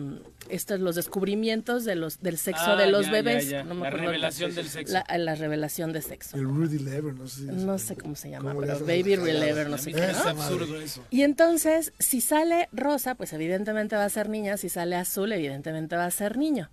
[0.48, 3.64] estos los descubrimientos de los del sexo Ah, de los ya, bebés ya, ya.
[3.64, 4.92] no me La acuerdo revelación del sexo.
[4.92, 7.42] la, la revelación de sexo El Rudy Lever, no sé.
[7.44, 11.02] no sé cómo se llama ¿Cómo pero baby relever no sé qué Es absurdo eso.
[11.10, 15.96] y entonces si sale rosa pues evidentemente va a ser niña si sale azul evidentemente
[15.96, 16.70] va a ser niño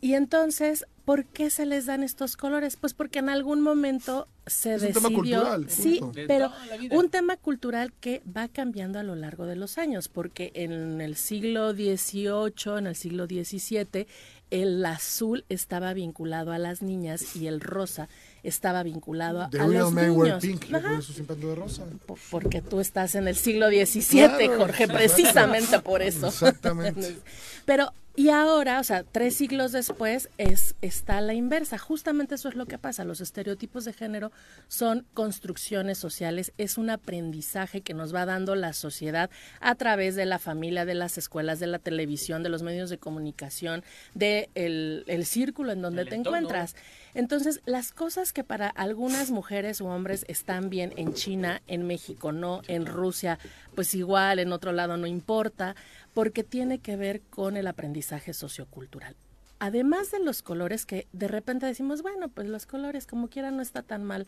[0.00, 2.76] y entonces ¿por qué se les dan estos colores?
[2.76, 6.20] pues porque en algún momento se Es un tema decidió cultural, sí punto.
[6.28, 6.52] Pero
[6.92, 11.16] un tema cultural que va cambiando a lo largo de los años, porque en el
[11.16, 14.06] siglo XVIII, en el siglo XVII,
[14.50, 18.08] el azul estaba vinculado a las niñas y el rosa
[18.42, 20.42] estaba vinculado The a real los niños.
[20.42, 20.64] pink.
[20.66, 21.84] De rosa.
[22.30, 26.28] Porque tú estás en el siglo XVII, Claro, Jorge, precisamente por eso.
[26.28, 27.16] Exactamente.
[27.64, 31.78] Pero, y ahora, o sea, tres siglos después, es, está la inversa.
[31.78, 33.04] Justamente eso es lo que pasa.
[33.04, 34.32] Los estereotipos de género
[34.66, 39.30] son construcciones sociales, es un aprendizaje que nos va dando la sociedad
[39.60, 42.98] a través de la familia, de las escuelas, de la televisión, de los medios de
[42.98, 43.84] comunicación,
[44.14, 46.38] de el, el círculo en donde El te entorno.
[46.38, 46.74] encuentras.
[47.14, 52.32] Entonces, las cosas que para algunas mujeres u hombres están bien en China, en México
[52.32, 53.38] no, en Rusia,
[53.74, 55.74] pues igual, en otro lado no importa,
[56.14, 59.16] porque tiene que ver con el aprendizaje sociocultural.
[59.58, 63.60] Además de los colores que de repente decimos, bueno, pues los colores como quiera no
[63.60, 64.26] está tan mal.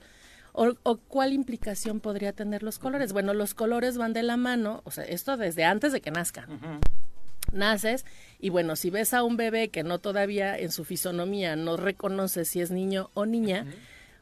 [0.53, 3.15] O, o cuál implicación podría tener los colores?
[3.15, 6.81] Bueno, los colores van de la mano, o sea, esto desde antes de que nazcan
[7.53, 8.05] naces
[8.43, 12.45] y bueno, si ves a un bebé que no todavía en su fisonomía no reconoce
[12.45, 13.65] si es niño o niña,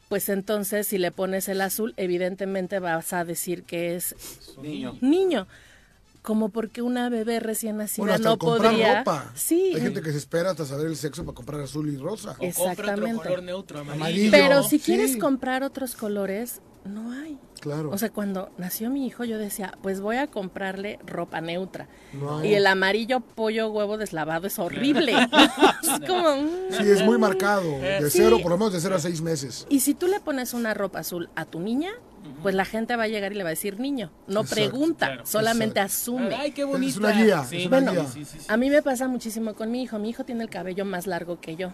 [0.08, 4.14] pues entonces si le pones el azul, evidentemente vas a decir que es
[4.62, 4.96] Niño.
[5.00, 5.46] niño.
[6.22, 8.98] Como porque una bebé recién nacida Bueno, hasta no comprar podría.
[8.98, 9.32] ropa.
[9.34, 9.72] Sí.
[9.74, 12.32] Hay gente que se espera hasta saber el sexo para comprar azul y rosa.
[12.32, 13.22] O otro Exactamente.
[13.22, 14.04] color neutro, amarillo.
[14.04, 14.30] Amarillo.
[14.30, 14.84] Pero si Sí.
[14.84, 17.38] quieres comprar otros colores, no hay.
[17.60, 17.90] Claro.
[17.90, 21.88] O sea, cuando nació mi hijo, yo decía, pues voy a comprarle ropa neutra.
[22.14, 22.50] No hay.
[22.50, 25.12] Y el amarillo pollo huevo deslavado es horrible.
[25.82, 26.36] es como.
[26.36, 26.48] mm.
[26.72, 27.62] Sí, es muy marcado.
[27.80, 28.18] De Sí.
[28.22, 29.66] cero, por lo menos de cero a seis meses.
[29.68, 31.90] Y si tú le pones una ropa azul a tu niña,
[32.42, 34.10] pues la gente va a llegar y le va a decir niño.
[34.26, 35.26] No Exacto, pregunta, claro.
[35.26, 36.16] solamente Exacto.
[36.18, 36.34] asume.
[36.36, 36.90] Ay, qué bonita.
[36.92, 37.56] Es una guía, Sí.
[37.62, 38.06] es una Bueno, guía.
[38.10, 38.46] sí, sí, sí.
[38.48, 39.98] A mí me pasa muchísimo con mi hijo.
[39.98, 41.72] Mi hijo tiene el cabello más largo que yo.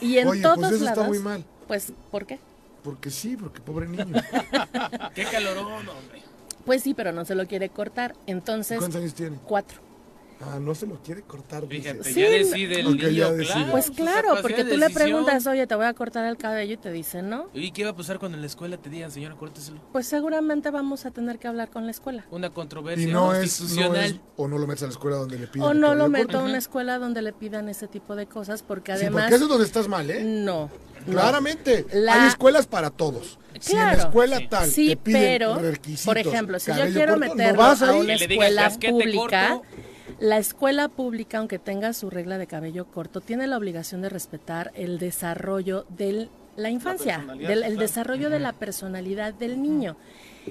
[0.00, 0.98] Y en Oye, todos pues eso lados.
[0.98, 1.44] está muy mal.
[1.68, 2.38] Pues, ¿por qué?
[2.88, 4.06] Porque sí, porque pobre niño.
[5.14, 6.22] Qué calorón, hombre.
[6.64, 8.14] Pues sí, pero no se lo quiere cortar.
[8.26, 9.36] Entonces, ¿Cuántos años tiene?
[9.44, 9.80] cuatro.
[10.40, 11.66] Ah, no se lo quiere cortar.
[11.66, 11.94] dice.
[11.94, 13.52] Fíjate, Sí, ya decide el Ok, niño, ya decide.
[13.54, 13.70] claro.
[13.72, 16.92] Pues claro, porque tú le preguntas, oye, te voy a cortar el cabello y te
[16.92, 17.48] dice no.
[17.52, 19.80] ¿Y qué va a pasar cuando en la escuela te digan, señora, córteselo?
[19.92, 22.24] Pues seguramente vamos a tener que hablar con la escuela.
[22.30, 24.04] Una controversia Y no es, no constitucional.
[24.04, 25.66] es, o no lo metes a la escuela donde le piden.
[25.68, 28.92] O no lo meto a una escuela donde le pidan ese tipo de cosas, porque
[28.96, 29.24] Sí, además...
[29.24, 30.22] porque eso es donde estás mal, ¿eh?
[30.22, 30.70] No.
[31.08, 31.14] No.
[31.20, 31.86] Claramente.
[31.92, 33.38] La- Hay escuelas para todos.
[33.60, 34.46] Si en la escuela Sí.
[34.48, 37.82] tal Sí, te piden pero, requisitos, por ejemplo, si yo quiero corto, no meterlo vas
[37.82, 39.64] a una escuela "Casquete pública, corto".
[40.20, 44.70] la escuela pública, aunque tenga su regla de cabello corto, tiene la obligación de respetar
[44.76, 49.96] el desarrollo de la infancia, del el desarrollo de la personalidad del niño.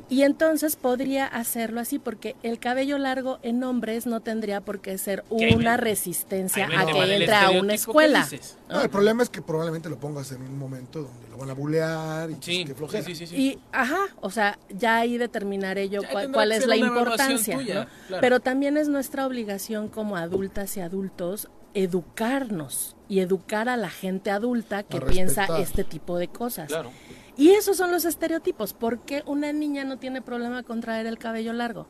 [0.10, 4.98] Y entonces podría hacerlo así, porque el cabello largo en hombres no tendría por qué
[4.98, 8.28] ser Que una resistencia a que entre a una que escuela.
[8.70, 11.54] No, el problema es que probablemente lo pongas en un momento donde lo van a
[11.54, 13.04] bulear y pues, Sí, qué sí, flojera.
[13.06, 13.36] sí, sí, sí.
[13.36, 17.56] Y, ajá, o sea, ya ahí determinaré yo cuál, cuál que es la importancia.
[17.58, 17.88] tuya, ¿no?
[18.08, 18.22] claro.
[18.22, 24.32] Pero también es nuestra obligación como adultas y adultos educarnos y educar a la gente
[24.32, 26.68] adulta que piensa este tipo de cosas.
[26.68, 26.92] Claro.
[27.38, 28.74] Y esos son los estereotipos.
[28.74, 31.88] ¿Por qué una niña no tiene problema con traer el cabello largo?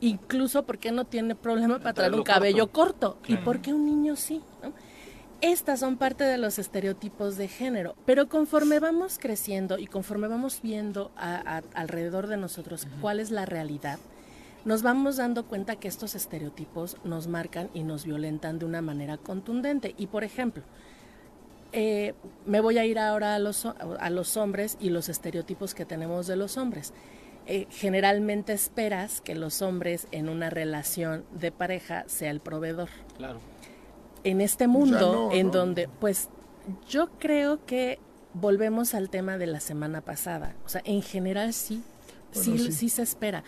[0.00, 3.18] Incluso porque no tiene problema para traer un cabello corto.
[3.26, 4.40] ¿Y por qué un niño sí?
[4.62, 4.72] ¿no?
[5.42, 10.60] Estas son parte de los estereotipos de género, pero conforme vamos creciendo y conforme vamos
[10.62, 13.98] viendo a- a- alrededor de nosotros cuál es la realidad,
[14.66, 19.16] nos vamos dando cuenta que estos estereotipos nos marcan y nos violentan de una manera
[19.16, 19.94] contundente.
[19.96, 20.62] Y por ejemplo,
[21.72, 22.14] eh,
[22.46, 26.26] me voy a ir ahora a los, a los hombres y los estereotipos que tenemos
[26.26, 26.92] de los hombres.
[27.46, 33.40] Eh, generalmente esperas que los hombres en una relación de pareja sea el proveedor Claro.
[34.24, 35.52] en este mundo no, en no.
[35.52, 36.28] donde, pues,
[36.88, 37.98] yo creo que
[38.34, 40.54] volvemos al tema de la semana pasada.
[40.64, 41.82] O sea, en general sí,
[42.30, 42.72] sí, Bueno, sí.
[42.72, 42.88] sí.
[42.90, 43.42] se espera.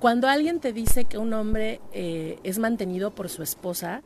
[0.00, 4.02] Cuando alguien te dice que un hombre eh, es mantenido por su esposa,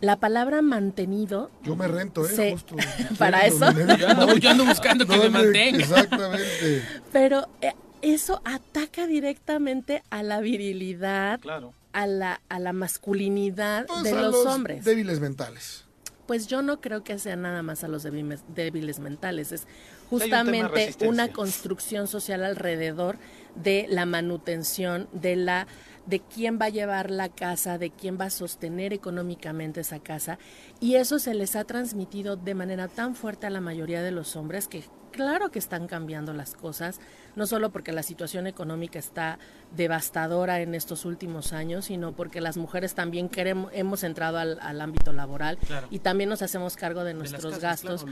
[0.00, 2.52] la palabra mantenido Yo me rento, ¿eh?
[2.52, 2.76] Justo.
[3.18, 3.70] Para eso.
[3.98, 5.78] Yo ando, yo ando buscando que me mantenga.
[5.78, 6.82] Exactamente.
[7.12, 7.72] Pero eh,
[8.02, 11.72] eso ataca directamente a la virilidad, Claro.
[11.92, 14.84] a la, a la masculinidad Pues de a los, hombres.
[14.84, 15.84] débiles mentales.
[16.26, 19.66] Pues yo no creo que sea nada más a los débiles mentales, es
[20.10, 23.16] justamente una construcción social alrededor
[23.54, 25.66] de la manutención, de la
[26.06, 30.38] de quién va a llevar la casa, de quién va a sostener económicamente esa casa,
[30.80, 34.36] y eso se les ha transmitido de manera tan fuerte a la mayoría de los
[34.36, 34.84] hombres que
[35.16, 37.00] claro que están cambiando las cosas,
[37.34, 39.38] no solo porque la situación económica está
[39.74, 45.12] devastadora en estos últimos años, sino porque las mujeres también queremos, hemos entrado al, ámbito
[45.12, 45.58] laboral
[45.90, 48.04] y también nos hacemos cargo de nuestros gastos.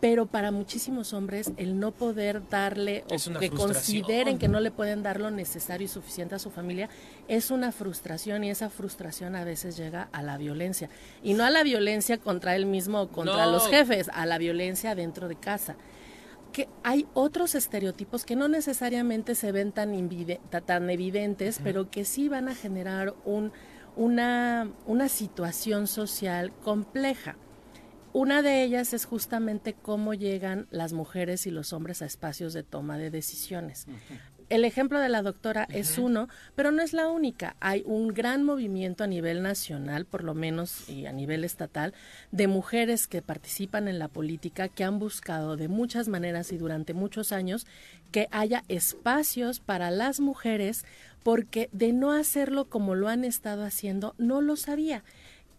[0.00, 5.02] Pero para muchísimos hombres, el no poder darle o que consideren que no le pueden
[5.02, 6.88] dar lo necesario y suficiente a su familia
[7.26, 10.88] es una frustración y esa frustración a veces llega a la violencia.
[11.24, 14.94] Y no a la violencia contra él mismo o contra los jefes, a la violencia
[14.94, 15.76] dentro de casa
[16.52, 19.92] que hay otros estereotipos que no necesariamente se ven tan,
[20.64, 23.52] tan evidentes, pero que sí van a generar un,
[23.96, 27.36] una, una situación social compleja.
[28.14, 32.62] Una de ellas es justamente cómo llegan las mujeres y los hombres a espacios de
[32.62, 33.86] toma de decisiones
[34.52, 37.56] el ejemplo de la doctora es uno, pero no es la única.
[37.60, 41.94] Hay un gran movimiento a nivel nacional, por lo menos y a nivel estatal,
[42.32, 46.92] de mujeres que participan en la política, que han buscado de muchas maneras y durante
[46.92, 47.66] muchos años
[48.10, 50.84] que haya espacios para las mujeres,
[51.22, 55.02] porque de no hacerlo como lo han estado haciendo, no lo sabía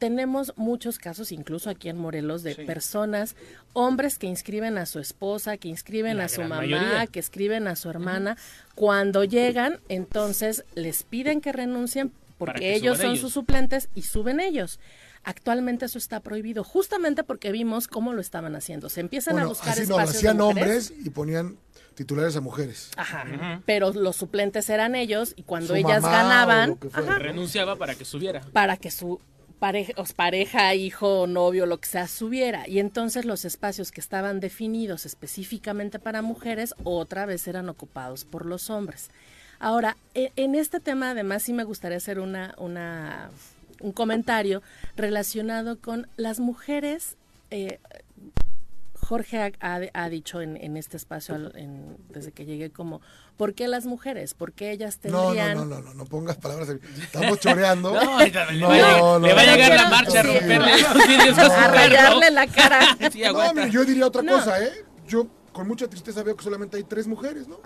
[0.03, 3.37] tenemos muchos casos, incluso aquí en Morelos, de personas,
[3.71, 7.89] hombres que inscriben a su esposa, que inscriben a su mamá, que escriben a su
[7.89, 8.35] hermana.
[8.75, 14.81] Cuando llegan, entonces les piden que renuncien porque ellos son sus suplentes y suben ellos.
[15.23, 18.89] Actualmente eso está prohibido, justamente porque vimos cómo lo estaban haciendo.
[18.89, 21.55] Se empiezan a buscar así no, hacían hombres y ponían
[21.95, 22.91] titulares a mujeres.
[22.97, 23.61] Ajá.
[23.65, 26.77] Pero los suplentes eran ellos y cuando ellas ganaban,
[27.19, 28.41] renunciaba para que subiera.
[28.51, 29.21] Para que su
[29.63, 32.67] pareja, pareja, hijo, novio, lo que sea, subiera.
[32.67, 38.45] Y entonces los espacios que estaban definidos específicamente para mujeres otra vez eran ocupados por
[38.45, 39.09] los hombres.
[39.59, 43.29] Ahora, e, en este tema además sí me gustaría hacer una, una
[43.79, 44.61] un comentario
[44.97, 47.15] relacionado con las mujeres.
[47.49, 47.79] Eh,
[49.03, 51.37] Jorge ha, dicho en, este espacio
[52.09, 53.01] desde que llegué como,
[53.37, 54.33] ¿por qué las mujeres?
[54.33, 55.57] ¿Por qué ellas tendrían...?
[55.57, 56.69] No, no, no, no, no, pongas palabras,
[57.01, 57.93] estamos choreando.
[57.93, 62.97] no, no, le va a llegar la marcha a romperle A rayarle la cara.
[63.53, 64.71] no, yo diría otra cosa, ¿eh?
[65.07, 67.59] Yo con mucha tristeza veo que solamente hay tres mujeres, ¿no?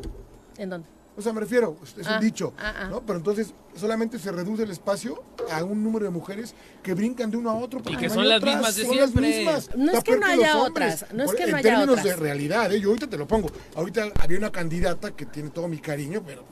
[0.57, 0.89] ¿En dónde?
[1.17, 2.87] O sea, me refiero, es un ah, dicho, ah, ah.
[2.89, 3.01] ¿no?
[3.01, 6.53] Pero entonces solamente se reduce el espacio a un número de mujeres
[6.83, 7.81] que brincan de uno a otro.
[7.89, 9.43] Y que son las mismas de siempre.
[9.75, 11.87] No es que no haya otras, no es que no haya otras.
[11.87, 12.79] En términos de realidad, ¿eh?
[12.79, 13.49] yo ahorita te lo pongo.
[13.75, 16.43] Ahorita había una candidata que tiene todo mi cariño, pero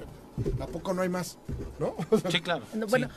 [0.59, 1.37] ¿A poco no hay más?
[1.79, 1.95] ¿No?
[2.29, 2.63] sí, claro.
[2.89, 3.07] bueno,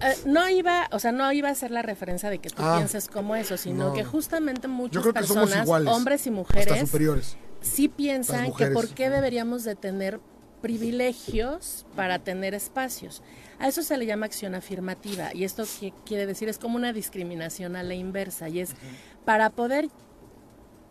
[0.00, 3.08] eh, no iba, o sea, no iba a ser la referencia de que tú pienses
[3.08, 7.36] como eso, sino que justamente muchas personas, hombres y mujeres, superiores.
[7.60, 10.20] sí piensan que por qué deberíamos de tener
[10.62, 13.22] privilegios para tener espacios.
[13.58, 15.64] A eso se le llama acción afirmativa y esto
[16.06, 18.70] quiere decir es como una discriminación a la inversa y es
[19.24, 19.88] para poder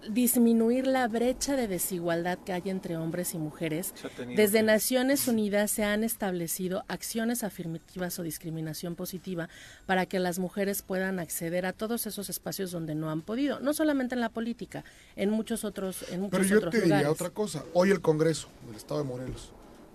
[0.10, 3.93] disminuir la brecha de desigualdad que hay entre hombres y mujeres,
[4.35, 9.49] desde Naciones Unidas se han establecido acciones afirmativas o discriminación positiva
[9.85, 13.73] para que las mujeres puedan acceder a todos esos espacios donde no han podido, no
[13.73, 14.84] solamente en la política,
[15.15, 18.76] en muchos otros en muchos Pero yo te diría otra cosa, hoy el Congreso del
[18.76, 19.52] Estado de Morelos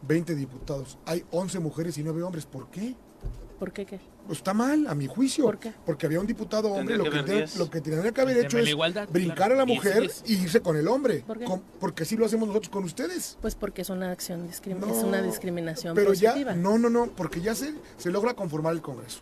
[0.06, 2.46] 20 diputados, hay 11 mujeres y 9 hombres.
[2.46, 2.94] ¿Por qué?
[3.58, 3.98] ¿Por qué qué?
[4.26, 5.44] Pues está mal, a mi juicio.
[5.44, 5.72] ¿Por qué?
[5.84, 8.76] Porque había un diputado hombre, lo que, lo que tendría que haber hecho es
[9.10, 11.22] brincar a la mujer y irse con el hombre.
[11.26, 11.46] ¿Por qué?
[11.80, 13.38] porque así lo hacemos nosotros con ustedes.
[13.40, 17.40] Pues porque es una acción discriminación, es una discriminación pero ya, no, no, no, porque
[17.40, 19.20] ya se, se logra conformar el Congreso.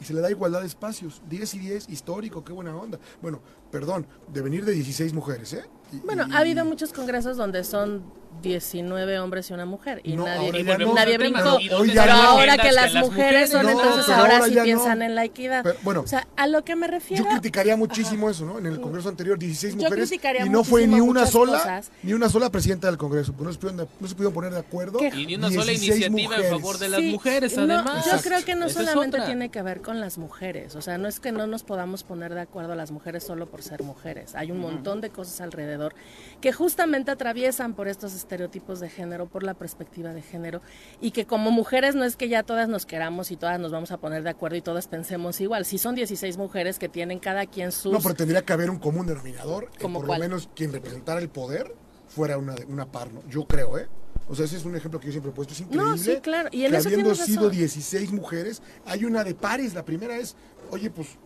[0.00, 1.22] Y se le da igualdad de espacios.
[1.30, 2.98] 10 y 10, histórico, qué buena onda.
[3.22, 5.64] Bueno, perdón, de venir de 16 mujeres, ¿eh?
[6.04, 8.02] bueno, ha habido muchos congresos donde son
[8.42, 11.58] 19 hombres y una mujer y nadie, nadie brincó.
[11.86, 15.64] Pero, ahora que las, mujeres son, entonces ahora, sí piensan en la equidad.
[15.82, 17.24] bueno, o sea, a lo que me refiero.
[17.24, 18.58] Yo criticaría muchísimo eso, ¿no?
[18.58, 20.12] En el congreso anterior, 16 mujeres
[20.44, 23.32] y no fue ni una sola, ni una sola presidenta del congreso.
[23.32, 24.98] Pues no, se pudieron, no se pudieron poner de acuerdo.
[25.02, 28.04] Y ni una sola iniciativa en favor de las mujeres, además.
[28.04, 30.76] yo creo que no solamente tiene que ver con las mujeres.
[30.76, 33.46] O sea, no es que no nos podamos poner de acuerdo a las mujeres solo
[33.46, 34.34] por ser mujeres.
[34.34, 35.94] Hay un montón de cosas alrededor
[36.40, 40.60] que justamente atraviesan por estos estereotipos de género, por la perspectiva de género,
[41.00, 43.92] y que como mujeres no es que ya todas nos queramos y todas nos vamos
[43.92, 45.64] a poner de acuerdo y todas pensemos igual.
[45.64, 47.92] Si son 16 mujeres que tienen cada quien sus...
[47.92, 51.28] No, pero tendría que haber un común denominador, como por lo menos quien representara el
[51.28, 51.74] poder
[52.08, 53.22] fuera una, una par, ¿no?
[53.28, 53.88] Yo creo, ¿eh?
[54.28, 55.52] O sea, ese es un ejemplo que yo siempre he puesto.
[55.52, 56.48] Es increíble no, sí, claro.
[56.50, 59.74] y en que eso habiendo sido 16 mujeres, hay una de pares.
[59.74, 60.34] La primera es,
[60.70, 61.18] oye, pues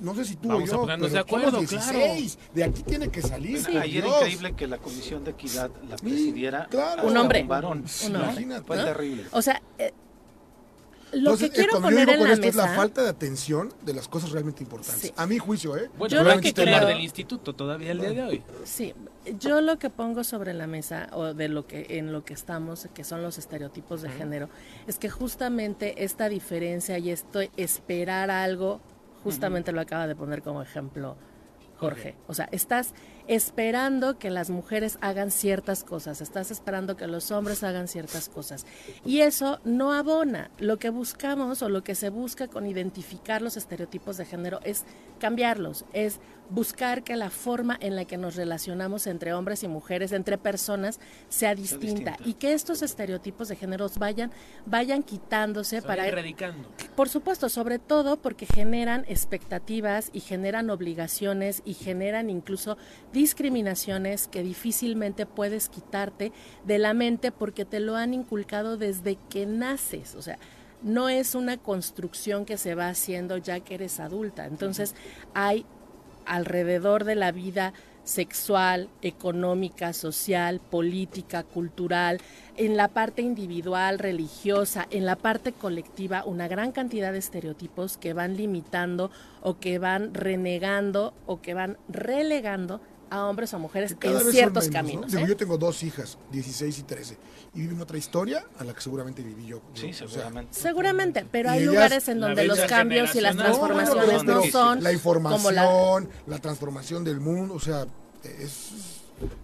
[0.00, 2.38] no sé si tú Vamos o a yo, pero de acuerdo, somos 16.
[2.54, 3.58] De aquí tiene que salir.
[3.78, 4.16] Ayer Dios.
[4.16, 7.06] increíble que la Comisión de Equidad la presidiera claro.
[7.06, 7.42] Un hombre.
[7.44, 7.84] varón.
[8.06, 8.30] Un hombre.
[8.30, 8.64] Imagínate.
[8.66, 8.84] Fue ¿no?
[8.84, 9.24] terrible.
[9.32, 9.92] O sea, eh,
[11.12, 12.68] lo Entonces, que quiero eh, poner digo en con la esto es mesa...
[12.68, 15.02] la falta de atención de las cosas realmente importantes.
[15.02, 15.12] Sí.
[15.16, 15.88] A mi juicio, ¿eh?
[15.96, 18.42] Bueno, Yo lo que creo- del instituto todavía el día de hoy.
[18.64, 18.92] Sí,
[19.38, 22.88] yo lo que pongo sobre la mesa o de lo que en lo que estamos,
[22.92, 24.48] que son los estereotipos de género,
[24.88, 28.80] es que justamente esta diferencia y esto esperar algo,
[29.26, 31.16] justamente lo acaba de poner como ejemplo
[31.78, 32.14] Jorge.
[32.26, 32.94] O sea, estás
[33.26, 38.66] esperando que las mujeres hagan ciertas cosas, estás esperando que los hombres hagan ciertas cosas.
[39.04, 40.50] Y eso no abona.
[40.58, 44.84] Lo que buscamos o lo que se busca con identificar los estereotipos de género es
[45.18, 46.20] cambiarlos, es
[46.50, 51.00] buscar que la forma en la que nos relacionamos entre hombres y mujeres, entre personas,
[51.28, 52.16] sea distinta, distinta.
[52.24, 54.30] y que estos estereotipos de género vayan,
[54.64, 56.68] vayan quitándose Se para ir erradicando.
[56.94, 62.76] por supuesto, sobre todo porque generan expectativas y generan obligaciones y generan incluso
[63.12, 66.32] discriminaciones que difícilmente puedes quitarte
[66.64, 70.14] de la mente porque te lo han inculcado desde que naces.
[70.14, 70.38] O sea,
[70.82, 74.46] no es una construcción que se va haciendo ya que eres adulta.
[74.46, 74.94] Entonces,
[75.34, 75.66] hay
[76.26, 77.72] alrededor de la vida
[78.06, 82.20] sexual, económica, social, política, cultural,
[82.56, 88.12] en la parte individual, religiosa, en la parte colectiva, una gran cantidad de estereotipos que
[88.12, 89.10] van limitando
[89.42, 92.80] o que van renegando o que van relegando
[93.10, 94.72] a hombres o mujeres Cada en ciertos menos, ¿no?
[94.72, 95.12] caminos.
[95.12, 95.28] Digo, ¿eh?
[95.28, 97.18] yo tengo dos hijas, 16 y 13,
[97.54, 99.60] y viven otra historia a la que seguramente viví yo.
[99.74, 100.52] Sí, O sea, seguramente.
[100.58, 104.44] Seguramente, pero hay ellas- lugares en donde los cambios y las transformaciones No, no, no
[104.46, 106.38] no, son la información, como la, la...
[106.38, 107.86] transformación del mundo, o sea,
[108.24, 108.95] es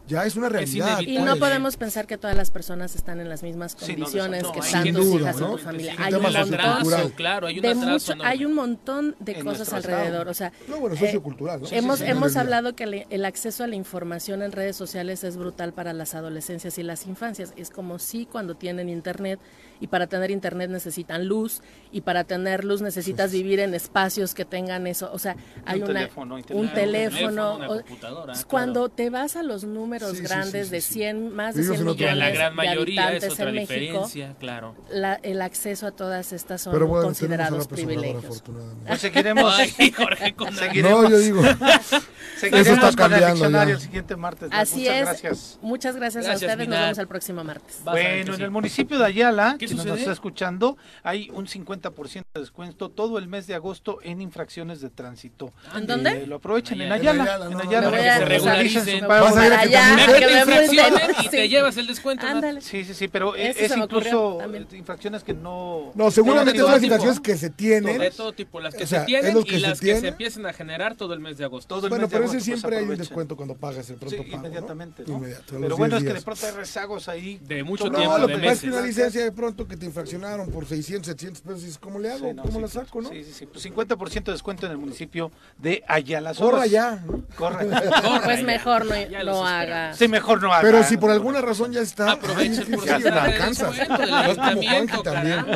[0.07, 1.01] ya es una realidad.
[1.01, 4.43] Y no podemos pensar que todas las personas están en las mismas Sí, no, condiciones
[4.43, 5.49] no, que están tus hijas ¿no?
[5.49, 5.95] y tu familia.
[5.99, 7.01] Hay un un montón sociocultural.
[7.01, 10.29] atraso, claro, hay un de mucho, hay un montón de cosas alrededor.
[10.29, 10.31] estado.
[10.31, 11.69] O sea, No, bueno, eh, sociocultural, ¿no?
[11.71, 15.25] hemos Sí, sí, hemos hablado que le- el acceso a la información en redes sociales
[15.25, 17.55] es brutal para las adolescencias y las infancias.
[17.57, 19.41] Es como si cuando tienen internet
[19.83, 21.61] y para tener internet necesitan luz
[21.91, 25.11] y para tener luz necesitas vivir en espacios que tengan eso.
[25.13, 25.37] O sea,
[25.67, 27.57] hay Un una teléfono, un teléfono.
[27.57, 28.49] una o- computadora, claro.
[28.49, 30.93] cuando te vas a los números Sí, grandes sí, sí, de sí.
[30.95, 33.25] 100 más de Vivimos 100 en otro Que en la millones gran de mayoría es
[33.33, 34.75] otra en México, claro.
[34.91, 38.43] la- el acceso a todas estas son Pero bueno, considerados privilegios.
[38.87, 41.43] Pues seguiremos, Ay, Jorge, con seguiremos, No, yo digo,
[42.39, 43.79] seguiremos Eso está con el cambiando diccionario ya.
[43.79, 44.49] el siguiente martes.
[44.53, 45.03] Así Muchas es.
[45.05, 45.59] gracias.
[45.63, 46.69] Muchas gracias, Gracias, a ustedes.
[46.69, 47.79] Nos vemos el próximo martes.
[47.85, 48.43] Bueno, en sí.
[48.43, 50.01] el municipio de Ayala, ¿Qué quien nos sucede?
[50.01, 54.91] está escuchando, hay un 50% de descuento todo el mes de agosto en infracciones de
[54.91, 55.53] tránsito.
[55.75, 56.11] ¿En dónde?
[56.23, 57.23] Eh, lo aprovechen en Ayala.
[57.25, 57.47] Ayala.
[57.47, 59.63] En En Ayala, Ayala, no, Me voy que a- se regularicen Vas a ir a
[59.63, 61.49] que te infracciones y te Sí.
[61.49, 62.27] llevas el descuento.
[62.27, 62.61] Ándale.
[62.61, 64.39] Sí, sí, sí, pero Eso es incluso
[64.73, 65.93] infracciones que no...
[65.95, 67.99] no, seguramente son las situaciones que se tienen.
[67.99, 71.15] De todo tipo, las que se tienen y las que se empiecen a generar todo
[71.15, 71.81] el mes de agosto.
[71.89, 75.77] Bueno, pero ese pues, siempre hay un descuento cuando pagas el pronto pago, inmediatamente, Pero
[75.77, 77.39] bueno, 10 es que de pronto hay rezagos ahí.
[77.43, 79.87] De mucho tiempo, No, lo que pasa es que una licencia de pronto que te
[79.87, 82.29] infraccionaron por 600, 700 pesos, y dices, ¿cómo le hago?
[82.29, 83.09] Sí, no, ¿Cómo sí, la saco, no?
[83.09, 83.47] Sí, sí, sí.
[83.47, 86.35] Pues 50% de descuento en el municipio de Ayala.
[86.35, 87.03] Corra ya.
[87.07, 87.23] ¿no?
[87.37, 87.69] Corre.
[88.25, 88.45] Pues ya.
[88.47, 89.95] mejor no, Ya no los haga.
[89.95, 90.63] Sí, mejor no haga.
[90.63, 95.47] Pero si por alguna razón ya está, el del No es como Juanqui también.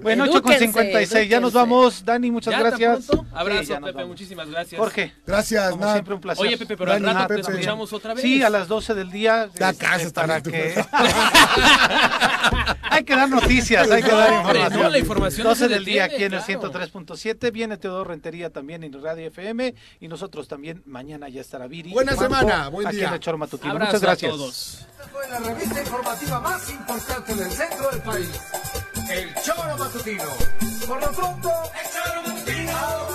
[0.00, 1.28] Bueno, 8 con Edúquense, 56.
[1.28, 2.04] Ya nos vamos.
[2.04, 3.06] Dani, muchas ¿Ya tan gracias.
[3.06, 3.24] pronto?
[3.24, 4.08] Sí, Abrazo, ya nos Pepe, vamos.
[4.08, 4.78] muchísimas gracias.
[4.78, 6.46] Jorge, Gracias, como siempre, un placer.
[6.46, 7.50] Oye, Pepe, pero al rato te Pepe.
[7.52, 8.22] escuchamos otra vez.
[8.22, 9.50] Sí, a las 12 del día.
[9.58, 10.74] Ya este, casa para que...
[12.90, 14.82] hay que dar noticias, hay que dar información.
[14.82, 16.72] no, la información no 12 se del día aquí en el claro.
[16.72, 17.52] 103.7.
[17.52, 19.74] Viene Teodoro Rentería también en Radio FM.
[20.00, 20.82] Y nosotros también.
[20.86, 21.92] Mañana ya estará Viri.
[21.92, 23.08] Buena semana, buen aquí día.
[23.14, 23.72] en el Matutino.
[23.72, 24.32] Abrazo Muchas gracias.
[24.32, 24.86] a todos.
[25.12, 28.40] Fue la revista informativa más importante del centro del país.
[29.08, 30.24] El Choro Matutino.
[30.86, 33.08] Por lo pronto, el Choro Matutino.